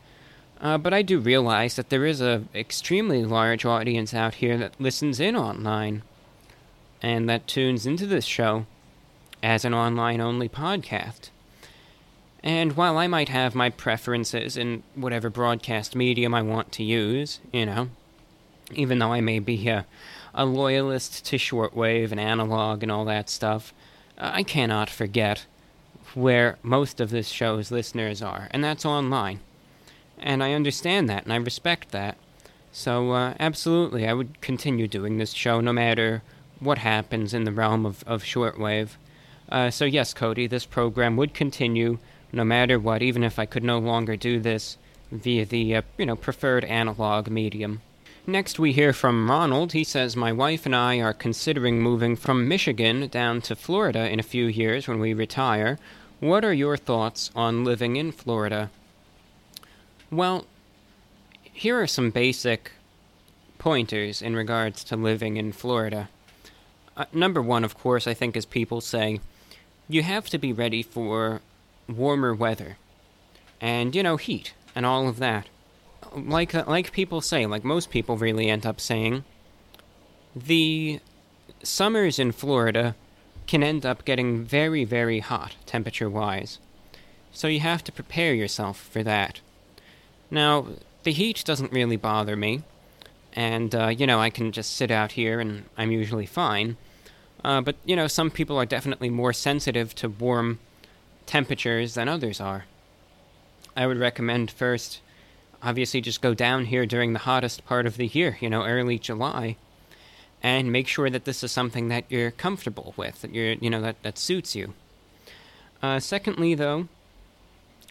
Uh, 0.62 0.78
but 0.78 0.94
I 0.94 1.02
do 1.02 1.20
realize 1.20 1.76
that 1.76 1.90
there 1.90 2.06
is 2.06 2.22
a 2.22 2.44
extremely 2.54 3.24
large 3.26 3.66
audience 3.66 4.14
out 4.14 4.36
here 4.36 4.58
that 4.58 4.80
listens 4.80 5.20
in 5.20 5.36
online, 5.36 6.02
and 7.02 7.30
that 7.30 7.48
tunes 7.48 7.86
into 7.86 8.06
this 8.08 8.26
show 8.26 8.66
as 9.44 9.66
an 9.66 9.74
online-only 9.74 10.50
podcast. 10.50 11.30
And 12.42 12.78
while 12.78 12.98
I 12.98 13.08
might 13.08 13.30
have 13.30 13.56
my 13.56 13.70
preferences 13.70 14.56
in 14.56 14.84
whatever 14.94 15.30
broadcast 15.30 15.96
medium 15.96 16.34
I 16.34 16.42
want 16.42 16.72
to 16.74 16.84
use, 16.84 17.40
you 17.52 17.66
know, 17.66 17.90
even 18.74 19.00
though 19.00 19.14
I 19.14 19.22
may 19.22 19.40
be 19.40 19.68
a, 19.68 19.86
a 20.34 20.46
loyalist 20.46 21.26
to 21.26 21.38
shortwave 21.38 22.12
and 22.12 22.20
analog 22.20 22.82
and 22.82 22.92
all 22.92 23.06
that 23.06 23.30
stuff, 23.30 23.74
I 24.18 24.44
cannot 24.44 24.90
forget 24.90 25.46
where 26.14 26.58
most 26.64 27.02
of 27.02 27.10
this 27.10 27.28
show's 27.28 27.72
listeners 27.72 28.22
are, 28.22 28.48
and 28.52 28.64
that's 28.64 28.86
online. 28.86 29.42
And 30.20 30.44
I 30.44 30.54
understand 30.54 31.10
that, 31.10 31.24
and 31.24 31.34
I 31.34 31.38
respect 31.38 31.92
that. 31.92 32.18
So, 32.72 33.12
uh, 33.12 33.36
absolutely, 33.40 34.08
I 34.08 34.14
would 34.14 34.42
continue 34.42 34.88
doing 34.88 35.18
this 35.18 35.34
show 35.34 35.62
no 35.62 35.72
matter 35.72 36.24
what 36.60 36.80
happens 36.80 37.34
in 37.34 37.44
the 37.44 37.52
realm 37.52 37.86
of, 37.86 38.04
of 38.06 38.24
shortwave. 38.24 38.90
Uh, 39.50 39.70
so, 39.70 39.86
yes, 39.86 40.14
Cody, 40.14 40.48
this 40.48 40.66
program 40.66 41.16
would 41.18 41.34
continue 41.34 42.00
no 42.32 42.44
matter 42.44 42.78
what, 42.78 43.02
even 43.02 43.24
if 43.24 43.40
I 43.40 43.46
could 43.46 43.64
no 43.64 43.80
longer 43.80 44.16
do 44.16 44.40
this 44.40 44.78
via 45.12 45.46
the, 45.46 45.76
uh, 45.76 45.82
you 45.98 46.06
know, 46.06 46.16
preferred 46.16 46.66
analog 46.66 47.30
medium. 47.30 47.82
Next, 48.28 48.58
we 48.58 48.74
hear 48.74 48.92
from 48.92 49.30
Ronald. 49.30 49.74
He 49.74 49.84
says, 49.84 50.16
My 50.16 50.32
wife 50.32 50.66
and 50.66 50.76
I 50.76 51.00
are 51.00 51.14
considering 51.14 51.80
moving 51.80 52.16
from 52.16 52.48
Michigan 52.48 53.08
down 53.08 53.40
to 53.42 53.56
Florida 53.56 54.10
in 54.10 54.20
a 54.20 54.24
few 54.24 54.48
years 54.48 54.88
when 54.88 55.00
we 55.00 55.14
retire. 55.14 55.78
What 56.20 56.44
are 56.44 56.54
your 56.54 56.76
thoughts 56.76 57.30
on 57.36 57.64
living 57.64 57.98
in 57.98 58.12
Florida? 58.12 58.72
Well, 60.12 60.46
here 61.42 61.80
are 61.82 61.88
some 61.88 62.10
basic 62.10 62.72
pointers 63.58 64.22
in 64.22 64.36
regards 64.36 64.84
to 64.86 64.96
living 64.96 65.38
in 65.38 65.52
Florida. 65.52 66.10
Uh, 66.96 67.06
number 67.12 67.42
one, 67.42 67.64
of 67.64 67.78
course, 67.78 68.08
I 68.08 68.14
think, 68.14 68.38
as 68.38 68.46
people 68.46 68.82
say, 68.82 69.20
you 69.88 70.04
have 70.04 70.30
to 70.30 70.38
be 70.38 70.54
ready 70.54 70.84
for 70.84 71.42
warmer 71.88 72.34
weather 72.34 72.78
and, 73.60 73.96
you 73.96 74.04
know, 74.04 74.18
heat 74.18 74.54
and 74.74 74.86
all 74.86 75.08
of 75.08 75.18
that 75.20 75.48
like 76.16 76.54
like 76.68 76.92
people 76.92 77.22
say, 77.22 77.46
like 77.46 77.64
most 77.64 77.90
people 77.90 78.18
really 78.18 78.50
end 78.50 78.66
up 78.66 78.80
saying, 78.80 79.24
the 80.36 81.00
summers 81.64 82.20
in 82.20 82.32
Florida 82.32 82.96
can 83.48 83.64
end 83.64 83.86
up 83.86 84.06
getting 84.06 84.44
very 84.44 84.84
very 84.84 85.20
hot 85.20 85.56
temperature 85.66 86.10
wise. 86.10 86.60
So 87.32 87.48
you 87.48 87.60
have 87.60 87.84
to 87.84 87.92
prepare 87.92 88.34
yourself 88.34 88.80
for 88.80 89.04
that. 89.04 89.42
Now, 90.32 90.68
the 91.04 91.12
heat 91.12 91.44
doesn't 91.46 91.72
really 91.72 91.98
bother 91.98 92.36
me, 92.36 92.64
and 93.34 93.74
uh, 93.76 93.88
you 93.88 94.08
know 94.08 94.20
I 94.20 94.30
can 94.30 94.52
just 94.52 94.76
sit 94.76 94.92
out 94.92 95.14
here 95.14 95.40
and 95.40 95.66
I'm 95.78 95.92
usually 95.92 96.26
fine. 96.26 96.78
Uh, 97.44 97.62
but 97.62 97.76
you 97.86 97.96
know 97.96 98.08
some 98.08 98.32
people 98.32 98.58
are 98.58 98.66
definitely 98.66 99.10
more 99.10 99.34
sensitive 99.34 99.94
to 99.96 100.10
warm 100.10 100.60
temperatures 101.26 101.94
than 101.94 102.10
others 102.10 102.42
are. 102.42 102.66
I 103.76 103.88
would 103.88 103.98
recommend 103.98 104.52
first 104.52 105.02
obviously 105.66 106.00
just 106.00 106.22
go 106.22 106.34
down 106.34 106.66
here 106.66 106.86
during 106.86 107.14
the 107.14 107.20
hottest 107.20 107.66
part 107.66 107.86
of 107.86 107.98
the 107.98 108.08
year, 108.08 108.38
you 108.40 108.50
know, 108.50 108.64
early 108.64 109.00
July, 109.00 109.58
and 110.44 110.72
make 110.72 110.88
sure 110.88 111.10
that 111.10 111.26
this 111.26 111.44
is 111.44 111.52
something 111.52 111.88
that 111.90 112.06
you're 112.08 112.32
comfortable 112.32 112.94
with, 112.96 113.22
that 113.22 113.34
you're, 113.34 113.54
you 113.54 113.70
know, 113.70 113.82
that, 113.82 114.02
that 114.04 114.18
suits 114.18 114.56
you. 114.56 114.74
Uh, 115.82 116.00
secondly, 116.00 116.54
though, 116.54 116.88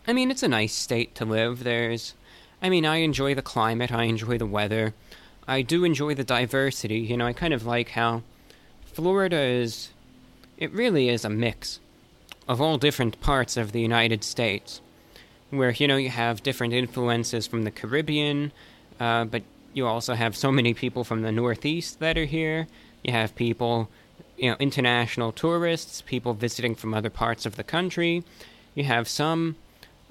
I 0.07 0.13
mean, 0.13 0.31
it's 0.31 0.43
a 0.43 0.49
nice 0.49 0.75
state 0.75 1.15
to 1.15 1.25
live. 1.25 1.65
There's, 1.65 2.15
I 2.61 2.69
mean, 2.69 2.85
I 2.85 2.97
enjoy 2.97 3.35
the 3.35 3.43
climate, 3.43 3.91
I 3.91 4.05
enjoy 4.05 4.37
the 4.37 4.47
weather, 4.47 4.93
I 5.49 5.63
do 5.63 5.85
enjoy 5.85 6.15
the 6.15 6.25
diversity. 6.25 6.99
You 6.99 7.17
know, 7.17 7.27
I 7.27 7.33
kind 7.33 7.55
of 7.55 7.65
like 7.65 7.91
how 7.91 8.23
Florida 8.85 9.41
is, 9.41 9.91
it 10.59 10.71
really 10.73 11.09
is 11.09 11.25
a 11.25 11.31
mix 11.31 11.81
of 12.47 12.61
all 12.61 12.77
different 12.77 13.19
parts 13.21 13.57
of 13.57 13.73
the 13.73 13.81
United 13.81 14.23
States, 14.23 14.83
where 15.51 15.71
you 15.71 15.89
know 15.89 15.97
you 15.97 16.11
have 16.11 16.43
different 16.43 16.75
influences 16.75 17.47
from 17.47 17.63
the 17.63 17.71
Caribbean, 17.71 18.53
uh, 19.01 19.25
but 19.25 19.43
you 19.73 19.87
also 19.87 20.15
have 20.15 20.37
so 20.37 20.53
many 20.53 20.75
people 20.75 21.05
from 21.05 21.23
the 21.23 21.33
Northeast 21.33 21.99
that 22.01 22.19
are 22.19 22.27
here. 22.27 22.67
You 23.03 23.13
have 23.13 23.35
people, 23.35 23.89
you 24.37 24.51
know, 24.51 24.57
international 24.61 25.33
tourists, 25.33 26.03
people 26.03 26.35
visiting 26.35 26.75
from 26.75 26.93
other 26.93 27.11
parts 27.11 27.47
of 27.47 27.57
the 27.57 27.65
country. 27.65 28.23
You 28.75 28.85
have 28.85 29.09
some 29.09 29.57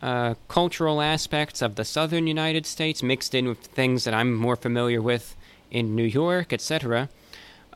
uh, 0.03 0.35
cultural 0.49 1.01
aspects 1.01 1.61
of 1.61 1.75
the 1.75 1.85
southern 1.85 2.27
United 2.27 2.65
States 2.65 3.01
mixed 3.01 3.33
in 3.33 3.47
with 3.47 3.59
things 3.59 4.03
that 4.03 4.13
I'm 4.13 4.35
more 4.35 4.57
familiar 4.57 5.01
with 5.01 5.33
in 5.71 5.95
New 5.95 6.03
York, 6.03 6.51
etc. 6.51 7.07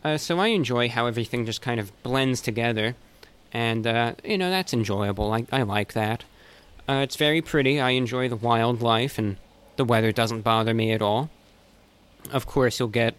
Uh, 0.03 0.17
so 0.17 0.37
I 0.37 0.47
enjoy 0.47 0.89
how 0.89 1.05
everything 1.05 1.45
just 1.45 1.61
kind 1.61 1.79
of 1.79 1.91
blends 2.03 2.41
together, 2.41 2.97
and 3.53 3.87
uh, 3.87 4.15
you 4.25 4.37
know 4.37 4.49
that's 4.49 4.73
enjoyable. 4.73 5.31
I, 5.31 5.45
I 5.53 5.61
like 5.63 5.93
that. 5.93 6.25
Uh, 6.87 6.99
it's 7.01 7.15
very 7.15 7.41
pretty. 7.41 7.79
I 7.79 7.91
enjoy 7.91 8.27
the 8.27 8.35
wildlife, 8.35 9.17
and 9.17 9.37
the 9.77 9.85
weather 9.85 10.11
doesn't 10.11 10.41
bother 10.41 10.73
me 10.73 10.91
at 10.91 11.01
all. 11.01 11.29
Of 12.33 12.45
course, 12.45 12.77
you'll 12.77 12.89
get 12.89 13.15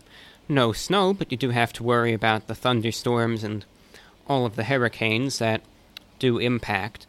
no 0.50 0.72
snow, 0.72 1.14
but 1.14 1.32
you 1.32 1.38
do 1.38 1.48
have 1.48 1.72
to 1.74 1.82
worry 1.82 2.12
about 2.12 2.46
the 2.46 2.54
thunderstorms 2.54 3.42
and 3.42 3.64
all 4.26 4.44
of 4.44 4.56
the 4.56 4.64
hurricanes 4.64 5.38
that 5.38 5.62
do 6.18 6.36
impact 6.36 7.06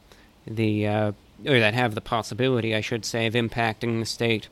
the 0.47 0.87
uh, 0.87 1.11
or 1.45 1.59
that 1.59 1.73
have 1.73 1.95
the 1.95 2.01
possibility, 2.01 2.75
I 2.75 2.81
should 2.81 3.05
say, 3.05 3.25
of 3.25 3.33
impacting 3.33 3.99
the 3.99 4.05
state 4.05 4.47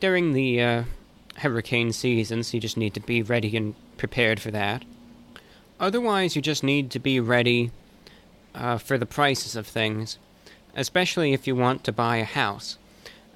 during 0.00 0.32
the 0.32 0.60
uh, 0.60 0.82
hurricane 1.36 1.92
season, 1.92 2.42
so 2.42 2.56
you 2.56 2.60
just 2.60 2.76
need 2.76 2.94
to 2.94 3.00
be 3.00 3.22
ready 3.22 3.56
and 3.56 3.74
prepared 3.96 4.40
for 4.40 4.50
that. 4.50 4.84
Otherwise, 5.80 6.36
you 6.36 6.42
just 6.42 6.62
need 6.62 6.90
to 6.90 6.98
be 6.98 7.20
ready 7.20 7.70
uh, 8.54 8.78
for 8.78 8.98
the 8.98 9.06
prices 9.06 9.56
of 9.56 9.66
things, 9.66 10.18
especially 10.74 11.32
if 11.32 11.46
you 11.46 11.56
want 11.56 11.84
to 11.84 11.92
buy 11.92 12.16
a 12.16 12.24
house. 12.24 12.78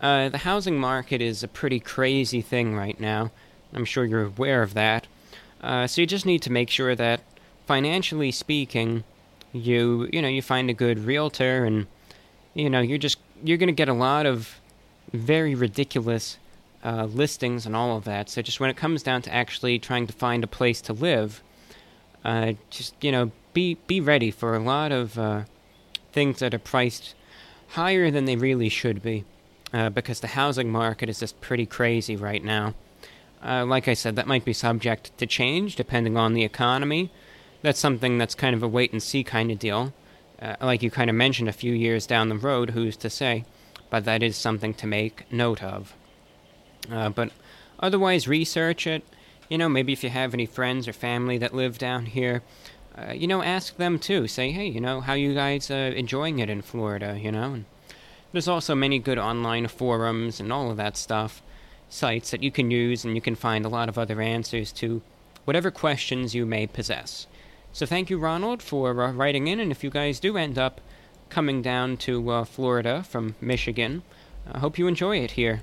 Uh, 0.01 0.29
the 0.29 0.39
housing 0.39 0.79
market 0.79 1.23
is 1.23 1.43
a 1.43 1.49
pretty 1.49 1.81
crazy 1.81 2.43
thing 2.43 2.75
right 2.75 3.01
now. 3.01 3.31
I'm 3.73 3.85
sure 3.85 4.05
you're 4.05 4.25
aware 4.25 4.63
of 4.63 4.75
that. 4.75 5.07
Uh, 5.63 5.87
so 5.87 6.01
you 6.01 6.07
just 6.07 6.27
need 6.27 6.43
to 6.43 6.53
make 6.53 6.71
sure 6.71 6.95
that, 6.95 7.21
financially 7.67 8.31
speaking, 8.31 9.05
you 9.53 10.09
you 10.13 10.21
know 10.21 10.29
you 10.29 10.43
find 10.43 10.69
a 10.69 10.75
good 10.75 10.99
realtor 10.99 11.65
and 11.65 11.87
you 12.57 12.71
know, 12.71 12.81
you're 12.81 12.99
just 12.99 13.19
you're 13.45 13.59
going 13.59 13.69
to 13.69 13.73
get 13.73 13.89
a 13.89 13.93
lot 13.95 14.25
of 14.25 14.61
very 15.13 15.55
ridiculous 15.55 16.39
uh, 16.83 17.05
listings 17.05 17.67
and 17.67 17.77
all 17.77 17.97
of 17.97 18.05
that. 18.05 18.31
So 18.31 18.41
just 18.41 18.61
when 18.61 18.71
it 18.71 18.77
comes 18.77 19.03
down 19.03 19.23
to 19.23 19.35
actually 19.35 19.79
trying 19.79 20.07
to 20.07 20.13
find 20.13 20.43
a 20.43 20.47
place 20.47 20.81
to 20.83 20.93
live, 20.95 21.43
uh, 22.25 22.55
just 22.71 22.95
you 23.05 23.13
know, 23.13 23.31
be 23.53 23.75
be 23.87 24.01
ready 24.01 24.31
for 24.31 24.57
a 24.57 24.59
lot 24.59 24.91
of 24.91 25.19
uh, 25.19 25.43
things 26.13 26.39
that 26.39 26.55
are 26.55 26.59
priced 26.59 27.15
higher 27.69 28.11
than 28.11 28.25
they 28.25 28.37
really 28.37 28.71
should 28.71 29.03
be, 29.03 29.25
uh, 29.75 29.91
because 29.91 30.21
the 30.21 30.29
housing 30.29 30.71
market 30.71 31.11
is 31.11 31.21
just 31.21 31.39
pretty 31.43 31.67
crazy 31.67 32.17
right 32.17 32.43
now. 32.43 32.75
Uh, 33.45 33.67
like 33.67 33.87
I 33.87 33.95
said, 33.95 34.17
that 34.17 34.27
might 34.27 34.47
be 34.47 34.55
subject 34.55 35.17
to 35.19 35.27
change 35.27 35.77
depending 35.77 36.17
on 36.17 36.33
the 36.33 36.43
economy. 36.43 37.11
That's 37.61 37.79
something 37.79 38.17
that's 38.17 38.35
kind 38.35 38.55
of 38.55 38.63
a 38.63 38.69
wait 38.69 38.93
and 38.93 39.03
see 39.03 39.23
kind 39.23 39.51
of 39.51 39.59
deal. 39.59 39.93
Uh, 40.41 40.57
like 40.61 40.83
you 40.83 40.91
kind 40.91 41.09
of 41.09 41.17
mentioned 41.17 41.49
a 41.49 41.53
few 41.53 41.73
years 41.73 42.07
down 42.07 42.29
the 42.29 42.37
road, 42.37 42.71
who's 42.71 42.97
to 42.99 43.11
say? 43.11 43.45
But 43.89 44.05
that 44.05 44.23
is 44.23 44.37
something 44.37 44.75
to 44.75 44.87
make 44.87 45.31
note 45.33 45.63
of. 45.63 45.95
Uh, 46.91 47.09
but 47.09 47.31
otherwise, 47.81 48.29
research 48.29 48.87
it. 48.87 49.03
You 49.49 49.59
know, 49.59 49.69
maybe 49.69 49.93
if 49.93 50.03
you 50.03 50.11
have 50.11 50.35
any 50.35 50.47
friends 50.47 50.89
or 50.89 50.93
family 50.93 51.39
that 51.39 51.55
live 51.55 51.79
down 51.79 52.07
here, 52.07 52.43
uh, 52.99 53.13
you 53.13 53.27
know, 53.27 53.43
ask 53.43 53.77
them 53.77 53.99
too. 53.99 54.27
Say, 54.27 54.51
hey, 54.51 54.67
you 54.67 54.81
know, 54.81 55.01
how 55.01 55.15
you 55.15 55.35
guys 55.35 55.71
uh, 55.71 55.93
enjoying 55.97 56.39
it 56.39 56.51
in 56.51 56.63
Florida? 56.63 57.19
You 57.21 57.31
know, 57.33 57.53
and 57.53 57.65
there's 58.33 58.49
also 58.49 58.75
many 58.75 58.99
good 58.99 59.19
online 59.19 59.69
forums 59.69 60.41
and 60.41 60.53
all 60.53 60.71
of 60.71 60.77
that 60.79 60.97
stuff, 60.97 61.43
sites 61.89 62.31
that 62.31 62.43
you 62.43 62.51
can 62.51 62.71
use, 62.71 63.05
and 63.05 63.15
you 63.15 63.21
can 63.21 63.37
find 63.37 63.65
a 63.65 63.71
lot 63.71 63.89
of 63.89 63.99
other 63.99 64.21
answers 64.21 64.73
to 64.73 65.03
whatever 65.45 65.71
questions 65.71 66.35
you 66.35 66.45
may 66.45 66.67
possess. 66.67 67.27
So 67.77 67.85
thank 67.85 68.09
you, 68.09 68.17
Ronald, 68.17 68.63
for 68.63 69.03
uh, 69.03 69.13
writing 69.13 69.49
in. 69.49 69.61
And 69.61 69.71
if 69.71 69.85
you 69.85 69.91
guys 69.91 70.19
do 70.19 70.39
end 70.39 70.57
up 70.57 70.81
coming 71.29 71.61
down 71.61 71.99
to 71.99 72.31
uh, 72.31 72.45
Florida 72.47 73.03
from 73.03 73.35
Michigan, 73.39 74.03
I 74.51 74.61
hope 74.61 74.79
you 74.79 74.87
enjoy 74.87 75.19
it 75.19 75.33
here. 75.33 75.61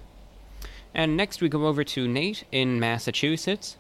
And 0.94 1.18
next 1.18 1.42
we 1.42 1.50
go 1.50 1.66
over 1.66 1.84
to 1.84 2.08
Nate 2.08 2.44
in 2.52 2.80
Massachusetts. 2.80 3.78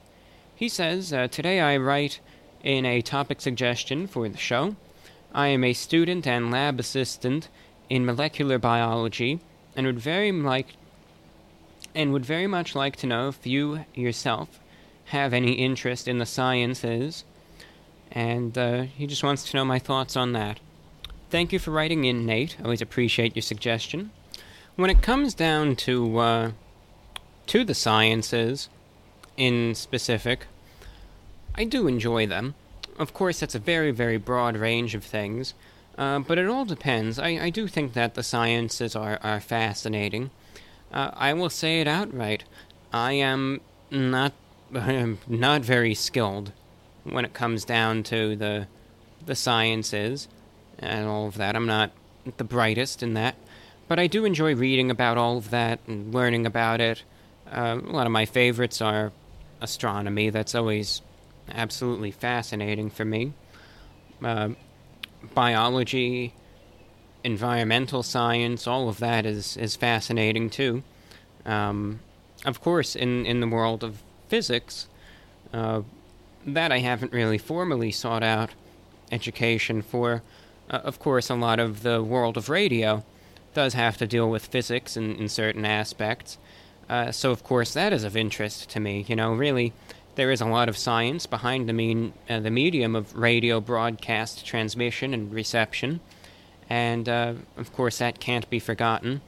He 0.55 0.67
says, 0.67 1.13
uh, 1.13 1.27
Today 1.27 1.59
I 1.59 1.77
write 1.77 2.21
in 2.63 2.88
a 2.88 3.03
topic 3.03 3.39
suggestion 3.39 4.07
for 4.07 4.27
the 4.27 4.39
show. 4.39 4.77
I 5.31 5.49
am 5.49 5.63
a 5.63 5.73
student 5.73 6.25
and 6.25 6.49
lab 6.49 6.79
assistant 6.79 7.49
in 7.88 8.03
molecular 8.03 8.57
biology 8.57 9.41
and 9.75 9.86
would 9.86 9.99
very 9.99 10.31
like 10.31 10.69
and 11.93 12.11
would 12.11 12.25
very 12.25 12.47
much 12.47 12.73
like 12.73 12.95
to 12.95 13.05
know 13.05 13.27
if 13.27 13.45
you 13.45 13.86
yourself 13.93 14.59
have 15.09 15.34
any 15.34 15.51
interest 15.51 16.07
in 16.07 16.17
the 16.17 16.25
sciences 16.25 17.25
and 18.14 18.57
uh, 18.57 18.84
he 18.84 19.07
just 19.07 19.24
wants 19.24 19.49
to 19.49 19.57
know 19.57 19.66
my 19.66 19.80
thoughts 19.80 20.16
on 20.16 20.32
that. 20.34 20.59
Thank 21.30 21.51
you 21.51 21.59
for 21.59 21.72
writing 21.72 22.05
in, 22.05 22.26
Nate. 22.26 22.57
Always 22.64 22.82
appreciate 22.82 23.36
your 23.36 23.41
suggestion. 23.41 24.11
When 24.76 24.89
it 24.89 25.01
comes 25.01 25.34
down 25.34 25.76
to 25.78 26.18
uh, 26.20 26.51
to 27.47 27.66
the 27.66 27.74
sciences, 27.74 28.70
in 29.36 29.74
specific, 29.76 30.45
I 31.55 31.64
do 31.64 31.88
enjoy 31.88 32.28
them. 32.28 32.55
Of 32.99 33.14
course, 33.14 33.39
that's 33.39 33.55
a 33.55 33.59
very, 33.59 33.91
very 33.91 34.18
broad 34.18 34.55
range 34.55 34.93
of 34.93 35.03
things, 35.03 35.55
uh, 35.97 36.20
but 36.20 36.38
it 36.38 36.47
all 36.47 36.66
depends. 36.66 37.18
I, 37.18 37.30
I 37.30 37.49
do 37.49 37.68
think 37.68 37.93
that 37.93 38.14
the 38.14 38.24
sciences 38.24 38.95
are, 38.95 39.20
are 39.24 39.39
fascinating. 39.39 40.30
Uh, 40.91 41.09
I 41.14 41.34
will 41.34 41.49
say 41.49 41.82
it 41.82 41.88
outright. 41.88 42.43
I 42.91 43.14
am 43.14 43.61
not 43.89 44.34
not 45.28 45.61
very 45.61 45.95
skilled 45.95 46.51
when 47.04 47.26
it 47.26 47.34
comes 47.34 47.66
down 47.66 48.04
to 48.04 48.36
the 48.36 48.68
the 49.26 49.36
sciences 49.36 50.28
and 50.80 51.08
all 51.08 51.28
of 51.28 51.38
that. 51.38 51.56
I'm 51.56 51.66
not 51.66 51.91
the 52.38 52.43
brightest 52.43 53.01
in 53.04 53.14
that, 53.14 53.36
but 53.88 53.99
I 53.99 54.08
do 54.08 54.26
enjoy 54.26 54.56
reading 54.56 54.91
about 54.91 55.18
all 55.18 55.38
of 55.38 55.49
that 55.51 55.80
and 55.88 56.14
learning 56.14 56.45
about 56.45 56.82
it. 56.82 57.04
Uh, 57.49 57.80
a 57.82 57.91
lot 57.91 58.06
of 58.06 58.12
my 58.12 58.26
favorites 58.26 58.82
are 58.82 59.12
astronomy. 59.62 60.30
That's 60.30 60.56
always 60.56 61.01
absolutely 61.49 62.12
fascinating 62.12 62.89
for 62.89 63.06
me. 63.06 63.34
Uh, 64.24 64.49
biology, 65.34 66.34
environmental 67.24 68.04
science, 68.04 68.68
all 68.68 68.89
of 68.89 68.99
that 68.99 69.26
is, 69.26 69.58
is 69.58 69.76
fascinating 69.76 70.49
too. 70.49 70.84
Um, 71.45 71.99
of 72.45 72.62
course, 72.62 72.95
in, 72.95 73.26
in 73.26 73.39
the 73.39 73.47
world 73.47 73.84
of 73.84 74.01
physics, 74.28 74.88
uh, 75.54 75.82
that 76.45 76.71
I 76.71 76.79
haven't 76.79 77.13
really 77.13 77.37
formally 77.37 77.91
sought 77.91 78.23
out 78.23 78.51
education 79.11 79.81
for. 79.81 80.23
Uh, 80.69 80.77
of 80.77 80.99
course, 80.99 81.29
a 81.29 81.35
lot 81.35 81.59
of 81.59 81.83
the 81.83 82.03
world 82.03 82.37
of 82.37 82.49
radio 82.49 83.03
does 83.53 83.73
have 83.73 83.97
to 83.97 84.07
deal 84.07 84.29
with 84.29 84.47
physics 84.47 84.97
in, 84.97 85.15
in 85.15 85.29
certain 85.29 85.65
aspects. 85.65 86.37
Uh, 86.89 87.11
so, 87.11 87.31
of 87.31 87.43
course, 87.43 87.73
that 87.73 87.93
is 87.93 88.03
of 88.03 88.17
interest 88.17 88.69
to 88.69 88.79
me. 88.79 89.05
You 89.07 89.15
know, 89.15 89.33
really, 89.33 89.73
there 90.15 90.31
is 90.31 90.41
a 90.41 90.45
lot 90.45 90.69
of 90.69 90.77
science 90.77 91.25
behind 91.25 91.69
the, 91.69 91.73
mean, 91.73 92.13
uh, 92.29 92.39
the 92.39 92.51
medium 92.51 92.95
of 92.95 93.15
radio 93.15 93.59
broadcast 93.61 94.45
transmission 94.45 95.13
and 95.13 95.33
reception. 95.33 95.99
And, 96.69 97.07
uh, 97.07 97.33
of 97.57 97.71
course, 97.73 97.99
that 97.99 98.19
can't 98.19 98.49
be 98.49 98.59
forgotten. 98.59 99.21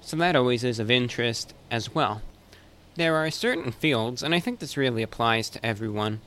So, 0.00 0.16
that 0.16 0.36
always 0.36 0.64
is 0.64 0.78
of 0.78 0.90
interest 0.90 1.52
as 1.70 1.94
well. 1.94 2.22
There 2.96 3.16
are 3.16 3.30
certain 3.30 3.72
fields, 3.72 4.22
and 4.22 4.34
I 4.34 4.40
think 4.40 4.58
this 4.58 4.76
really 4.76 5.02
applies 5.02 5.50
to 5.50 5.66
everyone 5.66 6.20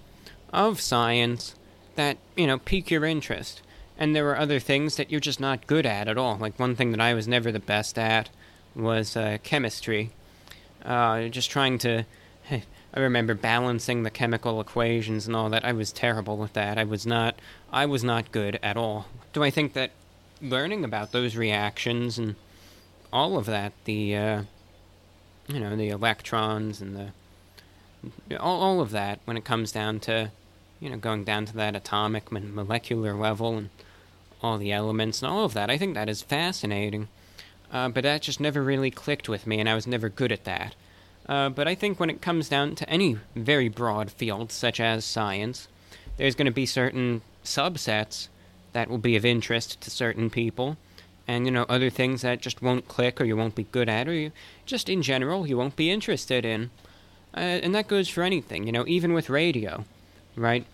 of 0.51 0.81
science 0.81 1.55
that, 1.95 2.17
you 2.35 2.47
know, 2.47 2.57
pique 2.57 2.91
your 2.91 3.05
interest. 3.05 3.61
And 3.97 4.15
there 4.15 4.29
are 4.29 4.37
other 4.37 4.59
things 4.59 4.95
that 4.95 5.11
you're 5.11 5.19
just 5.19 5.39
not 5.39 5.67
good 5.67 5.85
at 5.85 6.07
at 6.07 6.17
all. 6.17 6.37
Like 6.37 6.57
one 6.57 6.75
thing 6.75 6.91
that 6.91 7.01
I 7.01 7.13
was 7.13 7.27
never 7.27 7.51
the 7.51 7.59
best 7.59 7.97
at 7.97 8.29
was 8.73 9.17
uh, 9.17 9.37
chemistry. 9.43 10.11
Uh, 10.83 11.27
just 11.27 11.51
trying 11.51 11.77
to. 11.79 12.05
I 12.91 12.99
remember 12.99 13.35
balancing 13.35 14.01
the 14.01 14.09
chemical 14.09 14.59
equations 14.59 15.27
and 15.27 15.35
all 15.35 15.49
that. 15.49 15.63
I 15.63 15.73
was 15.73 15.91
terrible 15.91 16.37
with 16.37 16.53
that. 16.53 16.77
I 16.77 16.85
was 16.85 17.05
not. 17.05 17.35
I 17.71 17.85
was 17.85 18.03
not 18.03 18.31
good 18.31 18.57
at 18.63 18.77
all. 18.77 19.05
Do 19.33 19.43
I 19.43 19.51
think 19.51 19.73
that 19.73 19.91
learning 20.41 20.83
about 20.83 21.11
those 21.11 21.35
reactions 21.35 22.17
and 22.17 22.35
all 23.11 23.37
of 23.37 23.45
that, 23.45 23.73
the, 23.83 24.15
uh, 24.15 24.43
you 25.47 25.59
know, 25.59 25.75
the 25.75 25.89
electrons 25.89 26.81
and 26.81 26.95
the 26.95 27.11
all, 28.39 28.61
all 28.61 28.81
of 28.81 28.91
that, 28.91 29.19
when 29.25 29.37
it 29.37 29.45
comes 29.45 29.71
down 29.71 29.99
to 30.01 30.31
you 30.79 30.89
know, 30.89 30.97
going 30.97 31.23
down 31.23 31.45
to 31.45 31.53
that 31.53 31.75
atomic 31.75 32.31
and 32.31 32.53
molecular 32.55 33.13
level 33.13 33.57
and 33.57 33.69
all 34.41 34.57
the 34.57 34.71
elements 34.71 35.21
and 35.21 35.29
all 35.29 35.43
of 35.43 35.53
that. 35.53 35.69
I 35.69 35.77
think 35.77 35.93
that 35.95 36.09
is 36.09 36.21
fascinating. 36.21 37.09
Uh, 37.71 37.89
but 37.89 38.03
that 38.03 38.21
just 38.21 38.39
never 38.39 38.63
really 38.63 38.89
clicked 38.89 39.29
with 39.29 39.45
me, 39.45 39.59
and 39.59 39.69
I 39.69 39.75
was 39.75 39.85
never 39.85 40.09
good 40.09 40.31
at 40.31 40.45
that. 40.45 40.75
Uh, 41.27 41.49
but 41.49 41.67
I 41.67 41.75
think 41.75 41.99
when 41.99 42.09
it 42.09 42.21
comes 42.21 42.49
down 42.49 42.75
to 42.75 42.89
any 42.89 43.17
very 43.35 43.69
broad 43.69 44.09
field, 44.11 44.51
such 44.51 44.79
as 44.79 45.05
science, 45.05 45.67
there's 46.17 46.33
going 46.33 46.47
to 46.47 46.51
be 46.51 46.65
certain 46.65 47.21
subsets 47.43 48.27
that 48.73 48.89
will 48.89 48.97
be 48.97 49.15
of 49.15 49.25
interest 49.25 49.79
to 49.81 49.91
certain 49.91 50.31
people, 50.31 50.77
and 51.27 51.45
you 51.45 51.51
know 51.51 51.65
other 51.69 51.91
things 51.91 52.23
that 52.23 52.41
just 52.41 52.63
won't 52.63 52.87
click 52.87 53.21
or 53.21 53.25
you 53.25 53.37
won't 53.37 53.53
be 53.53 53.63
good 53.65 53.87
at 53.87 54.07
or 54.07 54.13
you 54.13 54.31
just 54.65 54.89
in 54.89 55.03
general 55.03 55.45
you 55.45 55.57
won't 55.57 55.75
be 55.75 55.91
interested 55.91 56.43
in. 56.45 56.71
Uh, 57.35 57.39
and 57.39 57.75
that 57.75 57.87
goes 57.87 58.09
for 58.09 58.23
anything, 58.23 58.65
you 58.65 58.71
know, 58.71 58.85
even 58.87 59.13
with 59.13 59.29
radio, 59.29 59.85
right? 60.35 60.65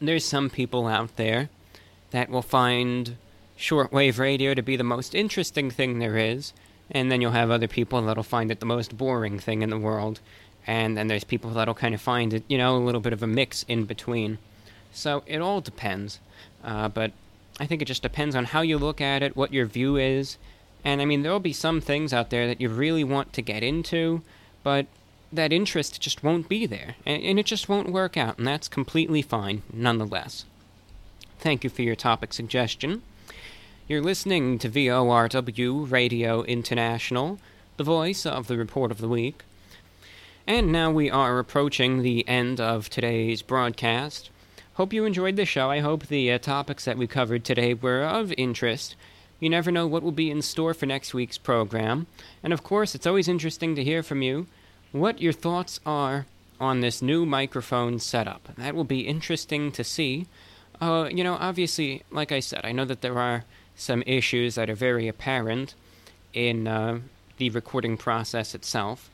There's 0.00 0.24
some 0.24 0.50
people 0.50 0.86
out 0.86 1.16
there 1.16 1.48
that 2.10 2.28
will 2.28 2.42
find 2.42 3.16
shortwave 3.58 4.18
radio 4.18 4.54
to 4.54 4.62
be 4.62 4.76
the 4.76 4.82
most 4.82 5.14
interesting 5.14 5.70
thing 5.70 5.98
there 5.98 6.16
is, 6.16 6.52
and 6.90 7.10
then 7.10 7.20
you'll 7.20 7.30
have 7.32 7.50
other 7.50 7.68
people 7.68 8.02
that'll 8.02 8.22
find 8.22 8.50
it 8.50 8.58
the 8.58 8.66
most 8.66 8.96
boring 8.96 9.38
thing 9.38 9.62
in 9.62 9.70
the 9.70 9.78
world, 9.78 10.20
and 10.66 10.96
then 10.96 11.06
there's 11.06 11.24
people 11.24 11.50
that'll 11.50 11.74
kind 11.74 11.94
of 11.94 12.00
find 12.00 12.34
it, 12.34 12.42
you 12.48 12.58
know, 12.58 12.76
a 12.76 12.78
little 12.78 13.00
bit 13.00 13.12
of 13.12 13.22
a 13.22 13.26
mix 13.26 13.64
in 13.68 13.84
between. 13.84 14.38
So 14.92 15.22
it 15.26 15.40
all 15.40 15.60
depends, 15.60 16.18
uh, 16.64 16.88
but 16.88 17.12
I 17.60 17.66
think 17.66 17.80
it 17.80 17.84
just 17.84 18.02
depends 18.02 18.34
on 18.34 18.46
how 18.46 18.62
you 18.62 18.76
look 18.76 19.00
at 19.00 19.22
it, 19.22 19.36
what 19.36 19.52
your 19.52 19.66
view 19.66 19.96
is, 19.96 20.36
and 20.84 21.00
I 21.00 21.04
mean, 21.04 21.22
there'll 21.22 21.38
be 21.38 21.52
some 21.52 21.80
things 21.80 22.12
out 22.12 22.30
there 22.30 22.46
that 22.46 22.60
you 22.60 22.70
really 22.70 23.04
want 23.04 23.32
to 23.34 23.42
get 23.42 23.62
into, 23.62 24.22
but 24.62 24.86
that 25.32 25.52
interest 25.52 26.00
just 26.00 26.24
won't 26.24 26.48
be 26.48 26.66
there, 26.66 26.96
and, 27.06 27.38
it 27.38 27.46
just 27.46 27.68
won't 27.68 27.92
work 27.92 28.16
out, 28.16 28.38
and 28.38 28.46
that's 28.46 28.68
completely 28.68 29.22
fine, 29.22 29.62
nonetheless. 29.72 30.44
Thank 31.38 31.64
you 31.64 31.70
for 31.70 31.82
your 31.82 31.96
topic 31.96 32.32
suggestion. 32.32 33.02
You're 33.88 34.02
listening 34.02 34.58
to 34.58 34.68
VORW 34.68 35.90
Radio 35.90 36.42
International, 36.42 37.38
the 37.76 37.84
voice 37.84 38.26
of 38.26 38.46
the 38.46 38.58
Report 38.58 38.90
of 38.90 38.98
the 38.98 39.08
Week. 39.08 39.44
And 40.46 40.72
now 40.72 40.90
we 40.90 41.10
are 41.10 41.38
approaching 41.38 42.02
the 42.02 42.26
end 42.28 42.60
of 42.60 42.90
today's 42.90 43.42
broadcast. 43.42 44.30
Hope 44.74 44.92
you 44.92 45.04
enjoyed 45.04 45.36
the 45.36 45.44
show. 45.44 45.70
I 45.70 45.80
hope 45.80 46.06
the 46.06 46.32
uh, 46.32 46.38
topics 46.38 46.84
that 46.84 46.98
we 46.98 47.06
covered 47.06 47.44
today 47.44 47.74
were 47.74 48.02
of 48.02 48.32
interest. 48.36 48.96
You 49.38 49.48
never 49.48 49.70
know 49.70 49.86
what 49.86 50.02
will 50.02 50.12
be 50.12 50.30
in 50.30 50.42
store 50.42 50.74
for 50.74 50.86
next 50.86 51.14
week's 51.14 51.38
program. 51.38 52.06
And 52.42 52.52
of 52.52 52.62
course, 52.62 52.94
it's 52.94 53.06
always 53.06 53.28
interesting 53.28 53.74
to 53.74 53.84
hear 53.84 54.02
from 54.02 54.22
you 54.22 54.46
what 54.92 55.20
your 55.20 55.32
thoughts 55.32 55.80
are 55.86 56.26
on 56.60 56.80
this 56.80 57.00
new 57.00 57.24
microphone 57.24 57.98
setup. 57.98 58.48
That 58.56 58.74
will 58.74 58.84
be 58.84 59.00
interesting 59.06 59.72
to 59.72 59.84
see. 59.84 60.26
Uh, 60.80 61.08
you 61.10 61.24
know, 61.24 61.34
obviously, 61.34 62.02
like 62.10 62.32
I 62.32 62.40
said, 62.40 62.60
I 62.64 62.72
know 62.72 62.84
that 62.84 63.00
there 63.00 63.18
are 63.18 63.44
some 63.76 64.02
issues 64.06 64.56
that 64.56 64.68
are 64.68 64.74
very 64.74 65.08
apparent 65.08 65.74
in 66.32 66.66
uh, 66.66 67.00
the 67.38 67.50
recording 67.50 67.96
process 67.96 68.54
itself, 68.54 69.10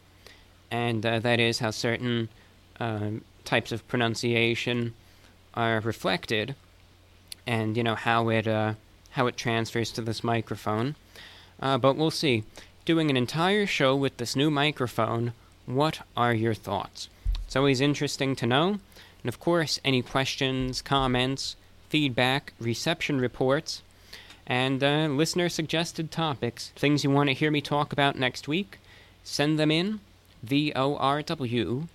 and 0.71 1.05
uh, 1.07 1.19
that 1.21 1.39
is 1.39 1.61
how 1.61 1.71
certain 1.71 2.29
uh, 2.81 3.11
types 3.45 3.71
of 3.73 3.87
pronunciation 3.87 4.95
are 5.55 5.81
reflected, 5.81 6.55
and 7.47 7.77
you 7.77 7.83
know 7.83 7.95
how 7.95 8.29
it 8.29 8.47
uh, 8.49 8.75
how 9.11 9.27
it 9.27 9.37
transfers 9.37 9.93
to 9.93 10.03
this 10.03 10.25
microphone. 10.25 10.95
Uh, 11.61 11.79
but 11.79 11.97
we'll 11.97 12.11
see. 12.11 12.45
Doing 12.85 13.11
an 13.11 13.17
entire 13.17 13.67
show 13.67 13.97
with 13.97 14.17
this 14.19 14.37
new 14.37 14.51
microphone 14.51 15.33
what 15.67 16.01
are 16.17 16.35
your 16.35 16.55
thoughts? 16.55 17.09
It's 17.45 17.57
always 17.57 17.81
interesting 17.81 18.35
to 18.37 18.47
know. 18.47 18.79
And 19.23 19.29
of 19.29 19.41
course, 19.41 19.81
any 19.85 20.03
questions, 20.03 20.81
comments, 20.83 21.57
feedback, 21.89 22.53
reception 22.59 23.21
reports, 23.21 23.83
and 24.47 24.83
uh, 24.83 25.09
listener 25.09 25.49
suggested 25.49 26.11
topics, 26.11 26.69
things 26.77 27.03
you 27.03 27.11
want 27.11 27.29
to 27.29 27.35
hear 27.35 27.51
me 27.51 27.61
talk 27.61 27.93
about 27.93 28.19
next 28.19 28.47
week, 28.47 28.79
send 29.25 29.59
them 29.59 29.71
in 29.71 30.01
V 30.43 30.73
O 30.77 30.97
R 30.97 31.23
W 31.23 31.89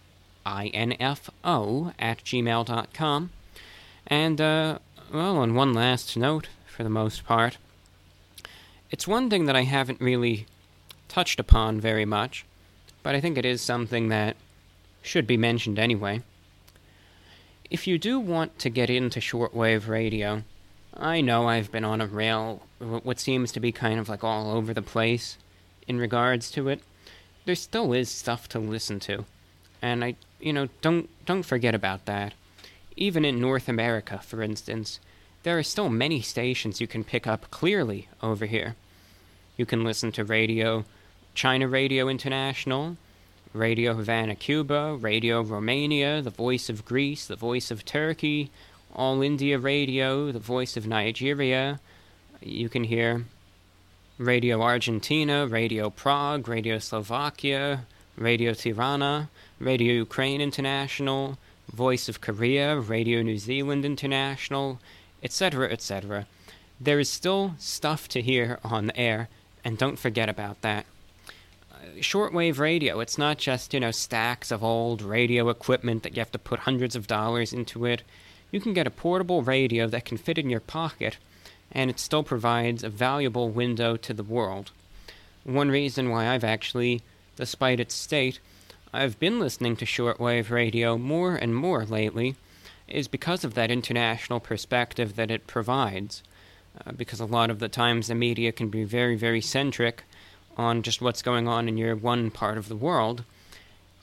I 0.46 0.68
N 0.68 0.94
F 1.00 1.30
O 1.44 1.94
at 1.98 2.24
gmail.com. 2.24 3.30
And, 4.08 4.42
uh, 4.42 4.80
well, 5.14 5.38
on 5.38 5.56
one 5.56 5.74
last 5.74 6.18
note, 6.18 6.50
for 6.66 6.84
the 6.84 6.90
most 6.90 7.26
part, 7.26 7.58
it's 8.90 9.08
one 9.08 9.30
thing 9.30 9.46
that 9.46 9.56
I 9.56 9.64
haven't 9.64 10.02
really 10.02 10.48
touched 11.08 11.40
upon 11.40 11.80
very 11.80 12.06
much, 12.06 12.46
but 13.04 13.16
I 13.16 13.22
think 13.22 13.38
it 13.38 13.46
is 13.46 13.62
something 13.62 14.10
that 14.10 14.36
should 15.02 15.28
be 15.28 15.38
mentioned 15.38 15.80
anyway. 15.80 16.22
If 17.70 17.88
you 17.88 17.98
do 17.98 18.20
want 18.20 18.60
to 18.60 18.70
get 18.70 18.90
into 18.90 19.20
shortwave 19.20 19.88
radio, 19.88 20.44
I 20.94 21.22
know 21.22 21.48
I've 21.48 21.72
been 21.72 21.86
on 21.86 22.02
a 22.02 22.06
rail, 22.06 22.64
what 22.80 23.20
seems 23.20 23.52
to 23.54 23.60
be 23.60 23.72
kind 23.72 24.00
of 24.00 24.10
like 24.10 24.24
all 24.24 24.52
over 24.52 24.74
the 24.74 24.82
place 24.82 25.38
in 25.88 25.98
regards 25.98 26.52
to 26.52 26.68
it. 26.68 26.82
There 27.46 27.56
still 27.56 27.94
is 27.94 28.10
stuff 28.10 28.48
to 28.50 28.60
listen 28.60 29.00
to, 29.02 29.26
and 29.82 30.04
I, 30.04 30.16
you 30.40 30.54
know, 30.54 30.68
don't 30.82 31.10
don't 31.26 31.44
forget 31.44 31.74
about 31.74 32.06
that. 32.06 32.34
Even 32.96 33.26
in 33.26 33.40
North 33.40 33.68
America, 33.68 34.20
for 34.20 34.44
instance, 34.44 35.00
there 35.44 35.58
are 35.58 35.64
still 35.64 35.90
many 35.90 36.22
stations 36.22 36.80
you 36.80 36.88
can 36.88 37.04
pick 37.04 37.26
up 37.26 37.50
clearly 37.50 38.08
over 38.22 38.46
here. 38.46 38.76
You 39.58 39.66
can 39.66 39.84
listen 39.84 40.12
to 40.14 40.24
radio 40.24 40.86
China 41.34 41.68
Radio 41.68 42.10
International, 42.10 42.98
Radio 43.54 43.96
Havana, 43.96 44.36
Cuba, 44.36 44.98
Radio 45.00 45.42
Romania, 45.42 46.22
The 46.22 46.30
Voice 46.30 46.70
of 46.70 46.86
Greece, 46.86 47.26
The 47.26 47.38
Voice 47.38 47.72
of 47.72 47.86
Turkey, 47.86 48.52
All 48.94 49.22
India 49.22 49.58
Radio, 49.58 50.32
The 50.32 50.40
Voice 50.40 50.76
of 50.76 50.88
Nigeria. 50.88 51.80
You 52.42 52.68
can 52.68 52.84
hear 52.84 53.26
Radio 54.18 54.62
Argentina, 54.62 55.48
Radio 55.48 55.90
Prague, 55.90 56.48
Radio 56.48 56.80
Slovakia, 56.80 57.86
Radio 58.18 58.54
Tirana, 58.54 59.30
Radio 59.60 59.94
Ukraine 59.94 60.42
International, 60.42 61.38
Voice 61.74 62.10
of 62.10 62.20
Korea, 62.20 62.78
Radio 62.78 63.22
New 63.22 63.38
Zealand 63.38 63.86
International, 63.86 64.80
etc., 65.24 65.72
etc. 65.72 66.28
There 66.80 67.00
is 67.00 67.10
still 67.10 67.56
stuff 67.58 68.10
to 68.10 68.22
hear 68.22 68.60
on 68.66 68.88
the 68.88 68.98
air, 68.98 69.30
and 69.64 69.78
don't 69.78 69.98
forget 69.98 70.28
about 70.28 70.62
that 70.62 70.86
shortwave 72.00 72.60
radio. 72.60 73.00
It's 73.00 73.18
not 73.18 73.38
just, 73.38 73.74
you 73.74 73.80
know, 73.80 73.92
stacks 73.92 74.52
of 74.52 74.64
old 74.64 75.02
radio 75.02 75.50
equipment 75.50 76.04
that 76.04 76.16
you 76.16 76.20
have 76.20 76.32
to 76.32 76.40
put 76.40 76.60
hundreds 76.60 76.96
of 76.96 77.08
dollars 77.08 77.54
into 77.54 77.86
it. 77.86 78.04
You 78.52 78.60
can 78.60 78.74
get 78.74 78.88
a 78.88 78.92
portable 78.92 79.42
radio 79.42 79.88
that 79.88 80.06
can 80.06 80.18
fit 80.18 80.38
in 80.38 80.50
your 80.50 80.60
pocket, 80.60 81.18
and 81.72 81.90
it 81.90 82.00
still 82.00 82.24
provides 82.24 82.84
a 82.84 82.90
valuable 82.90 83.50
window 83.50 83.98
to 83.98 84.14
the 84.14 84.24
world. 84.24 84.72
One 85.44 85.70
reason 85.70 86.10
why 86.10 86.28
I've 86.28 86.44
actually, 86.44 87.02
despite 87.36 87.80
its 87.80 87.96
state, 87.96 88.40
I've 88.94 89.20
been 89.20 89.40
listening 89.40 89.78
to 89.78 89.86
shortwave 89.86 90.50
radio 90.50 90.98
more 90.98 91.36
and 91.36 91.56
more 91.56 91.86
lately 91.86 92.36
is 92.88 93.08
because 93.08 93.44
of 93.44 93.54
that 93.54 93.72
international 93.72 94.40
perspective 94.40 95.16
that 95.16 95.32
it 95.32 95.48
provides. 95.48 96.24
Uh, 96.86 96.92
because 96.92 97.20
a 97.20 97.26
lot 97.26 97.50
of 97.50 97.60
the 97.60 97.68
times 97.68 98.08
the 98.08 98.16
media 98.16 98.52
can 98.52 98.70
be 98.70 98.84
very, 98.84 99.16
very 99.16 99.42
centric 99.42 100.04
on 100.58 100.82
just 100.82 101.02
what's 101.02 101.22
going 101.22 101.48
on 101.48 101.68
in 101.68 101.78
your 101.78 101.96
one 101.96 102.32
part 102.32 102.58
of 102.58 102.68
the 102.68 102.76
world, 102.76 103.24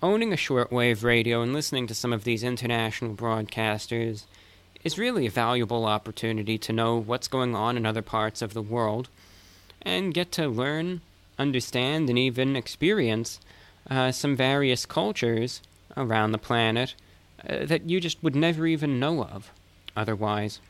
owning 0.02 0.32
a 0.32 0.36
shortwave 0.36 1.02
radio 1.02 1.42
and 1.42 1.52
listening 1.52 1.86
to 1.86 1.94
some 1.94 2.12
of 2.12 2.24
these 2.24 2.42
international 2.42 3.14
broadcasters 3.14 4.24
is 4.84 4.98
really 4.98 5.26
a 5.26 5.30
valuable 5.30 5.84
opportunity 5.84 6.56
to 6.58 6.72
know 6.72 6.96
what's 6.96 7.28
going 7.28 7.54
on 7.54 7.76
in 7.76 7.84
other 7.84 8.02
parts 8.02 8.40
of 8.42 8.54
the 8.54 8.62
world 8.62 9.08
and 9.82 10.14
get 10.14 10.30
to 10.32 10.48
learn, 10.48 11.00
understand, 11.38 12.08
and 12.08 12.18
even 12.18 12.56
experience 12.56 13.40
uh, 13.90 14.12
some 14.12 14.36
various 14.36 14.86
cultures 14.86 15.62
around 15.96 16.32
the 16.32 16.38
planet 16.38 16.94
uh, 17.48 17.64
that 17.64 17.88
you 17.88 18.00
just 18.00 18.22
would 18.22 18.36
never 18.36 18.66
even 18.66 19.00
know 19.00 19.24
of 19.24 19.50
otherwise. 19.96 20.60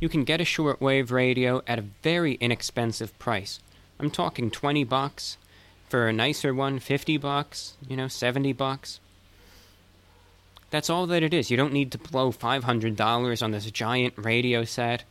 You 0.00 0.08
can 0.08 0.24
get 0.24 0.40
a 0.40 0.44
shortwave 0.44 1.10
radio 1.10 1.62
at 1.66 1.78
a 1.78 1.84
very 2.02 2.34
inexpensive 2.34 3.16
price. 3.18 3.60
I'm 4.02 4.10
talking 4.10 4.50
20 4.50 4.82
bucks 4.82 5.36
for 5.88 6.08
a 6.08 6.12
nicer 6.12 6.52
one, 6.52 6.80
50 6.80 7.18
bucks, 7.18 7.74
you 7.88 7.96
know, 7.96 8.08
70 8.08 8.52
bucks. 8.52 8.98
That's 10.70 10.90
all 10.90 11.06
that 11.06 11.22
it 11.22 11.32
is. 11.32 11.52
You 11.52 11.56
don't 11.56 11.72
need 11.72 11.92
to 11.92 11.98
blow 11.98 12.32
$500 12.32 13.42
on 13.42 13.50
this 13.52 13.70
giant 13.70 14.14
radio 14.16 14.64
set. 14.64 15.04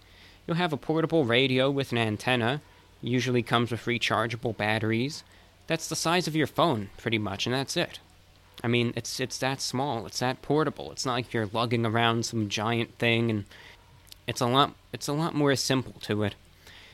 You'll 0.45 0.57
have 0.57 0.73
a 0.73 0.77
portable 0.77 1.23
radio 1.23 1.71
with 1.71 1.93
an 1.93 1.99
antenna, 1.99 2.59
usually 3.01 3.41
comes 3.41 3.71
with 3.71 3.85
rechargeable 3.85 4.57
batteries. 4.57 5.23
That's 5.67 5.87
the 5.87 5.95
size 5.95 6.27
of 6.27 6.35
your 6.35 6.47
phone, 6.47 6.89
pretty 6.97 7.17
much, 7.17 7.45
and 7.45 7.55
that's 7.55 7.77
it. 7.77 7.99
I 8.61 8.67
mean, 8.67 8.91
it's 8.97 9.21
it's 9.21 9.37
that 9.37 9.61
small, 9.61 10.05
it's 10.05 10.19
that 10.19 10.41
portable. 10.41 10.91
It's 10.91 11.05
not 11.05 11.13
like 11.13 11.33
you're 11.33 11.49
lugging 11.53 11.85
around 11.85 12.25
some 12.25 12.49
giant 12.49 12.97
thing 12.97 13.29
and 13.29 13.45
it's 14.27 14.41
a 14.41 14.47
lot 14.47 14.75
it's 14.91 15.07
a 15.07 15.13
lot 15.13 15.33
more 15.33 15.55
simple 15.55 15.93
to 16.01 16.23
it. 16.23 16.35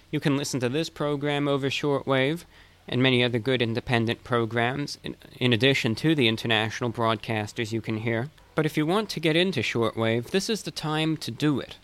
You 0.09 0.19
can 0.19 0.37
listen 0.37 0.59
to 0.61 0.69
this 0.69 0.89
program 0.89 1.47
over 1.47 1.69
shortwave 1.69 2.45
and 2.87 3.03
many 3.03 3.23
other 3.23 3.39
good 3.39 3.61
independent 3.61 4.23
programs, 4.23 4.97
in, 5.03 5.53
addition 5.53 5.95
to 5.95 6.15
the 6.15 6.29
international 6.29 6.91
broadcasters 6.91 7.73
you 7.73 7.81
can 7.81 7.97
hear. 7.97 8.29
But 8.55 8.65
if 8.65 8.77
you 8.77 8.85
want 8.85 9.09
to 9.09 9.19
get 9.19 9.35
into 9.35 9.59
shortwave, 9.59 10.27
this 10.27 10.49
is 10.49 10.63
the 10.63 10.71
time 10.71 11.17
to 11.17 11.29
do 11.31 11.59
it. 11.59 11.75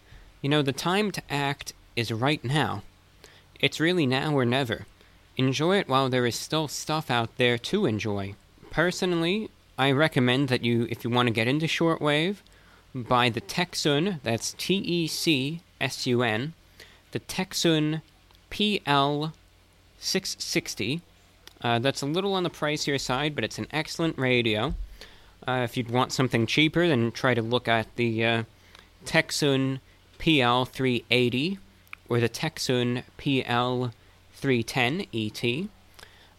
You 0.42 0.50
know, 0.50 0.62
the 0.62 0.72
time 0.72 1.12
to 1.12 1.22
act 1.30 1.74
is 1.96 2.14
right 2.14 2.44
now. 2.44 2.84
It's 3.60 3.82
really 3.82 4.06
now 4.06 4.34
or 4.34 4.46
never. 4.46 4.86
Enjoy 5.36 5.78
it 5.78 5.90
while 5.90 6.10
there 6.10 6.26
is 6.26 6.36
still 6.36 6.68
stuff 6.70 7.12
out 7.12 7.38
there 7.38 7.58
to 7.58 7.86
enjoy. 7.86 8.36
Personally, 8.72 9.50
I 9.78 9.92
recommend 9.92 10.48
that 10.48 10.64
you, 10.64 10.88
if 10.90 11.04
you 11.04 11.10
want 11.10 11.28
to 11.28 11.34
get 11.34 11.48
into 11.48 11.66
shortwave, 11.66 12.38
buy 12.96 13.30
the 13.30 13.42
Tecsun, 13.42 14.22
that's 14.24 14.54
T 14.58 14.76
E 14.76 15.08
C 15.08 15.62
S 15.82 16.08
U 16.08 16.24
N, 16.24 16.54
the 17.12 17.20
Tecsun 17.20 18.02
PL660. 18.54 21.02
Uh, 21.62 21.80
that's 21.80 22.02
a 22.02 22.06
little 22.06 22.34
on 22.34 22.44
the 22.44 22.50
pricier 22.50 23.00
side, 23.00 23.36
but 23.36 23.44
it's 23.44 23.58
an 23.58 23.68
excellent 23.72 24.18
radio. 24.18 24.76
Uh, 25.48 25.62
if 25.64 25.76
you'd 25.76 25.90
want 25.90 26.14
something 26.14 26.46
cheaper, 26.46 26.88
then 26.88 27.12
try 27.12 27.34
to 27.34 27.42
look 27.42 27.68
at 27.68 27.96
the 27.96 28.24
uh, 28.24 28.44
Tecsun 29.06 29.80
PL380 30.20 31.58
or 32.08 32.20
the 32.20 32.30
Tecsun 32.30 33.02
PL310 33.18 35.08
ET. 35.14 35.44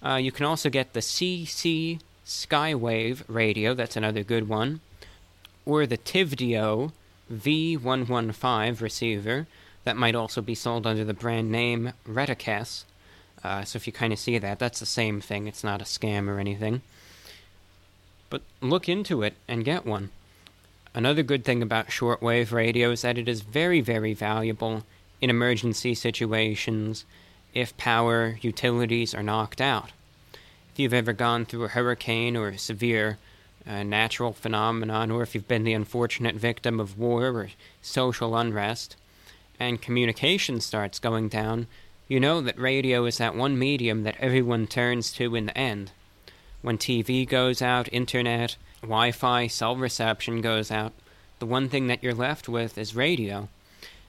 Uh, 0.02 0.16
you 0.16 0.30
can 0.30 0.46
also 0.46 0.70
get 0.70 0.92
the 0.92 1.00
CC 1.00 2.00
Skywave 2.24 3.24
radio, 3.28 3.74
that's 3.74 3.96
another 3.96 4.22
good 4.22 4.48
one, 4.48 4.80
or 5.66 5.86
the 5.86 5.98
Tivdio 5.98 6.92
V115 7.32 8.80
receiver, 8.80 9.48
that 9.84 9.96
might 9.96 10.14
also 10.14 10.40
be 10.40 10.54
sold 10.54 10.86
under 10.86 11.04
the 11.04 11.14
brand 11.14 11.50
name 11.50 11.92
Retekess. 12.08 12.84
Uh, 13.42 13.64
so 13.64 13.76
if 13.76 13.86
you 13.86 13.92
kind 13.92 14.12
of 14.12 14.18
see 14.18 14.38
that, 14.38 14.58
that's 14.58 14.80
the 14.80 14.86
same 14.86 15.20
thing. 15.20 15.46
It's 15.46 15.62
not 15.62 15.82
a 15.82 15.84
scam 15.84 16.28
or 16.28 16.38
anything. 16.38 16.80
But 18.30 18.42
look 18.60 18.88
into 18.88 19.22
it 19.22 19.34
and 19.46 19.64
get 19.64 19.84
one. 19.84 20.10
Another 20.94 21.22
good 21.22 21.44
thing 21.44 21.62
about 21.62 21.88
shortwave 21.88 22.52
radio 22.52 22.90
is 22.90 23.02
that 23.02 23.18
it 23.18 23.28
is 23.28 23.42
very, 23.42 23.80
very 23.80 24.14
valuable 24.14 24.84
in 25.20 25.28
emergency 25.28 25.94
situations 25.94 27.04
if 27.52 27.76
power 27.76 28.38
utilities 28.40 29.14
are 29.14 29.22
knocked 29.22 29.60
out. 29.60 29.90
If 30.72 30.78
you've 30.78 30.94
ever 30.94 31.12
gone 31.12 31.44
through 31.44 31.64
a 31.64 31.68
hurricane 31.68 32.36
or 32.36 32.48
a 32.48 32.58
severe 32.58 33.18
uh, 33.66 33.82
natural 33.82 34.32
phenomenon, 34.32 35.10
or 35.10 35.22
if 35.22 35.34
you've 35.34 35.48
been 35.48 35.64
the 35.64 35.72
unfortunate 35.72 36.34
victim 36.34 36.80
of 36.80 36.98
war 36.98 37.28
or 37.28 37.50
social 37.80 38.36
unrest, 38.36 38.96
and 39.58 39.80
communication 39.80 40.60
starts 40.60 40.98
going 40.98 41.28
down, 41.28 41.66
you 42.08 42.20
know 42.20 42.40
that 42.40 42.58
radio 42.58 43.04
is 43.06 43.18
that 43.18 43.34
one 43.34 43.58
medium 43.58 44.02
that 44.02 44.16
everyone 44.18 44.66
turns 44.66 45.12
to 45.12 45.34
in 45.34 45.46
the 45.46 45.56
end. 45.56 45.92
When 46.62 46.78
TV 46.78 47.28
goes 47.28 47.62
out, 47.62 47.92
internet, 47.92 48.56
Wi 48.82 49.12
Fi, 49.12 49.46
cell 49.46 49.76
reception 49.76 50.40
goes 50.40 50.70
out, 50.70 50.92
the 51.38 51.46
one 51.46 51.68
thing 51.68 51.86
that 51.88 52.02
you're 52.02 52.14
left 52.14 52.48
with 52.48 52.78
is 52.78 52.94
radio. 52.94 53.48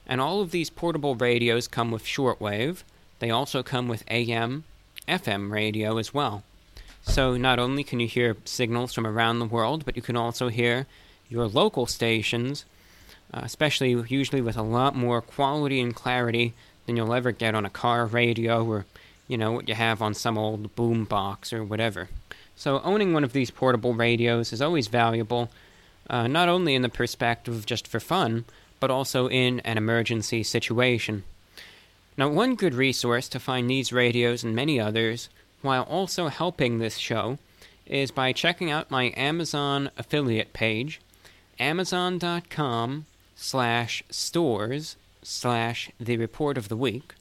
And 0.06 0.20
all 0.20 0.40
of 0.40 0.50
these 0.50 0.70
portable 0.70 1.14
radios 1.14 1.68
come 1.68 1.90
with 1.90 2.04
shortwave, 2.04 2.82
they 3.18 3.30
also 3.30 3.62
come 3.62 3.88
with 3.88 4.04
AM, 4.08 4.64
FM 5.08 5.50
radio 5.50 5.98
as 5.98 6.12
well. 6.12 6.44
So 7.02 7.36
not 7.36 7.58
only 7.58 7.84
can 7.84 8.00
you 8.00 8.08
hear 8.08 8.36
signals 8.44 8.92
from 8.92 9.06
around 9.06 9.38
the 9.38 9.46
world, 9.46 9.84
but 9.84 9.96
you 9.96 10.02
can 10.02 10.16
also 10.16 10.48
hear 10.48 10.86
your 11.28 11.46
local 11.46 11.86
stations, 11.86 12.64
uh, 13.32 13.40
especially 13.42 13.90
usually 14.08 14.40
with 14.40 14.56
a 14.56 14.62
lot 14.62 14.94
more 14.94 15.20
quality 15.20 15.80
and 15.80 15.94
clarity 15.94 16.54
than 16.86 16.96
you'll 16.96 17.14
ever 17.14 17.32
get 17.32 17.54
on 17.54 17.66
a 17.66 17.70
car 17.70 18.06
radio 18.06 18.64
or, 18.64 18.86
you 19.28 19.36
know, 19.36 19.52
what 19.52 19.68
you 19.68 19.74
have 19.74 20.00
on 20.00 20.14
some 20.14 20.38
old 20.38 20.74
boom 20.76 21.04
box 21.04 21.52
or 21.52 21.64
whatever. 21.64 22.08
So 22.54 22.80
owning 22.82 23.12
one 23.12 23.24
of 23.24 23.32
these 23.32 23.50
portable 23.50 23.94
radios 23.94 24.52
is 24.52 24.62
always 24.62 24.86
valuable, 24.86 25.50
uh, 26.08 26.26
not 26.26 26.48
only 26.48 26.74
in 26.74 26.82
the 26.82 26.88
perspective 26.88 27.54
of 27.54 27.66
just 27.66 27.86
for 27.86 28.00
fun, 28.00 28.44
but 28.80 28.90
also 28.90 29.28
in 29.28 29.60
an 29.60 29.76
emergency 29.76 30.42
situation. 30.42 31.24
Now, 32.16 32.28
one 32.28 32.54
good 32.54 32.74
resource 32.74 33.28
to 33.28 33.40
find 33.40 33.68
these 33.68 33.92
radios 33.92 34.42
and 34.42 34.54
many 34.54 34.80
others, 34.80 35.28
while 35.60 35.82
also 35.82 36.28
helping 36.28 36.78
this 36.78 36.96
show, 36.96 37.38
is 37.84 38.10
by 38.10 38.32
checking 38.32 38.70
out 38.70 38.90
my 38.90 39.12
Amazon 39.16 39.90
affiliate 39.98 40.52
page, 40.54 41.00
amazon.com 41.58 43.06
slash 43.36 44.02
stores 44.10 44.96
slash 45.22 45.90
the 46.00 46.16
report 46.16 46.58
of 46.58 46.68
the 46.68 46.76
week. 46.76 47.14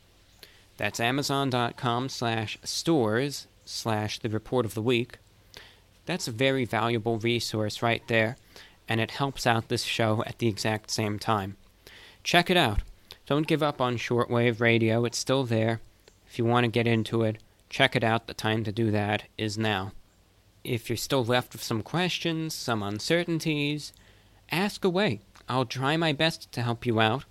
That's 0.78 1.00
amazon.com 1.00 2.10
slash 2.10 2.58
stores 2.64 3.48
slash 3.66 4.20
the 4.20 4.30
report 4.30 4.66
of 4.66 4.74
the 4.74 4.82
week. 4.82 5.18
That's 6.06 6.28
a 6.28 6.32
very 6.32 6.66
valuable 6.66 7.18
resource 7.18 7.82
right 7.82 8.02
there, 8.08 8.38
and 8.88 9.02
it 9.02 9.12
helps 9.12 9.46
out 9.46 9.68
this 9.68 9.84
show 9.84 10.24
at 10.26 10.40
the 10.40 10.48
exact 10.48 10.92
same 10.92 11.20
time. 11.20 11.58
Check 12.24 12.50
it 12.50 12.58
out. 12.58 12.82
Don't 13.26 13.48
give 13.48 13.64
up 13.64 13.82
on 13.82 13.98
shortwave 13.98 14.60
radio, 14.60 15.06
it's 15.06 15.18
still 15.18 15.44
there. 15.44 15.82
If 16.28 16.38
you 16.38 16.46
want 16.46 16.66
to 16.66 16.72
get 16.72 16.88
into 16.88 17.24
it, 17.24 17.38
check 17.70 17.96
it 17.96 18.04
out. 18.04 18.28
The 18.28 18.34
time 18.34 18.64
to 18.66 18.72
do 18.72 18.92
that 18.92 19.24
is 19.38 19.58
now. 19.58 19.94
If 20.64 20.90
you're 20.90 20.98
still 20.98 21.24
left 21.24 21.54
with 21.54 21.64
some 21.64 21.82
questions, 21.82 22.54
some 22.54 22.84
uncertainties, 22.84 23.94
ask 24.52 24.84
away. 24.86 25.22
I'll 25.48 25.66
try 25.66 25.98
my 25.98 26.14
best 26.14 26.52
to 26.54 26.62
help 26.62 26.86
you 26.86 27.00
out. 27.00 27.26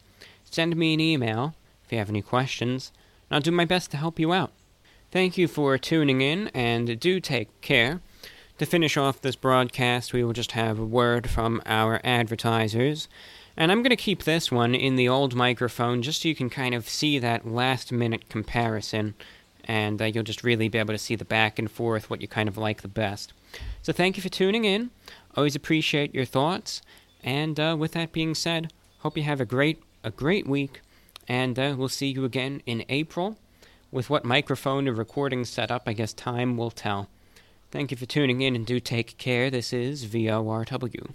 Send 0.44 0.76
me 0.76 0.94
an 0.94 1.00
email 1.00 1.54
if 1.84 1.92
you 1.92 1.98
have 1.98 2.08
any 2.08 2.22
questions, 2.22 2.92
and 3.28 3.36
I'll 3.36 3.40
do 3.40 3.50
my 3.50 3.64
best 3.64 3.90
to 3.90 3.96
help 3.96 4.18
you 4.18 4.32
out. 4.32 4.52
Thank 5.10 5.38
you 5.38 5.48
for 5.48 5.78
tuning 5.78 6.20
in, 6.20 6.48
and 6.48 6.98
do 6.98 7.20
take 7.20 7.60
care. 7.60 8.00
To 8.58 8.66
finish 8.66 8.96
off 8.96 9.20
this 9.20 9.34
broadcast, 9.34 10.12
we 10.12 10.22
will 10.22 10.32
just 10.32 10.52
have 10.52 10.78
a 10.78 10.84
word 10.84 11.28
from 11.28 11.60
our 11.66 12.00
advertisers. 12.04 13.08
And 13.56 13.72
I'm 13.72 13.82
going 13.82 13.90
to 13.90 13.96
keep 13.96 14.22
this 14.22 14.52
one 14.52 14.74
in 14.74 14.94
the 14.96 15.08
old 15.08 15.34
microphone 15.34 16.02
just 16.02 16.22
so 16.22 16.28
you 16.28 16.36
can 16.36 16.50
kind 16.50 16.74
of 16.74 16.88
see 16.88 17.18
that 17.18 17.46
last 17.46 17.90
minute 17.90 18.28
comparison. 18.28 19.14
And 19.64 20.00
uh, 20.00 20.04
you'll 20.04 20.22
just 20.24 20.44
really 20.44 20.68
be 20.68 20.78
able 20.78 20.94
to 20.94 20.98
see 20.98 21.16
the 21.16 21.24
back 21.24 21.58
and 21.58 21.70
forth, 21.70 22.10
what 22.10 22.20
you 22.20 22.28
kind 22.28 22.48
of 22.48 22.56
like 22.56 22.82
the 22.82 22.88
best. 22.88 23.32
So 23.82 23.92
thank 23.92 24.16
you 24.16 24.22
for 24.22 24.28
tuning 24.28 24.64
in. 24.64 24.90
Always 25.36 25.56
appreciate 25.56 26.14
your 26.14 26.24
thoughts. 26.24 26.82
And 27.24 27.58
uh, 27.58 27.74
with 27.78 27.92
that 27.92 28.12
being 28.12 28.34
said, 28.34 28.70
hope 28.98 29.16
you 29.16 29.22
have 29.22 29.40
a 29.40 29.46
great 29.46 29.82
a 30.04 30.10
great 30.10 30.46
week. 30.46 30.82
And 31.26 31.58
uh, 31.58 31.74
we'll 31.76 31.88
see 31.88 32.08
you 32.08 32.24
again 32.24 32.62
in 32.66 32.84
April. 32.88 33.38
With 33.90 34.10
what 34.10 34.24
microphone 34.24 34.86
or 34.86 34.92
recording 34.92 35.44
setup, 35.44 35.84
I 35.86 35.94
guess 35.94 36.12
time 36.12 36.56
will 36.56 36.70
tell. 36.70 37.08
Thank 37.70 37.90
you 37.90 37.96
for 37.96 38.06
tuning 38.06 38.42
in 38.42 38.54
and 38.54 38.66
do 38.66 38.78
take 38.78 39.16
care. 39.18 39.50
This 39.50 39.72
is 39.72 40.04
VORW. 40.04 41.12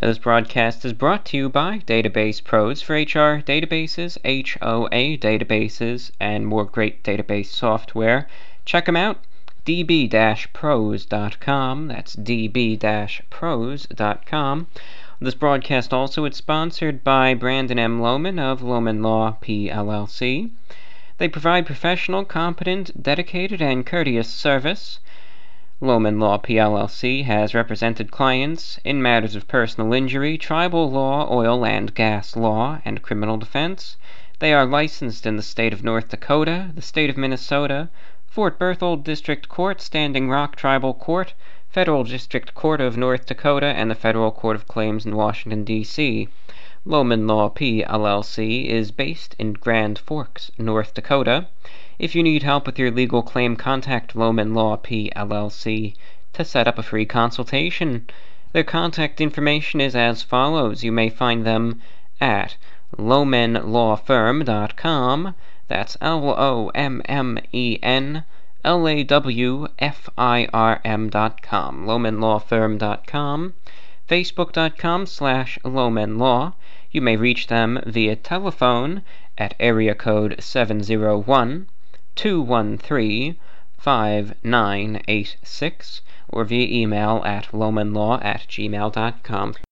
This 0.00 0.18
broadcast 0.18 0.84
is 0.84 0.92
brought 0.92 1.24
to 1.26 1.36
you 1.36 1.48
by 1.48 1.80
Database 1.80 2.44
Pros 2.44 2.80
for 2.80 2.94
HR 2.94 3.42
databases, 3.42 4.16
HOA 4.24 5.18
databases, 5.18 6.12
and 6.20 6.46
more 6.46 6.64
great 6.64 7.02
database 7.02 7.46
software. 7.48 8.28
Check 8.64 8.86
them 8.86 8.96
out. 8.96 9.18
db-pros.com. 9.66 10.08
That's 11.88 12.16
db-pros.com. 12.16 13.26
This 15.22 15.34
broadcast 15.34 15.92
also 15.92 16.24
is 16.24 16.36
sponsored 16.36 17.04
by 17.04 17.34
Brandon 17.34 17.78
M. 17.78 18.00
Lommen 18.00 18.38
of 18.38 18.62
Lommen 18.62 19.02
Law 19.02 19.36
PLLC. 19.42 20.48
They 21.18 21.28
provide 21.28 21.66
professional, 21.66 22.24
competent, 22.24 23.02
dedicated, 23.02 23.60
and 23.60 23.84
courteous 23.84 24.30
service. 24.30 24.98
Lommen 25.78 26.18
Law 26.18 26.38
PLLC 26.38 27.24
has 27.26 27.54
represented 27.54 28.10
clients 28.10 28.80
in 28.82 29.02
matters 29.02 29.36
of 29.36 29.46
personal 29.46 29.92
injury, 29.92 30.38
tribal 30.38 30.90
law, 30.90 31.30
oil 31.30 31.66
and 31.66 31.94
gas 31.94 32.34
law, 32.34 32.80
and 32.86 33.02
criminal 33.02 33.36
defense. 33.36 33.98
They 34.38 34.54
are 34.54 34.64
licensed 34.64 35.26
in 35.26 35.36
the 35.36 35.42
state 35.42 35.74
of 35.74 35.84
North 35.84 36.08
Dakota, 36.08 36.70
the 36.74 36.80
state 36.80 37.10
of 37.10 37.18
Minnesota, 37.18 37.90
Fort 38.24 38.58
Berthold 38.58 39.04
District 39.04 39.50
Court, 39.50 39.82
Standing 39.82 40.30
Rock 40.30 40.56
Tribal 40.56 40.94
Court, 40.94 41.34
Federal 41.70 42.02
District 42.02 42.52
Court 42.52 42.80
of 42.80 42.96
North 42.96 43.26
Dakota, 43.26 43.66
and 43.66 43.88
the 43.88 43.94
Federal 43.94 44.32
Court 44.32 44.56
of 44.56 44.66
Claims 44.66 45.06
in 45.06 45.14
Washington, 45.14 45.62
D.C. 45.62 46.26
Lommen 46.84 47.28
Law 47.28 47.48
PLLC 47.48 48.66
is 48.66 48.90
based 48.90 49.36
in 49.38 49.52
Grand 49.52 49.96
Forks, 49.96 50.50
North 50.58 50.94
Dakota. 50.94 51.46
If 51.96 52.16
you 52.16 52.24
need 52.24 52.42
help 52.42 52.66
with 52.66 52.76
your 52.76 52.90
legal 52.90 53.22
claim, 53.22 53.54
contact 53.54 54.16
Lommen 54.16 54.52
Law 54.52 54.78
PLLC 54.78 55.94
to 56.32 56.44
set 56.44 56.66
up 56.66 56.76
a 56.76 56.82
free 56.82 57.06
consultation. 57.06 58.08
Their 58.50 58.64
contact 58.64 59.20
information 59.20 59.80
is 59.80 59.94
as 59.94 60.24
follows. 60.24 60.82
You 60.82 60.90
may 60.90 61.08
find 61.08 61.46
them 61.46 61.80
at 62.20 62.56
lommenlawfirm.com. 62.98 65.34
That's 65.68 65.96
L 66.00 66.34
O 66.36 66.72
M 66.74 67.00
M 67.04 67.38
E 67.52 67.78
N 67.80 68.24
L 68.64 68.86
A 68.86 69.02
W 69.04 69.68
F 69.78 70.08
I 70.18 70.48
R 70.52 70.80
M.com. 70.84 71.86
Lommenlawfirm.com. 71.86 73.54
Facebook.com 74.08 75.06
slash 75.06 75.58
Lommenlaw. 75.64 76.52
You 76.90 77.00
may 77.00 77.16
reach 77.16 77.46
them 77.46 77.80
via 77.86 78.16
telephone 78.16 79.02
at 79.38 79.54
area 79.60 79.94
code 79.94 80.34
701 80.40 81.68
213 82.16 83.36
5986 83.78 86.02
or 86.28 86.44
via 86.44 86.82
email 86.82 87.22
at 87.24 87.44
lommenlaw 87.52 88.22
at 88.22 88.40
gmail.com. 88.48 89.54